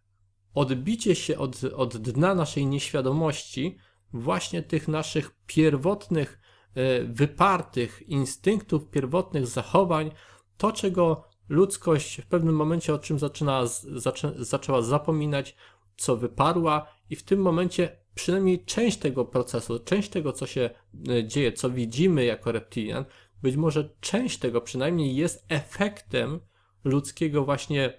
odbicie 0.54 1.16
się 1.16 1.38
od, 1.38 1.64
od 1.64 1.98
dna 1.98 2.36
naszej 2.36 2.66
nieświadomości, 2.66 3.78
właśnie 4.14 4.64
tych 4.64 4.88
naszych 4.88 5.32
pierwotnych, 5.46 6.40
e, 6.76 7.04
wypartych 7.04 8.02
instynktów, 8.02 8.90
pierwotnych 8.90 9.48
zachowań, 9.48 10.12
to 10.58 10.72
czego 10.72 11.29
ludzkość 11.50 12.22
w 12.22 12.26
pewnym 12.26 12.56
momencie 12.56 12.94
o 12.94 13.00
czym 13.00 13.20
zaczyna, 13.20 13.66
zaczę, 13.96 14.34
zaczęła 14.38 14.82
zapominać, 14.82 15.56
co 15.98 16.18
wyparła, 16.18 16.88
i 17.10 17.16
w 17.16 17.24
tym 17.24 17.40
momencie 17.42 17.98
przynajmniej 18.16 18.66
część 18.66 18.98
tego 18.98 19.26
procesu, 19.26 19.80
część 19.80 20.10
tego, 20.10 20.34
co 20.34 20.48
się 20.48 20.70
e, 21.10 21.28
dzieje, 21.28 21.54
co 21.54 21.70
widzimy 21.70 22.26
jako 22.26 22.52
reptilian, 22.52 23.06
być 23.42 23.56
może 23.56 23.90
część 24.00 24.38
tego 24.40 24.62
przynajmniej 24.62 25.16
jest 25.16 25.46
efektem 25.50 26.40
ludzkiego 26.84 27.46
właśnie 27.46 27.94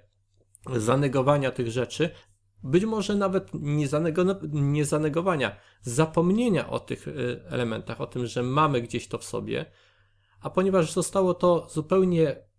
zanegowania 0.76 1.51
tych 1.51 1.70
rzeczy, 1.70 2.11
być 2.62 2.84
może 2.84 3.14
nawet 3.14 3.51
nie, 3.55 3.88
zanego, 3.88 4.24
nie 4.53 4.84
zanegowania, 4.84 5.57
zapomnienia 5.82 6.70
o 6.70 6.80
tych 6.80 7.09
e, 7.09 7.12
elementach, 7.51 8.01
o 8.01 8.07
tym, 8.07 8.26
że 8.26 8.42
mamy 8.42 8.82
gdzieś 8.82 9.09
to 9.09 9.18
w 9.18 9.24
sobie, 9.24 9.66
a 10.40 10.51
ponieważ 10.51 10.92
zostało 10.92 11.34
to 11.34 11.66
zupełnie 11.70 12.49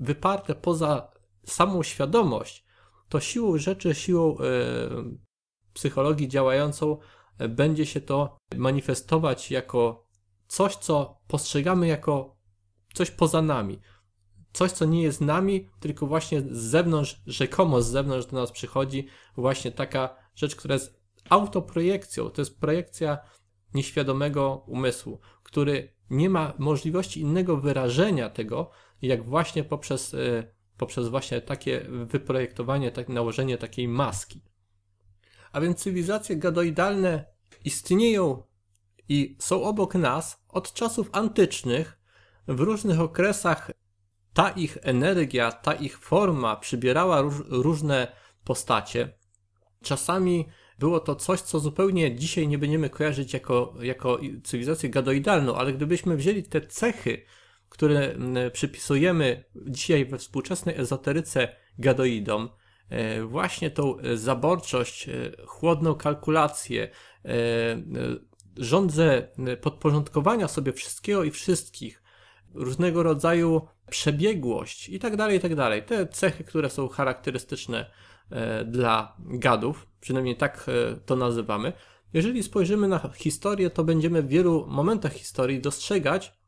wyparte 0.00 0.54
poza 0.54 1.10
samą 1.46 1.82
świadomość, 1.82 2.64
to 3.08 3.20
siłą 3.20 3.58
rzeczy, 3.58 3.94
siłą 3.94 4.38
e, 4.38 4.42
psychologii 5.72 6.28
działającą 6.28 6.98
e, 7.38 7.48
będzie 7.48 7.86
się 7.86 8.00
to 8.00 8.38
manifestować 8.56 9.50
jako 9.50 10.06
coś, 10.46 10.76
co 10.76 11.20
postrzegamy 11.28 11.86
jako 11.86 12.36
coś 12.94 13.10
poza 13.10 13.42
nami. 13.42 13.80
Coś, 14.52 14.72
co 14.72 14.84
nie 14.84 15.02
jest 15.02 15.20
nami, 15.20 15.68
tylko 15.80 16.06
właśnie 16.06 16.40
z 16.40 16.58
zewnątrz, 16.58 17.22
rzekomo 17.26 17.82
z 17.82 17.90
zewnątrz 17.90 18.26
do 18.26 18.36
nas 18.36 18.52
przychodzi 18.52 19.06
właśnie 19.36 19.72
taka 19.72 20.16
rzecz, 20.34 20.56
która 20.56 20.74
jest 20.74 21.00
autoprojekcją. 21.28 22.30
To 22.30 22.40
jest 22.40 22.60
projekcja 22.60 23.18
nieświadomego 23.74 24.64
umysłu, 24.66 25.20
który 25.42 25.94
nie 26.10 26.30
ma 26.30 26.52
możliwości 26.58 27.20
innego 27.20 27.56
wyrażenia 27.56 28.30
tego, 28.30 28.70
jak 29.02 29.24
właśnie 29.24 29.64
poprzez, 29.64 30.14
e, 30.14 30.44
poprzez 30.76 31.08
właśnie 31.08 31.40
takie 31.40 31.80
wyprojektowanie, 31.88 32.90
tak, 32.90 33.08
nałożenie 33.08 33.58
takiej 33.58 33.88
maski. 33.88 34.42
A 35.52 35.60
więc 35.60 35.78
cywilizacje 35.78 36.36
gadoidalne 36.36 37.24
istnieją 37.64 38.42
i 39.08 39.36
są 39.38 39.62
obok 39.62 39.94
nas 39.94 40.44
od 40.48 40.72
czasów 40.72 41.08
antycznych. 41.12 42.00
W 42.48 42.60
różnych 42.60 43.00
okresach 43.00 43.70
ta 44.32 44.50
ich 44.50 44.78
energia, 44.82 45.52
ta 45.52 45.72
ich 45.72 45.98
forma 45.98 46.56
przybierała 46.56 47.20
róż, 47.20 47.34
różne 47.48 48.12
postacie. 48.44 49.18
Czasami 49.82 50.46
było 50.78 51.00
to 51.00 51.16
coś, 51.16 51.40
co 51.40 51.60
zupełnie 51.60 52.16
dzisiaj 52.16 52.48
nie 52.48 52.58
będziemy 52.58 52.90
kojarzyć 52.90 53.32
jako, 53.32 53.74
jako 53.82 54.18
cywilizację 54.44 54.90
gadoidalną, 54.90 55.54
ale 55.54 55.72
gdybyśmy 55.72 56.16
wzięli 56.16 56.42
te 56.42 56.60
cechy, 56.60 57.22
które 57.70 58.14
przypisujemy 58.52 59.44
dzisiaj 59.56 60.06
we 60.06 60.18
współczesnej 60.18 60.80
ezoteryce 60.80 61.48
gadoidom, 61.78 62.48
e, 62.88 63.22
właśnie 63.22 63.70
tą 63.70 63.96
zaborczość, 64.14 65.08
e, 65.08 65.12
chłodną 65.46 65.94
kalkulację, 65.94 66.88
e, 67.24 67.30
rządzę 68.56 69.28
podporządkowania 69.60 70.48
sobie 70.48 70.72
wszystkiego 70.72 71.24
i 71.24 71.30
wszystkich, 71.30 72.02
różnego 72.54 73.02
rodzaju 73.02 73.66
przebiegłość 73.90 74.88
i 74.88 74.98
tak 74.98 75.16
dalej, 75.16 75.38
i 75.38 75.40
tak 75.40 75.54
dalej. 75.54 75.82
Te 75.82 76.06
cechy, 76.06 76.44
które 76.44 76.70
są 76.70 76.88
charakterystyczne 76.88 77.90
dla 78.66 79.16
gadów, 79.18 79.86
przynajmniej 80.00 80.36
tak 80.36 80.70
to 81.06 81.16
nazywamy. 81.16 81.72
Jeżeli 82.12 82.42
spojrzymy 82.42 82.88
na 82.88 83.10
historię, 83.16 83.70
to 83.70 83.84
będziemy 83.84 84.22
w 84.22 84.28
wielu 84.28 84.66
momentach 84.68 85.12
historii 85.12 85.60
dostrzegać, 85.60 86.39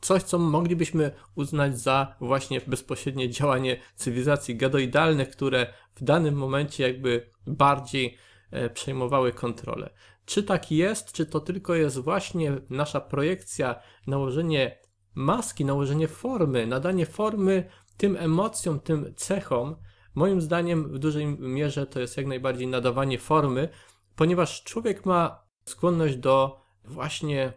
coś, 0.00 0.22
co 0.22 0.38
moglibyśmy 0.38 1.10
uznać 1.34 1.80
za 1.80 2.16
właśnie 2.20 2.60
bezpośrednie 2.66 3.30
działanie 3.30 3.76
cywilizacji 3.94 4.56
gadoidalnych, 4.56 5.30
które 5.30 5.66
w 5.94 6.04
danym 6.04 6.34
momencie 6.34 6.88
jakby 6.88 7.30
bardziej 7.46 8.16
e, 8.50 8.70
przejmowały 8.70 9.32
kontrolę. 9.32 9.90
Czy 10.24 10.42
tak 10.42 10.72
jest, 10.72 11.12
czy 11.12 11.26
to 11.26 11.40
tylko 11.40 11.74
jest 11.74 11.98
właśnie 11.98 12.52
nasza 12.70 13.00
projekcja, 13.00 13.80
nałożenie 14.06 14.78
maski, 15.14 15.64
nałożenie 15.64 16.08
formy, 16.08 16.66
nadanie 16.66 17.06
formy 17.06 17.64
tym 17.96 18.16
emocjom, 18.16 18.80
tym 18.80 19.14
cechom, 19.16 19.76
moim 20.14 20.40
zdaniem 20.40 20.92
w 20.92 20.98
dużej 20.98 21.26
mierze 21.26 21.86
to 21.86 22.00
jest 22.00 22.16
jak 22.16 22.26
najbardziej 22.26 22.66
nadawanie 22.66 23.18
formy, 23.18 23.68
ponieważ 24.16 24.64
człowiek 24.64 25.06
ma 25.06 25.44
skłonność 25.64 26.16
do 26.16 26.60
właśnie 26.84 27.52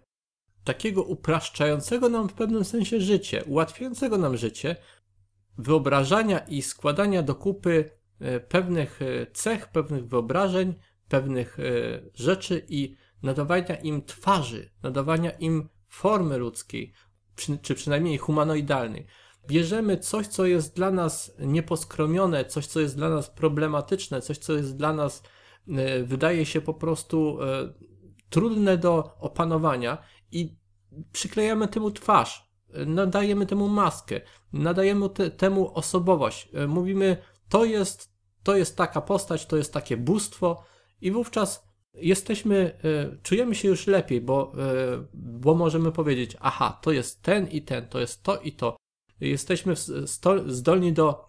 takiego 0.64 1.03
upraszczającego 1.03 2.09
nam 2.09 2.30
w 2.30 2.34
pewnym 2.34 2.66
sensie 2.66 3.01
życie, 3.01 3.43
ułatwiającego 3.43 4.18
nam 4.18 4.38
życie, 4.38 4.76
wyobrażania 5.57 6.39
i 6.39 6.62
składania 6.62 7.24
do 7.24 7.36
kupy 7.36 7.89
e, 8.20 8.39
pewnych 8.39 9.01
e, 9.01 9.28
cech, 9.34 9.68
pewnych 9.68 10.07
wyobrażeń, 10.07 10.74
pewnych 11.07 11.59
e, 11.59 11.64
rzeczy 12.14 12.66
i 12.70 12.95
nadawania 13.24 13.76
im 13.76 14.05
twarzy, 14.05 14.70
nadawania 14.84 15.32
im 15.32 15.70
formy 15.88 16.38
ludzkiej, 16.38 16.93
czy 17.62 17.76
przynajmniej 17.76 18.18
humanoidalnej. 18.18 19.05
Bierzemy 19.47 19.97
coś, 19.97 20.28
co 20.28 20.45
jest 20.45 20.76
dla 20.76 20.91
nas 20.91 21.36
nieposkromione, 21.39 22.45
coś, 22.45 22.68
co 22.68 22.80
jest 22.80 22.95
dla 22.95 23.09
nas 23.09 23.30
problematyczne, 23.30 24.22
coś, 24.22 24.38
co 24.38 24.53
jest 24.53 24.78
dla 24.78 24.93
nas, 24.93 25.24
wydaje 26.03 26.45
się 26.45 26.62
po 26.62 26.74
prostu 26.74 27.38
trudne 28.30 28.78
do 28.78 29.18
opanowania 29.20 29.97
i 30.32 30.55
przyklejamy 31.11 31.67
temu 31.67 31.91
twarz, 31.91 32.51
nadajemy 32.86 33.45
temu 33.45 33.69
maskę, 33.69 34.21
nadajemy 34.53 35.09
te, 35.09 35.32
temu 35.32 35.73
osobowość. 35.73 36.49
E, 36.53 36.67
mówimy, 36.67 37.17
to 37.49 37.65
jest, 37.65 38.13
to 38.43 38.55
jest 38.55 38.77
taka 38.77 39.01
postać, 39.01 39.45
to 39.45 39.57
jest 39.57 39.73
takie 39.73 39.97
bóstwo 39.97 40.63
i 41.01 41.11
wówczas 41.11 41.71
jesteśmy, 41.93 42.79
e, 42.84 43.17
czujemy 43.23 43.55
się 43.55 43.67
już 43.67 43.88
lepiej, 43.88 44.21
bo, 44.21 44.53
e, 44.57 45.05
bo 45.13 45.55
możemy 45.55 45.91
powiedzieć, 45.91 46.38
aha, 46.39 46.79
to 46.82 46.91
jest 46.91 47.21
ten 47.21 47.47
i 47.47 47.61
ten, 47.61 47.88
to 47.88 47.99
jest 47.99 48.23
to 48.23 48.38
i 48.38 48.51
to. 48.51 48.77
Jesteśmy 49.19 49.75
zdolni 50.45 50.93
do 50.93 51.25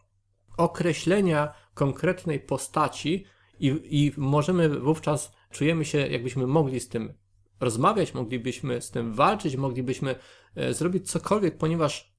określenia 0.56 1.54
konkretnej 1.74 2.40
postaci 2.40 3.24
i, 3.58 3.66
i 3.90 4.12
możemy 4.16 4.68
wówczas, 4.68 5.32
czujemy 5.50 5.84
się, 5.84 5.98
jakbyśmy 5.98 6.46
mogli 6.46 6.80
z 6.80 6.88
tym 6.88 7.14
rozmawiać, 7.62 8.14
moglibyśmy 8.14 8.82
z 8.82 8.90
tym 8.90 9.14
walczyć, 9.14 9.56
moglibyśmy 9.56 10.14
e, 10.54 10.74
zrobić 10.74 11.10
cokolwiek, 11.10 11.58
ponieważ 11.58 12.14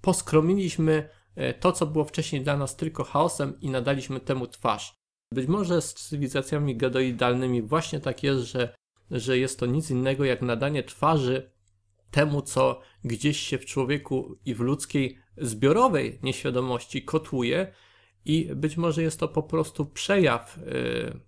poskromiliśmy 0.00 1.08
e, 1.34 1.54
to, 1.54 1.72
co 1.72 1.86
było 1.86 2.04
wcześniej 2.04 2.42
dla 2.42 2.56
nas 2.56 2.76
tylko 2.76 3.04
chaosem 3.04 3.60
i 3.60 3.70
nadaliśmy 3.70 4.20
temu 4.20 4.46
twarz. 4.46 4.94
Być 5.32 5.48
może 5.48 5.82
z 5.82 5.94
cywilizacjami 5.94 6.76
gadoidalnymi 6.76 7.62
właśnie 7.62 8.00
tak 8.00 8.22
jest, 8.22 8.42
że, 8.44 8.74
że 9.10 9.38
jest 9.38 9.60
to 9.60 9.66
nic 9.66 9.90
innego 9.90 10.24
jak 10.24 10.42
nadanie 10.42 10.82
twarzy 10.82 11.52
temu, 12.10 12.42
co 12.42 12.80
gdzieś 13.04 13.40
się 13.40 13.58
w 13.58 13.66
człowieku 13.66 14.38
i 14.44 14.54
w 14.54 14.60
ludzkiej 14.60 15.18
zbiorowej 15.36 16.18
nieświadomości 16.22 17.02
kotłuje, 17.04 17.72
i 18.26 18.50
być 18.54 18.76
może 18.76 19.02
jest 19.02 19.20
to 19.20 19.28
po 19.28 19.42
prostu 19.42 19.86
przejaw 19.86 20.58
yy, 20.58 21.20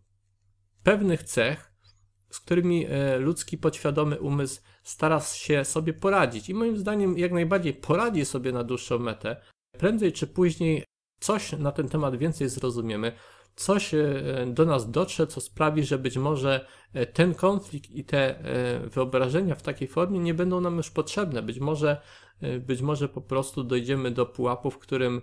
pewnych 0.82 1.22
cech, 1.22 1.67
z 2.30 2.40
którymi 2.40 2.86
e, 2.86 3.18
ludzki 3.18 3.58
podświadomy 3.58 4.20
umysł 4.20 4.60
stara 4.82 5.20
się 5.20 5.64
sobie 5.64 5.92
poradzić. 5.92 6.48
I 6.48 6.54
moim 6.54 6.78
zdaniem 6.78 7.18
jak 7.18 7.32
najbardziej 7.32 7.74
poradzi 7.74 8.24
sobie 8.24 8.52
na 8.52 8.64
dłuższą 8.64 8.98
metę. 8.98 9.36
Prędzej 9.78 10.12
czy 10.12 10.26
później 10.26 10.84
coś 11.20 11.52
na 11.52 11.72
ten 11.72 11.88
temat 11.88 12.16
więcej 12.16 12.48
zrozumiemy, 12.48 13.12
coś 13.56 13.94
e, 13.94 14.06
do 14.46 14.64
nas 14.64 14.90
dotrze, 14.90 15.26
co 15.26 15.40
sprawi, 15.40 15.84
że 15.84 15.98
być 15.98 16.16
może 16.16 16.66
e, 16.94 17.06
ten 17.06 17.34
konflikt 17.34 17.90
i 17.90 18.04
te 18.04 18.42
wyobrażenia 18.84 19.54
w 19.54 19.62
takiej 19.62 19.88
formie 19.88 20.18
nie 20.18 20.34
będą 20.34 20.60
nam 20.60 20.76
już 20.76 20.90
potrzebne. 20.90 21.42
Być 21.42 21.58
może, 21.58 22.00
być 22.60 22.82
może 22.82 23.08
po 23.08 23.20
prostu 23.20 23.64
dojdziemy 23.64 24.10
do 24.10 24.26
pułapu, 24.26 24.70
w 24.70 24.78
którym 24.78 25.22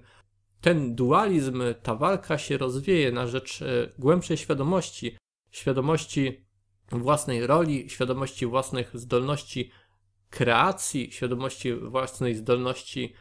ten 0.61 0.95
dualizm, 0.95 1.63
ta 1.83 1.95
walka 1.95 2.37
się 2.37 2.57
rozwieje 2.57 3.11
na 3.11 3.27
rzecz 3.27 3.63
głębszej 3.99 4.37
świadomości, 4.37 5.17
świadomości 5.51 6.44
własnej 6.91 7.47
roli, 7.47 7.89
świadomości 7.89 8.45
własnych 8.45 8.91
zdolności 8.93 9.71
kreacji, 10.29 11.11
świadomości 11.11 11.73
własnej 11.73 12.35
zdolności 12.35 13.13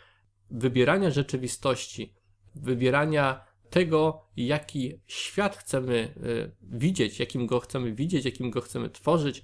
wybierania 0.50 1.10
rzeczywistości, 1.10 2.14
wybierania 2.54 3.44
tego, 3.70 4.28
jaki 4.36 5.00
świat 5.06 5.56
chcemy 5.56 6.14
widzieć, 6.62 7.20
jakim 7.20 7.46
go 7.46 7.60
chcemy 7.60 7.94
widzieć, 7.94 8.24
jakim 8.24 8.50
go 8.50 8.60
chcemy 8.60 8.90
tworzyć. 8.90 9.42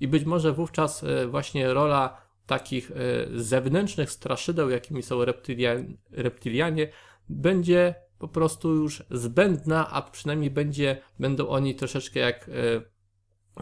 I 0.00 0.08
być 0.08 0.24
może 0.24 0.52
wówczas 0.52 1.04
właśnie 1.28 1.72
rola 1.74 2.22
takich 2.46 2.90
zewnętrznych 3.34 4.10
straszydeł, 4.10 4.70
jakimi 4.70 5.02
są 5.02 5.24
reptilian, 5.24 5.96
reptilianie, 6.10 6.88
będzie 7.28 7.94
po 8.18 8.28
prostu 8.28 8.74
już 8.74 9.02
zbędna, 9.10 9.90
a 9.90 10.02
przynajmniej 10.02 10.50
będzie, 10.50 11.02
będą 11.18 11.48
oni 11.48 11.74
troszeczkę 11.74 12.20
jak, 12.20 12.50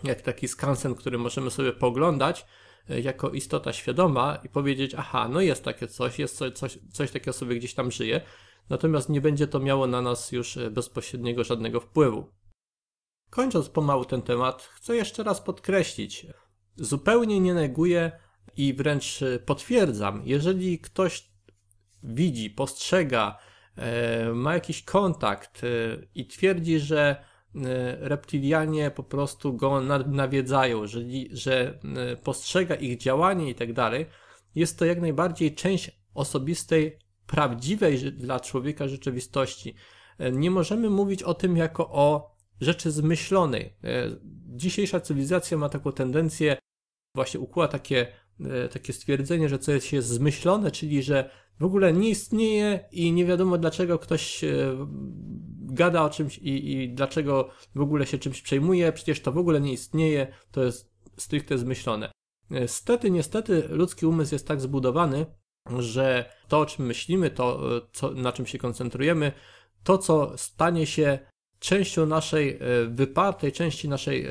jak 0.04 0.20
taki 0.20 0.48
skansen, 0.48 0.94
który 0.94 1.18
możemy 1.18 1.50
sobie 1.50 1.72
poglądać, 1.72 2.46
E, 2.90 3.00
jako 3.00 3.30
istota 3.30 3.72
świadoma 3.72 4.38
i 4.44 4.48
powiedzieć, 4.48 4.94
aha, 4.94 5.28
no 5.28 5.40
jest 5.40 5.64
takie 5.64 5.88
coś, 5.88 6.18
jest 6.18 6.36
coś, 6.36 6.52
coś, 6.52 6.78
coś 6.92 7.10
takiego 7.10 7.32
sobie 7.32 7.56
gdzieś 7.56 7.74
tam 7.74 7.90
żyje, 7.90 8.20
natomiast 8.70 9.08
nie 9.08 9.20
będzie 9.20 9.46
to 9.46 9.60
miało 9.60 9.86
na 9.86 10.02
nas 10.02 10.32
już 10.32 10.56
e, 10.56 10.70
bezpośredniego 10.70 11.44
żadnego 11.44 11.80
wpływu. 11.80 12.32
Kończąc 13.30 13.68
pomału 13.68 14.04
ten 14.04 14.22
temat, 14.22 14.62
chcę 14.62 14.96
jeszcze 14.96 15.22
raz 15.22 15.40
podkreślić, 15.40 16.26
zupełnie 16.76 17.40
nie 17.40 17.54
neguję 17.54 18.12
i 18.56 18.74
wręcz 18.74 19.22
e, 19.22 19.38
potwierdzam, 19.38 20.22
jeżeli 20.24 20.78
ktoś 20.78 21.28
widzi, 22.02 22.50
postrzega, 22.50 23.38
ma 24.34 24.54
jakiś 24.54 24.82
kontakt 24.82 25.62
i 26.14 26.26
twierdzi, 26.26 26.80
że 26.80 27.24
reptilianie 28.00 28.90
po 28.90 29.02
prostu 29.02 29.54
go 29.54 29.80
nawiedzają, 30.06 30.86
że, 30.86 31.00
że 31.30 31.78
e, 31.96 32.16
postrzega 32.16 32.74
ich 32.74 32.98
działanie 32.98 33.50
i 33.50 33.54
tak 33.54 33.72
dalej, 33.72 34.06
jest 34.54 34.78
to 34.78 34.84
jak 34.84 35.00
najbardziej 35.00 35.54
część 35.54 35.90
osobistej, 36.14 36.98
prawdziwej 37.26 38.12
dla 38.12 38.40
człowieka 38.40 38.88
rzeczywistości. 38.88 39.74
E, 40.18 40.32
nie 40.32 40.50
możemy 40.50 40.90
mówić 40.90 41.22
o 41.22 41.34
tym 41.34 41.56
jako 41.56 41.90
o 41.90 42.36
rzeczy 42.60 42.90
zmyślonej. 42.90 43.74
Dzisiejsza 44.46 45.00
cywilizacja 45.00 45.56
ma 45.56 45.68
taką 45.68 45.92
tendencję, 45.92 46.56
właśnie 47.14 47.40
ukuła 47.40 47.68
takie, 47.68 48.06
takie 48.72 48.92
stwierdzenie, 48.92 49.48
że 49.48 49.58
coś 49.58 49.92
jest 49.92 50.08
zmyślone, 50.08 50.70
czyli 50.70 51.02
że 51.02 51.30
w 51.60 51.64
ogóle 51.64 51.92
nie 51.92 52.10
istnieje 52.10 52.88
i 52.92 53.12
nie 53.12 53.24
wiadomo 53.24 53.58
dlaczego 53.58 53.98
ktoś 53.98 54.44
gada 55.74 56.04
o 56.04 56.10
czymś 56.10 56.38
i, 56.38 56.72
i 56.72 56.94
dlaczego 56.94 57.50
w 57.74 57.80
ogóle 57.80 58.06
się 58.06 58.18
czymś 58.18 58.42
przejmuje, 58.42 58.92
przecież 58.92 59.20
to 59.20 59.32
w 59.32 59.38
ogóle 59.38 59.60
nie 59.60 59.72
istnieje, 59.72 60.26
to 60.50 60.64
jest 60.64 60.92
stricte 61.16 61.58
zmyślone. 61.58 62.12
Niestety, 62.50 63.10
niestety 63.10 63.68
ludzki 63.68 64.06
umysł 64.06 64.34
jest 64.34 64.48
tak 64.48 64.60
zbudowany, 64.60 65.26
że 65.78 66.32
to 66.48 66.58
o 66.58 66.66
czym 66.66 66.86
myślimy, 66.86 67.30
to 67.30 67.60
co, 67.92 68.10
na 68.10 68.32
czym 68.32 68.46
się 68.46 68.58
koncentrujemy, 68.58 69.32
to 69.84 69.98
co 69.98 70.38
stanie 70.38 70.86
się 70.86 71.18
częścią 71.58 72.06
naszej 72.06 72.50
e, 72.50 72.58
wypartej 72.86 73.52
części 73.52 73.88
naszej 73.88 74.26
e, 74.26 74.30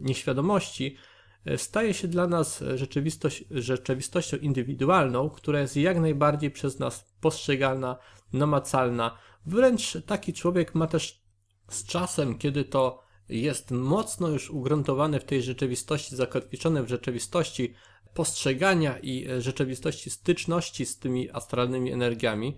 nieświadomości, 0.00 0.96
e, 1.44 1.58
staje 1.58 1.94
się 1.94 2.08
dla 2.08 2.26
nas 2.26 2.64
rzeczywistość, 2.74 3.44
rzeczywistością 3.50 4.36
indywidualną, 4.36 5.30
która 5.30 5.60
jest 5.60 5.76
jak 5.76 6.00
najbardziej 6.00 6.50
przez 6.50 6.78
nas 6.78 7.14
postrzegalna, 7.20 7.96
namacalna, 8.32 9.18
Wręcz 9.46 9.96
taki 10.06 10.32
człowiek 10.32 10.74
ma 10.74 10.86
też 10.86 11.24
z 11.68 11.84
czasem, 11.84 12.38
kiedy 12.38 12.64
to 12.64 13.02
jest 13.28 13.70
mocno 13.70 14.28
już 14.28 14.50
ugruntowane 14.50 15.20
w 15.20 15.24
tej 15.24 15.42
rzeczywistości, 15.42 16.16
zakotwiczone 16.16 16.82
w 16.82 16.88
rzeczywistości 16.88 17.74
postrzegania 18.14 18.98
i 18.98 19.26
rzeczywistości 19.38 20.10
styczności 20.10 20.86
z 20.86 20.98
tymi 20.98 21.30
astralnymi 21.30 21.92
energiami, 21.92 22.56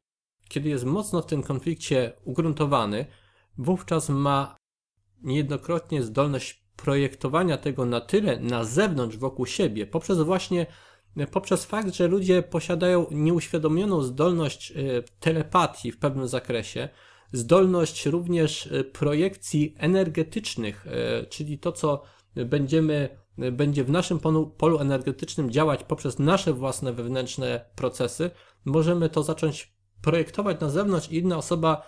kiedy 0.48 0.68
jest 0.68 0.84
mocno 0.84 1.22
w 1.22 1.26
tym 1.26 1.42
konflikcie 1.42 2.12
ugruntowany, 2.24 3.06
wówczas 3.58 4.08
ma 4.08 4.56
niejednokrotnie 5.22 6.02
zdolność 6.02 6.66
projektowania 6.76 7.58
tego 7.58 7.84
na 7.84 8.00
tyle 8.00 8.40
na 8.40 8.64
zewnątrz, 8.64 9.16
wokół 9.16 9.46
siebie, 9.46 9.86
poprzez 9.86 10.18
właśnie 10.18 10.66
poprzez 11.30 11.64
fakt, 11.64 11.94
że 11.94 12.08
ludzie 12.08 12.42
posiadają 12.42 13.06
nieuświadomioną 13.10 14.02
zdolność 14.02 14.70
e, 14.70 14.74
telepatii 15.20 15.92
w 15.92 15.98
pewnym 15.98 16.28
zakresie, 16.28 16.88
zdolność 17.32 18.06
również 18.06 18.66
e, 18.66 18.84
projekcji 18.84 19.74
energetycznych, 19.78 20.86
e, 20.86 21.26
czyli 21.26 21.58
to, 21.58 21.72
co 21.72 22.02
będziemy, 22.34 23.08
będzie 23.52 23.84
w 23.84 23.90
naszym 23.90 24.18
polu, 24.18 24.46
polu 24.46 24.78
energetycznym 24.78 25.50
działać 25.50 25.84
poprzez 25.84 26.18
nasze 26.18 26.52
własne 26.52 26.92
wewnętrzne 26.92 27.64
procesy, 27.74 28.30
możemy 28.64 29.08
to 29.08 29.22
zacząć 29.22 29.76
projektować 30.02 30.60
na 30.60 30.70
zewnątrz 30.70 31.10
i 31.10 31.16
inna 31.16 31.36
osoba 31.36 31.82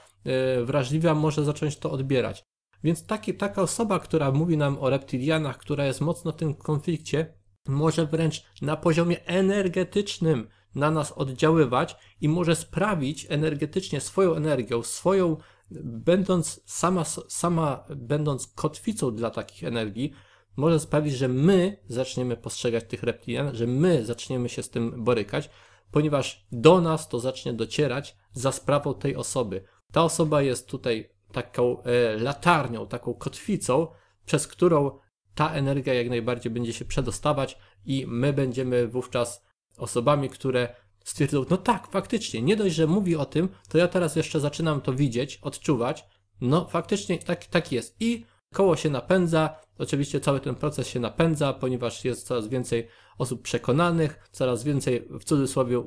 wrażliwa 0.65 1.15
może 1.15 1.45
zacząć 1.45 1.77
to 1.77 1.91
odbierać. 1.91 2.45
Więc 2.85 3.07
taki, 3.07 3.35
taka 3.35 3.63
osoba, 3.63 3.99
która 3.99 4.33
mówi 4.33 4.57
nam 4.57 4.79
o 4.81 4.91
reptilianach, 4.91 5.59
która 5.59 5.87
jest 5.87 6.01
mocno 6.01 6.33
w 6.33 6.37
tym 6.37 6.55
konflikcie, 6.55 7.38
może 7.69 8.07
wręcz 8.07 8.45
na 8.63 8.77
poziomie 8.77 9.27
energetycznym 9.27 10.49
na 10.75 10.91
nas 10.91 11.13
oddziaływać 11.13 11.97
i 12.21 12.29
może 12.29 12.57
sprawić 12.57 13.27
energetycznie 13.29 14.01
swoją 14.01 14.35
energią, 14.35 14.83
swoją, 14.83 15.37
będąc 15.85 16.61
sama, 16.65 17.05
sama 17.29 17.85
będąc 17.97 18.47
kotwicą 18.47 19.15
dla 19.15 19.31
takich 19.31 19.65
energii, 19.65 20.13
może 20.57 20.81
sprawić, 20.81 21.15
że 21.15 21.29
my 21.29 21.77
zaczniemy 21.89 22.37
postrzegać 22.37 22.85
tych 22.85 23.03
reptilian, 23.03 23.55
że 23.55 23.67
my 23.67 24.05
zaczniemy 24.05 24.49
się 24.49 24.63
z 24.63 24.71
tym 24.71 25.05
borykać, 25.05 25.51
ponieważ 25.91 26.47
do 26.53 26.81
nas 26.81 27.09
to 27.09 27.21
zacznie 27.21 27.53
docierać 27.53 28.17
za 28.33 28.53
sprawą 28.53 28.95
tej 28.95 29.17
osoby. 29.17 29.65
Ta 29.93 30.05
osoba 30.05 30.43
jest 30.43 30.69
tutaj 30.69 31.11
taką 31.33 31.83
e, 31.83 32.17
latarnią, 32.19 32.87
taką 32.87 33.15
kotwicą, 33.15 33.87
przez 34.27 34.47
którą 34.47 34.99
ta 35.39 35.53
energia 35.53 35.95
jak 35.95 36.09
najbardziej 36.09 36.53
będzie 36.53 36.73
się 36.73 36.85
przedostawać 36.85 37.59
i 37.87 38.07
my 38.09 38.33
będziemy 38.33 38.89
wówczas 38.89 39.45
osobami, 39.77 40.31
które 40.31 40.69
stwierdzą, 41.05 41.45
no 41.51 41.57
tak, 41.57 41.87
faktycznie, 41.91 42.43
nie 42.43 42.57
dość, 42.57 42.75
że 42.75 42.87
mówi 42.87 43.17
o 43.17 43.25
tym, 43.25 43.49
to 43.69 43.79
ja 43.79 43.89
teraz 43.89 44.17
jeszcze 44.17 44.41
zaczynam 44.41 44.81
to 44.81 44.93
widzieć, 44.93 45.39
odczuwać, 45.43 46.05
no 46.41 46.69
faktycznie 46.69 47.19
tak, 47.19 47.47
tak 47.47 47.73
jest. 47.73 47.97
I 48.01 48.25
koło 48.55 48.77
się 48.77 48.91
napędza, 48.91 49.57
oczywiście 49.79 50.21
cały 50.21 50.41
ten 50.41 50.55
proces 50.55 50.89
się 50.89 51.01
napędza, 51.01 51.53
ponieważ 51.53 52.05
jest 52.05 52.27
coraz 52.27 52.49
więcej 52.49 52.89
osób 53.19 53.43
przekonanych, 53.43 54.29
coraz 54.33 54.65
więcej, 54.65 55.09
w 55.11 55.25
cudzysłowie 55.25 55.79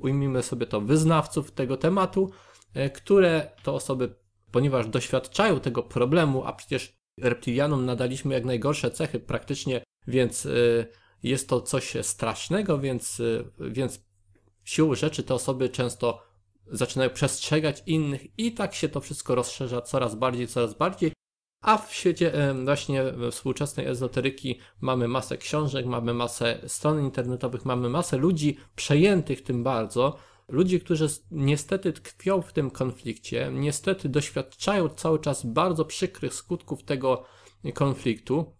ujmijmy 0.00 0.42
sobie 0.42 0.66
to, 0.66 0.80
wyznawców 0.80 1.50
tego 1.50 1.76
tematu, 1.76 2.30
e, 2.74 2.90
które 2.90 3.50
to 3.62 3.74
osoby, 3.74 4.14
ponieważ 4.50 4.88
doświadczają 4.88 5.60
tego 5.60 5.82
problemu, 5.82 6.44
a 6.44 6.52
przecież 6.52 7.01
reptilianom 7.20 7.86
nadaliśmy 7.86 8.34
jak 8.34 8.44
najgorsze 8.44 8.90
cechy 8.90 9.20
praktycznie, 9.20 9.82
więc 10.06 10.46
y, 10.46 10.86
jest 11.22 11.48
to 11.48 11.60
coś 11.60 11.96
strasznego, 12.02 12.78
więc, 12.78 13.20
y, 13.20 13.44
więc 13.60 14.04
siłą 14.64 14.94
rzeczy 14.94 15.22
te 15.22 15.34
osoby 15.34 15.68
często 15.68 16.22
zaczynają 16.66 17.10
przestrzegać 17.10 17.82
innych 17.86 18.38
i 18.38 18.52
tak 18.52 18.74
się 18.74 18.88
to 18.88 19.00
wszystko 19.00 19.34
rozszerza 19.34 19.80
coraz 19.80 20.14
bardziej, 20.14 20.46
coraz 20.46 20.74
bardziej. 20.74 21.12
A 21.62 21.78
w 21.78 21.94
świecie 21.94 22.50
y, 22.50 22.64
właśnie 22.64 23.02
współczesnej 23.30 23.86
ezoteryki 23.86 24.60
mamy 24.80 25.08
masę 25.08 25.36
książek, 25.36 25.86
mamy 25.86 26.14
masę 26.14 26.60
stron 26.66 27.00
internetowych, 27.00 27.64
mamy 27.64 27.88
masę 27.88 28.16
ludzi 28.16 28.56
przejętych 28.76 29.42
tym 29.42 29.64
bardzo, 29.64 30.18
ludzi, 30.52 30.80
którzy 30.80 31.08
niestety 31.30 31.92
tkwią 31.92 32.42
w 32.42 32.52
tym 32.52 32.70
konflikcie, 32.70 33.50
niestety 33.52 34.08
doświadczają 34.08 34.88
cały 34.88 35.18
czas 35.18 35.46
bardzo 35.46 35.84
przykrych 35.84 36.34
skutków 36.34 36.84
tego 36.84 37.24
konfliktu 37.74 38.56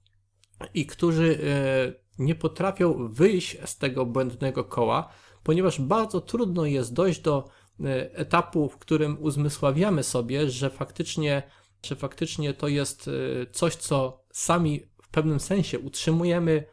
i 0.75 0.87
którzy 0.87 1.39
e, 1.43 2.03
nie 2.19 2.35
potrafią 2.35 3.09
wyjść 3.09 3.57
z 3.65 3.79
tego 3.79 4.07
błędnego 4.07 4.65
koła, 4.65 5.13
ponieważ 5.43 5.81
bardzo 5.81 6.21
trudno 6.21 6.67
jest 6.67 6.95
dojść 6.95 7.21
do 7.21 7.49
e, 7.81 8.15
etapu, 8.15 8.69
w 8.69 8.79
którym 8.79 9.17
uzmysławiamy 9.21 10.03
sobie, 10.03 10.51
że 10.51 10.71
faktycznie, 10.71 11.43
że 11.87 11.97
faktycznie 11.97 12.55
to 12.55 12.69
jest 12.69 13.09
e, 13.09 13.47
coś, 13.47 13.77
co 13.77 14.25
sami 14.33 14.81
w 15.03 15.09
pewnym 15.09 15.41
sensie 15.41 15.79
utrzymujemy 15.79 16.65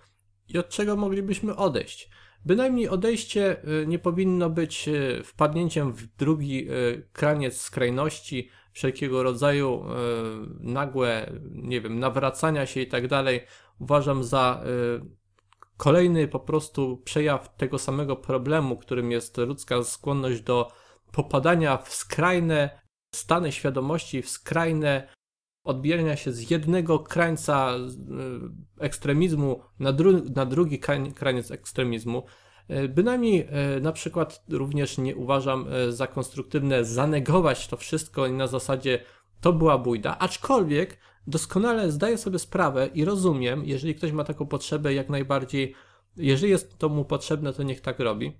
i 0.48 0.58
od 0.58 0.70
czego 0.70 0.96
moglibyśmy 0.96 1.56
odejść. 1.56 2.10
Bynajmniej 2.46 2.90
odejście 2.90 3.58
y, 3.82 3.88
nie 3.88 4.00
powinno 4.00 4.50
być 4.50 4.88
y, 4.88 5.24
wpadnięciem 5.24 5.94
w 5.94 6.08
drugi 6.08 6.72
y, 6.72 7.08
kraniec 7.14 7.62
skrajności, 7.62 8.50
wszelkiego 8.74 9.24
rodzaju 9.24 9.86
nagłe, 10.60 11.34
nie 11.52 11.82
wiem, 11.82 12.00
nawracania 12.00 12.66
się 12.66 12.82
i 12.82 12.88
tak 12.88 13.08
dalej. 13.08 13.42
Uważam 13.80 14.24
za 14.24 14.64
kolejny 15.78 16.28
po 16.28 16.40
prostu 16.40 16.98
przejaw 16.98 17.56
tego 17.56 17.80
samego 17.80 18.16
problemu, 18.16 18.78
którym 18.78 19.12
jest 19.12 19.38
ludzka 19.38 19.84
skłonność 19.84 20.42
do 20.42 20.72
popadania 21.12 21.78
w 21.78 21.94
skrajne 21.94 22.80
stany 23.16 23.52
świadomości, 23.52 24.22
w 24.22 24.30
skrajne 24.30 25.08
odbijania 25.64 26.16
się 26.16 26.32
z 26.32 26.52
jednego 26.52 27.00
krańca 27.00 27.76
ekstremizmu 28.80 29.62
na, 29.80 29.94
dru 29.94 30.12
na 30.36 30.46
drugi 30.46 30.80
kraniec 31.16 31.52
ekstremizmu. 31.52 32.24
Bynajmniej 32.90 33.48
na 33.82 33.92
przykład 33.92 34.44
również 34.50 34.98
nie 34.98 35.16
uważam 35.16 35.66
za 35.90 36.08
konstruktywne 36.08 36.86
zanegować 36.86 37.68
to 37.68 37.78
wszystko 37.78 38.30
na 38.30 38.48
zasadzie 38.48 39.00
to 39.42 39.54
była 39.54 39.78
bójda, 39.78 40.18
aczkolwiek 40.20 40.98
doskonale 41.28 41.92
zdaję 41.92 42.18
sobie 42.18 42.40
sprawę 42.40 42.90
i 42.94 43.06
rozumiem, 43.06 43.66
jeżeli 43.66 43.96
ktoś 43.96 44.12
ma 44.12 44.24
taką 44.24 44.46
potrzebę, 44.46 44.94
jak 44.94 45.10
najbardziej, 45.10 45.76
jeżeli 46.18 46.52
jest 46.52 46.78
to 46.78 46.90
mu 46.90 47.06
potrzebne, 47.06 47.54
to 47.54 47.64
niech 47.64 47.82
tak 47.82 48.00
robi, 48.00 48.40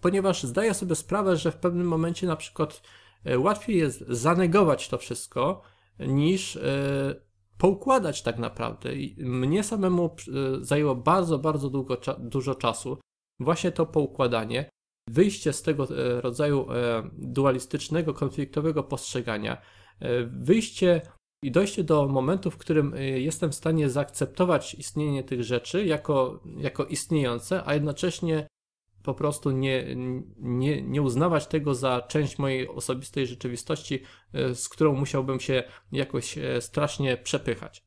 ponieważ 0.00 0.42
zdaję 0.42 0.74
sobie 0.74 0.94
sprawę, 0.94 1.36
że 1.36 1.52
w 1.52 1.56
pewnym 1.56 1.86
momencie 1.86 2.26
na 2.26 2.36
przykład 2.36 2.82
e, 3.24 3.38
łatwiej 3.38 3.78
jest 3.78 4.04
zanegować 4.08 4.88
to 4.88 4.98
wszystko, 4.98 5.62
niż 6.00 6.56
e, 6.56 7.20
poukładać 7.58 8.22
tak 8.22 8.38
naprawdę. 8.38 8.94
I 8.94 9.24
mnie 9.24 9.62
samemu 9.62 10.04
e, 10.06 10.64
zajęło 10.64 10.94
bardzo, 10.94 11.38
bardzo 11.38 11.70
długo, 11.70 11.96
dużo 12.18 12.54
czasu 12.54 12.98
właśnie 13.40 13.72
to 13.72 13.86
poukładanie, 13.86 14.70
wyjście 15.10 15.52
z 15.52 15.62
tego 15.62 15.88
rodzaju 16.20 16.66
dualistycznego, 17.12 18.14
konfliktowego 18.14 18.82
postrzegania, 18.82 19.62
wyjście 20.26 21.02
i 21.44 21.50
dojście 21.50 21.84
do 21.84 22.08
momentu, 22.08 22.50
w 22.50 22.56
którym 22.56 22.94
jestem 23.14 23.50
w 23.50 23.54
stanie 23.54 23.90
zaakceptować 23.90 24.74
istnienie 24.74 25.24
tych 25.24 25.44
rzeczy 25.44 25.86
jako, 25.86 26.42
jako 26.56 26.84
istniejące, 26.84 27.62
a 27.66 27.74
jednocześnie 27.74 28.46
po 29.08 29.14
prostu 29.14 29.50
nie, 29.50 29.96
nie, 30.38 30.82
nie 30.82 31.02
uznawać 31.02 31.46
tego 31.46 31.74
za 31.74 32.02
część 32.02 32.38
mojej 32.38 32.68
osobistej 32.68 33.26
rzeczywistości, 33.26 34.02
y, 34.34 34.54
z 34.54 34.68
którą 34.68 34.94
musiałbym 34.94 35.40
się 35.40 35.62
jakoś 35.92 36.38
e, 36.38 36.60
strasznie 36.60 37.16
przepychać. 37.16 37.84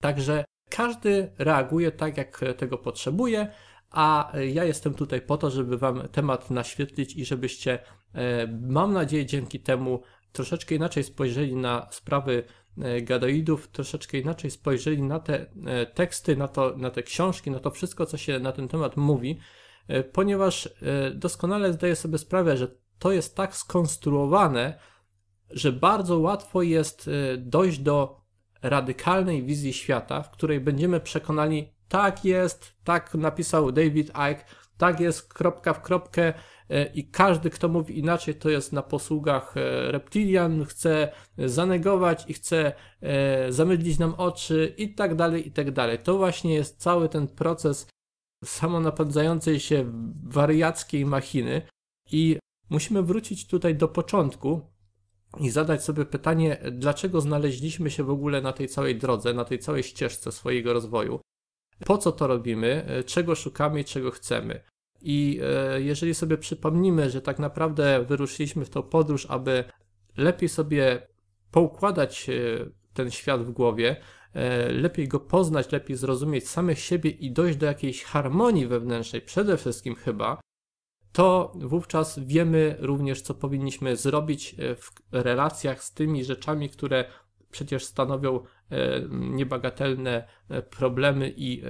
Także 0.00 0.44
każdy 0.68 1.32
reaguje 1.38 1.90
tak, 1.92 2.16
jak 2.16 2.40
tego 2.56 2.78
potrzebuje, 2.78 3.52
a 3.90 4.32
ja 4.48 4.64
jestem 4.64 4.94
tutaj 4.94 5.20
po 5.20 5.36
to, 5.36 5.50
żeby 5.50 5.78
Wam 5.78 6.08
temat 6.08 6.50
naświetlić 6.50 7.16
i 7.16 7.24
żebyście, 7.24 7.78
e, 8.14 8.46
mam 8.46 8.92
nadzieję, 8.92 9.26
dzięki 9.26 9.60
temu 9.60 10.02
troszeczkę 10.32 10.74
inaczej 10.74 11.04
spojrzeli 11.04 11.56
na 11.56 11.88
sprawy 11.90 12.44
E, 12.78 13.02
gadoidów 13.02 13.68
troszeczkę 13.68 14.18
inaczej 14.18 14.50
spojrzeli 14.50 15.02
na 15.02 15.20
te 15.20 15.46
e, 15.66 15.86
teksty, 15.86 16.36
na, 16.36 16.48
to, 16.48 16.76
na 16.76 16.90
te 16.90 17.02
książki, 17.02 17.50
na 17.50 17.58
to 17.58 17.70
wszystko, 17.70 18.06
co 18.06 18.16
się 18.16 18.38
na 18.38 18.52
ten 18.52 18.68
temat 18.68 18.96
mówi, 18.96 19.30
e, 19.30 19.40
ponieważ 20.12 20.68
doskonale 21.14 21.72
zdaję 21.72 21.96
sobie 21.96 22.18
sprawę, 22.18 22.56
że 22.56 22.68
to 22.98 23.12
jest 23.12 23.36
tak 23.36 23.56
skonstruowane, 23.56 24.78
że 25.50 25.72
bardzo 25.72 26.18
łatwo 26.18 26.62
jest 26.62 27.10
dojść 27.38 27.78
do 27.78 28.20
radykalnej 28.62 29.42
wizji 29.42 29.72
świata, 29.72 30.22
w 30.22 30.30
której 30.30 30.60
będziemy 30.60 31.00
przekonani, 31.00 31.72
tak 31.88 32.24
jest, 32.24 32.72
tak 32.84 33.14
napisał 33.14 33.72
David 33.72 34.08
Icke, 34.08 34.44
tak 34.78 35.00
jest 35.00 35.34
kropka 35.34 35.74
w 35.74 35.82
kropkę, 35.82 36.32
E, 36.70 36.86
i 36.94 37.04
każdy, 37.04 37.50
kto 37.50 37.68
mówi 37.68 37.98
inaczej, 37.98 38.34
to 38.34 38.50
jest 38.50 38.72
na 38.72 38.82
posługach 38.82 39.56
e, 39.56 39.92
reptilian, 39.92 40.64
chce 40.64 41.12
zanegować 41.38 42.24
i 42.28 42.34
chce 42.34 42.72
e, 43.00 43.52
zamydlić 43.52 43.98
nam 43.98 44.14
oczy 44.14 44.74
i 44.76 44.94
tak 44.94 45.14
dalej, 45.14 45.48
i 45.48 45.52
tak 45.52 45.70
dalej. 45.70 45.98
To 45.98 46.18
właśnie 46.18 46.54
jest 46.54 46.82
cały 46.82 47.08
ten 47.08 47.28
proces 47.28 47.86
samonapędzającej 48.44 49.60
się 49.60 49.92
wariackiej 50.24 51.06
machiny 51.06 51.62
i 52.12 52.38
musimy 52.70 53.02
wrócić 53.02 53.46
tutaj 53.46 53.74
do 53.74 53.88
początku 53.88 54.60
i 55.40 55.50
zadać 55.50 55.84
sobie 55.84 56.04
pytanie, 56.04 56.58
dlaczego 56.72 57.20
znaleźliśmy 57.20 57.90
się 57.90 58.04
w 58.04 58.10
ogóle 58.10 58.40
na 58.40 58.52
tej 58.52 58.68
całej 58.68 58.96
drodze, 58.96 59.34
na 59.34 59.44
tej 59.44 59.58
całej 59.58 59.82
ścieżce 59.82 60.32
swojego 60.32 60.72
rozwoju. 60.72 61.20
Po 61.86 61.98
co 61.98 62.12
to 62.12 62.26
robimy, 62.26 62.86
czego 63.06 63.34
szukamy 63.34 63.80
i 63.80 63.84
czego 63.84 64.10
chcemy. 64.10 64.60
I 65.00 65.40
e, 65.42 65.80
jeżeli 65.80 66.14
sobie 66.14 66.38
przypomnimy, 66.38 67.10
że 67.10 67.22
tak 67.22 67.38
naprawdę 67.38 68.04
wyruszyliśmy 68.04 68.64
w 68.64 68.70
tą 68.70 68.82
podróż, 68.82 69.26
aby 69.26 69.64
lepiej 70.16 70.48
sobie 70.48 71.06
poukładać 71.50 72.28
e, 72.28 72.32
ten 72.94 73.10
świat 73.10 73.42
w 73.42 73.50
głowie, 73.50 73.96
lepiej 74.70 75.08
go 75.08 75.20
poznać, 75.20 75.72
lepiej 75.72 75.96
zrozumieć 75.96 76.48
samych 76.48 76.78
siebie 76.78 77.10
i 77.10 77.32
dojść 77.32 77.58
do 77.58 77.66
jakiejś 77.66 78.04
harmonii 78.04 78.66
wewnętrznej, 78.66 79.22
przede 79.22 79.56
wszystkim 79.56 79.94
chyba, 79.94 80.40
to 81.12 81.52
wówczas 81.54 82.18
wiemy 82.18 82.76
również, 82.78 83.22
co 83.22 83.34
powinniśmy 83.34 83.96
zrobić 83.96 84.56
w 84.76 84.90
relacjach 85.12 85.84
z 85.84 85.94
tymi 85.94 86.24
rzeczami, 86.24 86.68
które 86.68 87.04
przecież 87.50 87.84
stanowią 87.84 88.40
niebagatelne 89.10 90.28
problemy 90.70 91.34
i 91.36 91.62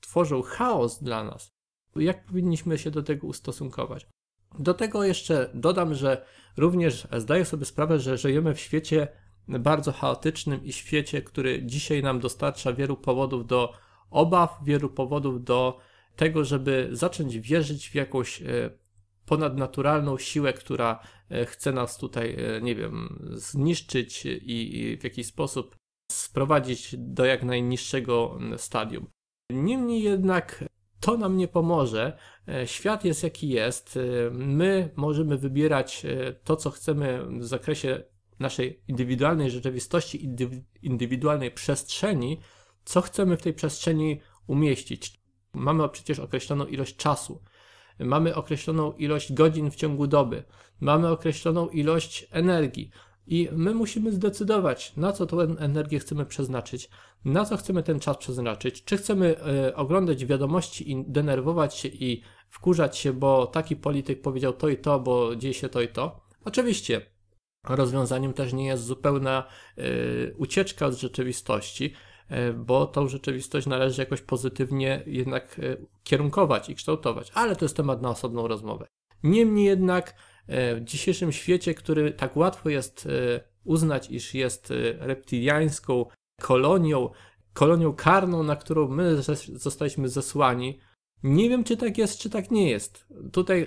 tworzą 0.00 0.42
chaos 0.42 1.02
dla 1.02 1.24
nas 1.24 1.54
jak 1.96 2.24
powinniśmy 2.24 2.78
się 2.78 2.90
do 2.90 3.02
tego 3.02 3.26
ustosunkować. 3.26 4.06
Do 4.58 4.74
tego 4.74 5.04
jeszcze 5.04 5.50
dodam, 5.54 5.94
że 5.94 6.24
również 6.56 7.08
zdaję 7.16 7.44
sobie 7.44 7.64
sprawę, 7.64 7.98
że 7.98 8.16
żyjemy 8.16 8.54
w 8.54 8.60
świecie 8.60 9.08
bardzo 9.48 9.92
chaotycznym 9.92 10.64
i 10.64 10.72
świecie, 10.72 11.22
który 11.22 11.62
dzisiaj 11.62 12.02
nam 12.02 12.20
dostarcza 12.20 12.72
wielu 12.72 12.96
powodów 12.96 13.46
do 13.46 13.72
obaw, 14.10 14.58
wielu 14.64 14.90
powodów 14.90 15.44
do 15.44 15.78
tego, 16.16 16.44
żeby 16.44 16.88
zacząć 16.92 17.38
wierzyć 17.38 17.88
w 17.88 17.94
jakąś 17.94 18.42
e, 18.42 18.46
ponadnaturalną 19.26 20.18
siłę, 20.18 20.52
która 20.52 21.00
e, 21.30 21.46
chce 21.46 21.72
nas 21.72 21.98
tutaj, 21.98 22.36
e, 22.38 22.60
nie 22.60 22.74
wiem, 22.74 23.26
zniszczyć 23.32 24.22
i 24.26 24.98
w 25.00 25.04
jakiś 25.04 25.26
sposób 25.26 25.76
sprowadzić 26.12 26.94
do 26.98 27.24
jak 27.24 27.42
najniższego 27.42 28.38
stadium. 28.56 29.06
Niemniej 29.50 30.02
jednak 30.02 30.64
to 31.00 31.16
nam 31.16 31.36
nie 31.36 31.48
pomoże. 31.48 32.18
Świat 32.64 33.04
jest 33.04 33.22
jaki 33.22 33.48
jest. 33.48 33.98
My 34.32 34.90
możemy 34.96 35.38
wybierać 35.38 36.06
to, 36.44 36.56
co 36.56 36.70
chcemy 36.70 37.26
w 37.38 37.44
zakresie 37.44 38.02
naszej 38.38 38.80
indywidualnej 38.88 39.50
rzeczywistości, 39.50 40.28
indywidualnej 40.82 41.50
przestrzeni, 41.50 42.40
co 42.84 43.00
chcemy 43.00 43.36
w 43.36 43.42
tej 43.42 43.54
przestrzeni 43.54 44.20
umieścić. 44.46 45.20
Mamy 45.52 45.88
przecież 45.88 46.18
określoną 46.18 46.66
ilość 46.66 46.96
czasu, 46.96 47.42
mamy 47.98 48.34
określoną 48.34 48.92
ilość 48.92 49.32
godzin 49.32 49.70
w 49.70 49.76
ciągu 49.76 50.06
doby, 50.06 50.44
mamy 50.80 51.08
określoną 51.08 51.68
ilość 51.68 52.26
energii. 52.30 52.90
I 53.26 53.48
my 53.52 53.74
musimy 53.74 54.12
zdecydować, 54.12 54.96
na 54.96 55.12
co 55.12 55.26
tę 55.26 55.36
energię 55.36 55.98
chcemy 55.98 56.26
przeznaczyć, 56.26 56.90
na 57.24 57.44
co 57.44 57.56
chcemy 57.56 57.82
ten 57.82 58.00
czas 58.00 58.16
przeznaczyć. 58.16 58.84
Czy 58.84 58.96
chcemy 58.96 59.36
y, 59.68 59.76
oglądać 59.76 60.26
wiadomości 60.26 60.90
i 60.92 61.04
denerwować 61.06 61.74
się 61.74 61.88
i 61.88 62.22
wkurzać 62.48 62.98
się, 62.98 63.12
bo 63.12 63.46
taki 63.46 63.76
polityk 63.76 64.22
powiedział 64.22 64.52
to 64.52 64.68
i 64.68 64.76
to, 64.76 65.00
bo 65.00 65.36
dzieje 65.36 65.54
się 65.54 65.68
to 65.68 65.82
i 65.82 65.88
to. 65.88 66.20
Oczywiście, 66.44 67.00
rozwiązaniem 67.68 68.32
też 68.32 68.52
nie 68.52 68.66
jest 68.66 68.84
zupełna 68.84 69.46
y, 69.78 70.34
ucieczka 70.38 70.86
od 70.86 70.94
rzeczywistości, 70.94 71.94
y, 72.30 72.52
bo 72.52 72.86
tą 72.86 73.08
rzeczywistość 73.08 73.66
należy 73.66 74.02
jakoś 74.02 74.20
pozytywnie 74.20 75.02
jednak 75.06 75.60
kierunkować 76.04 76.70
i 76.70 76.74
kształtować, 76.74 77.30
ale 77.34 77.56
to 77.56 77.64
jest 77.64 77.76
temat 77.76 78.02
na 78.02 78.10
osobną 78.10 78.48
rozmowę. 78.48 78.86
Niemniej 79.22 79.66
jednak 79.66 80.14
w 80.48 80.80
dzisiejszym 80.82 81.32
świecie, 81.32 81.74
który 81.74 82.12
tak 82.12 82.36
łatwo 82.36 82.68
jest 82.68 83.08
uznać, 83.64 84.10
iż 84.10 84.34
jest 84.34 84.72
reptiliańską 84.98 86.06
kolonią, 86.40 87.10
kolonią 87.52 87.92
karną, 87.92 88.42
na 88.42 88.56
którą 88.56 88.88
my 88.88 89.22
zostaliśmy 89.54 90.08
zesłani. 90.08 90.80
Nie 91.24 91.48
wiem, 91.48 91.64
czy 91.64 91.76
tak 91.76 91.98
jest, 91.98 92.18
czy 92.18 92.30
tak 92.30 92.50
nie 92.50 92.70
jest. 92.70 93.06
Tutaj 93.32 93.62
e, 93.62 93.66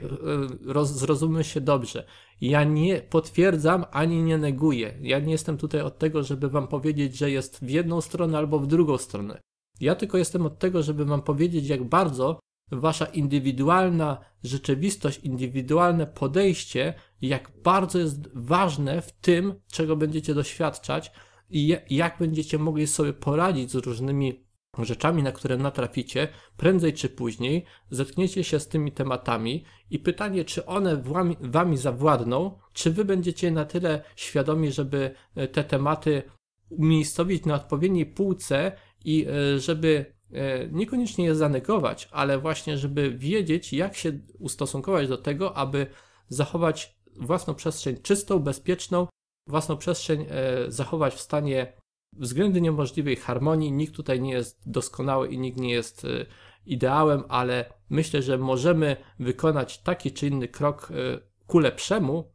roz, 0.66 0.92
zrozummy 0.92 1.44
się 1.44 1.62
dobrze. 1.62 2.06
Ja 2.42 2.64
nie 2.64 3.02
potwierdzam 3.02 3.86
ani 3.92 4.24
nie 4.24 4.38
neguję. 4.38 4.98
Ja 5.02 5.20
nie 5.20 5.32
jestem 5.32 5.58
tutaj 5.58 5.82
od 5.82 6.00
tego, 6.00 6.24
żeby 6.24 6.50
wam 6.50 6.68
powiedzieć, 6.68 7.18
że 7.18 7.32
jest 7.32 7.60
w 7.66 7.70
jedną 7.70 8.02
stronę 8.02 8.38
albo 8.38 8.60
w 8.60 8.68
drugą 8.68 8.98
stronę. 8.98 9.42
Ja 9.80 9.96
tylko 9.96 10.18
jestem 10.18 10.46
od 10.46 10.60
tego, 10.60 10.84
żeby 10.84 11.06
wam 11.06 11.22
powiedzieć, 11.22 11.68
jak 11.68 11.84
bardzo 11.84 12.40
wasza 12.72 13.06
indywidualna 13.06 14.18
rzeczywistość, 14.44 15.20
indywidualne 15.20 16.08
podejście, 16.08 16.94
jak 17.22 17.52
bardzo 17.64 18.00
jest 18.00 18.30
ważne 18.34 19.02
w 19.02 19.12
tym, 19.12 19.54
czego 19.72 19.96
będziecie 19.96 20.34
doświadczać, 20.34 21.12
i 21.50 21.78
jak 21.90 22.18
będziecie 22.20 22.60
mogli 22.60 22.88
sobie 22.88 23.14
poradzić 23.14 23.72
z 23.72 23.76
różnymi 23.76 24.47
rzeczami, 24.86 25.24
na 25.24 25.32
które 25.32 25.58
natraficie, 25.58 26.28
prędzej 26.58 26.94
czy 26.94 27.10
później 27.10 27.66
zetkniecie 27.90 28.44
się 28.44 28.60
z 28.60 28.68
tymi 28.68 28.92
tematami 28.92 29.64
i 29.90 30.00
pytanie, 30.00 30.46
czy 30.46 30.66
one 30.66 31.04
wami, 31.42 31.78
zawładną, 31.78 32.60
czy 32.74 32.92
wy 32.92 33.06
będziecie 33.06 33.52
na 33.52 33.66
tyle 33.66 34.04
świadomi, 34.16 34.72
żeby 34.72 35.12
e, 35.36 35.48
te 35.48 35.64
tematy 35.64 36.24
umiejscowić 36.70 37.46
na 37.46 37.56
odpowiedniej 37.56 38.06
półce 38.06 38.72
i 39.06 39.26
e, 39.28 39.60
żeby 39.60 40.06
e, 40.32 40.68
niekoniecznie 40.68 41.26
je 41.26 41.36
zanegować, 41.36 42.10
ale 42.12 42.40
właśnie, 42.40 42.78
żeby 42.78 43.18
wiedzieć, 43.18 43.74
jak 43.74 43.96
się 43.96 44.20
ustosunkować 44.40 45.08
do 45.08 45.18
tego, 45.18 45.58
aby 45.58 45.88
zachować 46.30 46.98
własną 47.16 47.56
przestrzeń 47.56 47.98
czystą, 48.02 48.40
bezpieczną 48.40 49.08
własną 49.48 49.78
przestrzeń 49.78 50.26
zachować 50.68 51.14
w 51.14 51.20
stanie 51.20 51.74
względnie 52.18 52.62
niemożliwej 52.62 53.16
harmonii. 53.16 53.72
Nikt 53.72 53.96
tutaj 53.96 54.22
nie 54.22 54.32
jest 54.32 54.62
doskonały 54.66 55.28
i 55.28 55.38
nikt 55.38 55.58
nie 55.58 55.72
jest 55.72 56.06
e, 56.06 56.26
ideałem, 56.66 57.24
ale 57.30 57.74
myślę, 57.90 58.22
że 58.22 58.38
możemy 58.38 58.98
wykonać 59.20 59.78
taki 59.78 60.12
czy 60.12 60.28
inny 60.28 60.48
krok 60.48 60.92
e, 60.92 61.20
ku 61.48 61.60
lepszemu 61.60 62.32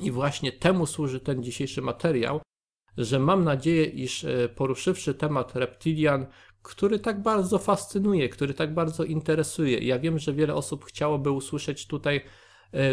i 0.00 0.10
właśnie 0.10 0.52
temu 0.52 0.86
służy 0.86 1.20
ten 1.20 1.42
dzisiejszy 1.42 1.82
materiał, 1.82 2.40
że 2.96 3.18
mam 3.18 3.44
nadzieję, 3.44 3.84
iż 3.84 4.24
e, 4.24 4.48
poruszywszy 4.48 5.14
temat 5.14 5.56
reptilian, 5.56 6.26
który 6.62 6.98
tak 6.98 7.22
bardzo 7.22 7.58
fascynuje, 7.58 8.28
który 8.28 8.54
tak 8.54 8.74
bardzo 8.74 9.04
interesuje. 9.04 9.78
Ja 9.78 9.98
wiem, 9.98 10.18
że 10.18 10.32
wiele 10.32 10.54
osób 10.54 10.84
chciałoby 10.84 11.30
usłyszeć 11.30 11.86
tutaj 11.86 12.20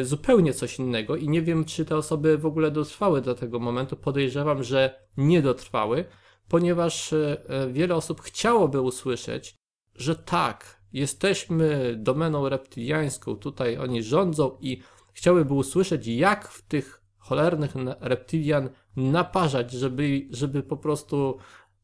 zupełnie 0.01 0.53
coś 0.53 0.79
innego 0.79 1.15
i 1.15 1.29
nie 1.29 1.41
wiem, 1.41 1.65
czy 1.65 1.85
te 1.85 1.97
osoby 1.97 2.37
w 2.37 2.45
ogóle 2.45 2.71
dotrwały 2.71 3.21
do 3.21 3.35
tego 3.35 3.59
momentu. 3.59 3.95
Podejrzewam, 3.95 4.63
że 4.63 5.07
nie 5.17 5.41
dotrwały, 5.41 6.05
ponieważ 6.49 7.13
e, 7.13 7.37
wiele 7.71 7.95
osób 7.95 8.21
chciałoby 8.21 8.81
usłyszeć, 8.81 9.55
że 9.95 10.15
tak, 10.15 10.81
jesteśmy 10.93 11.95
domeną 11.97 12.49
reptiliańską, 12.49 13.35
tutaj 13.35 13.77
oni 13.77 14.03
rządzą 14.03 14.57
i 14.61 14.81
chciałyby 15.13 15.53
usłyszeć, 15.53 16.07
jak 16.07 16.47
w 16.47 16.61
tych 16.61 17.03
cholernych 17.17 17.73
reptilian 17.99 18.69
naparzać, 18.95 19.71
żeby, 19.71 20.27
żeby 20.29 20.63
po 20.63 20.77
prostu 20.77 21.37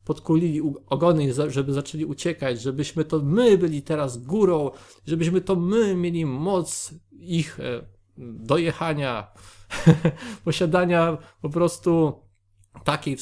podkulili 0.06 0.62
ogony, 0.88 1.34
żeby 1.48 1.74
zaczęli 1.74 2.06
uciekać, 2.06 2.62
żebyśmy 2.62 3.06
to 3.06 3.20
my 3.20 3.58
byli 3.58 3.82
teraz 3.82 4.18
górą, 4.18 4.72
żebyśmy 5.08 5.42
to 5.42 5.56
my 5.56 5.96
mieli 5.96 6.26
moc 6.26 6.94
ich 7.12 7.60
e, 7.60 7.86
dojechania, 8.18 9.28
posiadania 10.46 11.18
po 11.42 11.50
prostu 11.50 12.22
takiej 12.84 13.18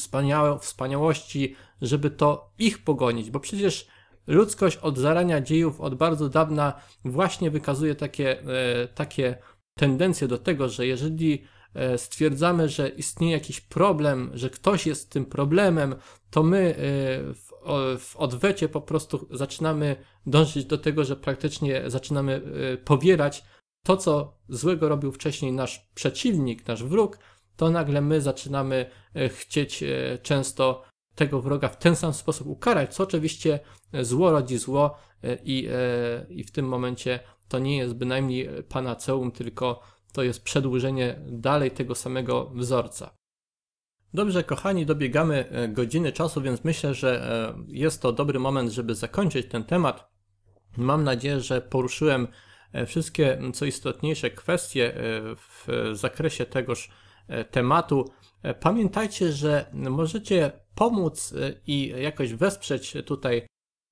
wspaniałości, 0.60 1.56
żeby 1.82 2.10
to 2.10 2.54
ich 2.60 2.84
pogonić, 2.84 3.32
bo 3.32 3.40
przecież 3.40 3.88
ludzkość 4.28 4.78
od 4.78 4.98
zarania 4.98 5.42
dziejów, 5.42 5.82
od 5.82 5.96
bardzo 5.96 6.30
dawna 6.30 6.74
właśnie 7.06 7.52
wykazuje 7.52 7.96
takie, 7.96 8.42
e, 8.42 8.88
takie 8.88 9.38
tendencje 9.80 10.28
do 10.28 10.38
tego, 10.38 10.70
że 10.70 10.88
jeżeli 10.88 11.44
stwierdzamy, 11.98 12.70
że 12.70 12.90
istnieje 12.90 13.34
jakiś 13.34 13.62
problem, 13.62 14.32
że 14.34 14.50
ktoś 14.50 14.88
jest 14.88 15.10
tym 15.10 15.26
problemem, 15.26 15.96
to 16.34 16.44
my 16.44 16.58
e, 16.58 16.78
w, 17.98 18.16
odwecie 18.16 18.70
po 18.70 18.82
prostu 18.82 19.28
zaczynamy 19.32 19.96
dążyć 20.26 20.66
do 20.66 20.78
tego, 20.78 21.04
że 21.04 21.16
praktycznie 21.16 21.84
zaczynamy 21.88 22.42
e, 22.74 22.78
powielać 22.78 23.44
to, 23.86 23.98
co 23.98 24.38
złego 24.50 24.90
robił 24.90 25.12
wcześniej 25.12 25.52
nasz 25.52 25.90
przeciwnik, 25.96 26.68
nasz 26.68 26.84
wróg, 26.84 27.20
to 27.56 27.70
nagle 27.70 28.02
my 28.02 28.22
zaczynamy 28.22 28.90
chcieć 29.30 29.84
często 30.22 30.84
tego 31.16 31.42
wroga 31.42 31.70
w 31.70 31.78
ten 31.78 31.96
sam 31.96 32.14
sposób 32.14 32.48
ukarać, 32.48 32.96
co 32.96 33.04
oczywiście 33.04 33.60
zło 34.02 34.32
rodzi 34.32 34.58
zło 34.58 34.98
i, 35.44 35.70
i 36.30 36.44
w 36.44 36.52
tym 36.52 36.68
momencie 36.68 37.20
to 37.48 37.60
nie 37.60 37.78
jest 37.78 37.94
bynajmniej 37.94 38.50
panaceum, 38.70 39.32
tylko 39.32 39.82
to 40.14 40.24
jest 40.24 40.44
przedłużenie 40.44 41.20
dalej 41.28 41.72
tego 41.72 41.96
samego 41.96 42.46
wzorca. 42.46 43.18
Dobrze, 44.14 44.44
kochani, 44.44 44.86
dobiegamy 44.86 45.50
e, 45.50 45.68
godziny 45.68 46.12
czasu, 46.12 46.42
więc 46.42 46.64
myślę, 46.64 46.94
że 46.94 47.22
e, 47.58 47.64
jest 47.68 48.02
to 48.02 48.12
dobry 48.12 48.40
moment, 48.40 48.72
żeby 48.72 48.96
zakończyć 48.96 49.48
ten 49.48 49.64
temat. 49.64 50.12
Mam 50.78 51.04
nadzieję, 51.04 51.40
że 51.40 51.62
poruszyłem 51.62 52.28
e, 52.74 52.86
wszystkie 52.86 53.40
co 53.54 53.66
istotniejsze 53.66 54.30
kwestie 54.30 54.94
w 55.36 55.68
zakresie 55.94 56.46
tegoż 56.46 56.90
tematu. 57.52 58.12
Pamiętajcie, 58.60 59.32
że 59.32 59.66
możecie 59.74 60.52
pomóc 60.76 61.34
i 61.68 61.94
jakoś 61.98 62.34
wesprzeć 62.34 62.98
tutaj 63.06 63.48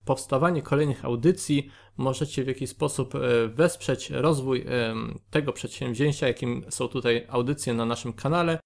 powstawanie 0.05 0.61
kolejnych 0.61 1.05
audycji. 1.05 1.71
Możecie 1.97 2.43
w 2.43 2.47
jakiś 2.47 2.69
sposób 2.69 3.15
e, 3.15 3.47
wesprzeć 3.47 4.09
rozwój 4.09 4.61
e, 4.61 4.95
tego 5.29 5.53
przedsięwzięcia, 5.53 6.27
jakim 6.27 6.65
są 6.69 6.87
tutaj 6.87 7.25
audycje 7.29 7.73
na 7.73 7.85
naszym 7.85 8.13
kanale, 8.13 8.59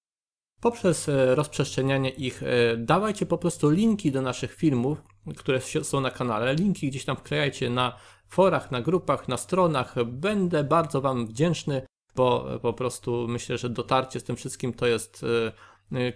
poprzez 0.60 1.08
e, 1.08 1.34
rozprzestrzenianie 1.34 2.10
ich. 2.10 2.42
Dawajcie 2.76 3.26
po 3.26 3.38
prostu 3.38 3.70
linki 3.70 4.12
do 4.12 4.22
naszych 4.22 4.54
filmów, 4.54 5.02
które 5.36 5.60
są 5.60 6.00
na 6.00 6.10
kanale. 6.10 6.54
Linki 6.54 6.88
gdzieś 6.88 7.04
tam 7.04 7.16
wklejajcie 7.16 7.70
na 7.70 7.96
forach, 8.28 8.70
na 8.70 8.82
grupach, 8.82 9.28
na 9.28 9.36
stronach. 9.36 10.04
Będę 10.04 10.64
bardzo 10.64 11.00
Wam 11.00 11.26
wdzięczny, 11.26 11.82
bo 12.16 12.58
po 12.62 12.72
prostu 12.72 13.28
myślę, 13.28 13.58
że 13.58 13.70
dotarcie 13.70 14.20
z 14.20 14.24
tym 14.24 14.36
wszystkim 14.36 14.72
to 14.72 14.86
jest 14.86 15.26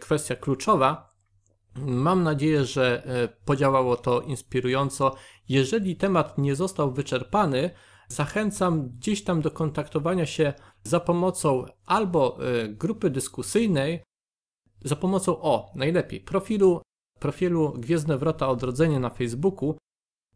kwestia 0.00 0.36
kluczowa. 0.36 1.09
Mam 1.76 2.22
nadzieję, 2.22 2.64
że 2.64 3.04
e, 3.04 3.28
podziałało 3.28 3.96
to 3.96 4.20
inspirująco. 4.20 5.14
Jeżeli 5.48 5.96
temat 5.96 6.38
nie 6.38 6.56
został 6.56 6.92
wyczerpany, 6.92 7.70
zachęcam 8.08 8.88
gdzieś 8.88 9.24
tam 9.24 9.40
do 9.40 9.50
kontaktowania 9.50 10.26
się 10.26 10.52
za 10.82 11.00
pomocą 11.00 11.64
albo 11.86 12.38
e, 12.38 12.68
grupy 12.68 13.10
dyskusyjnej, 13.10 14.02
za 14.84 14.96
pomocą 14.96 15.40
o, 15.40 15.72
najlepiej, 15.74 16.20
profilu, 16.20 16.82
profilu 17.18 17.72
Gwiezdne 17.72 18.18
Wrota 18.18 18.48
Odrodzenie 18.48 19.00
na 19.00 19.10
Facebooku. 19.10 19.78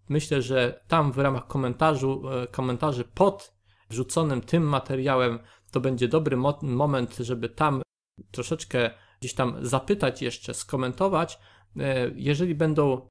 Myślę, 0.08 0.42
że 0.42 0.84
tam 0.88 1.12
w 1.12 1.18
ramach 1.18 1.46
komentarzu, 1.46 2.22
e, 2.28 2.46
komentarzy 2.46 3.04
pod 3.04 3.54
wrzuconym 3.90 4.40
tym 4.40 4.62
materiałem 4.62 5.38
to 5.70 5.80
będzie 5.80 6.08
dobry 6.08 6.36
mo 6.36 6.58
moment, 6.62 7.16
żeby 7.16 7.48
tam 7.48 7.82
troszeczkę 8.30 8.90
gdzieś 9.24 9.34
tam 9.34 9.66
zapytać 9.66 10.22
jeszcze, 10.22 10.54
skomentować. 10.54 11.38
E, 11.76 12.10
jeżeli 12.14 12.54
będą 12.54 13.08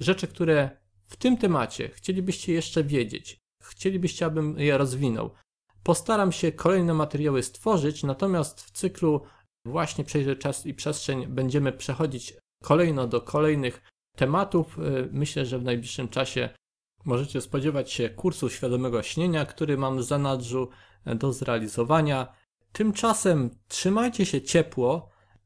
rzeczy, 0.00 0.26
które 0.26 0.70
w 1.06 1.16
tym 1.16 1.36
temacie 1.36 1.88
chcielibyście 1.88 2.52
jeszcze 2.52 2.84
wiedzieć, 2.84 3.38
chcielibyście, 3.62 4.26
abym 4.26 4.58
je 4.58 4.78
rozwinął, 4.78 5.30
postaram 5.82 6.32
się 6.32 6.52
kolejne 6.52 6.94
materiały 6.94 7.42
stworzyć, 7.42 8.02
natomiast 8.02 8.60
w 8.60 8.70
cyklu 8.70 9.20
właśnie 9.64 10.04
Przejrzeć 10.04 10.40
Czas 10.40 10.66
i 10.66 10.74
Przestrzeń 10.74 11.26
będziemy 11.26 11.72
przechodzić 11.72 12.34
kolejno 12.62 13.06
do 13.06 13.20
kolejnych 13.20 13.82
tematów. 14.16 14.78
E, 14.78 14.82
myślę, 15.12 15.46
że 15.46 15.58
w 15.58 15.64
najbliższym 15.64 16.08
czasie 16.08 16.48
możecie 17.04 17.40
spodziewać 17.40 17.92
się 17.92 18.10
kursu 18.10 18.50
świadomego 18.50 19.02
śnienia, 19.02 19.46
który 19.46 19.76
mam 19.76 19.98
w 19.98 20.02
zanadrzu 20.02 20.68
e, 21.04 21.14
do 21.14 21.32
zrealizowania. 21.32 22.32
Tymczasem 22.72 23.50
trzymajcie 23.68 24.26
się 24.26 24.42
ciepło, 24.42 25.15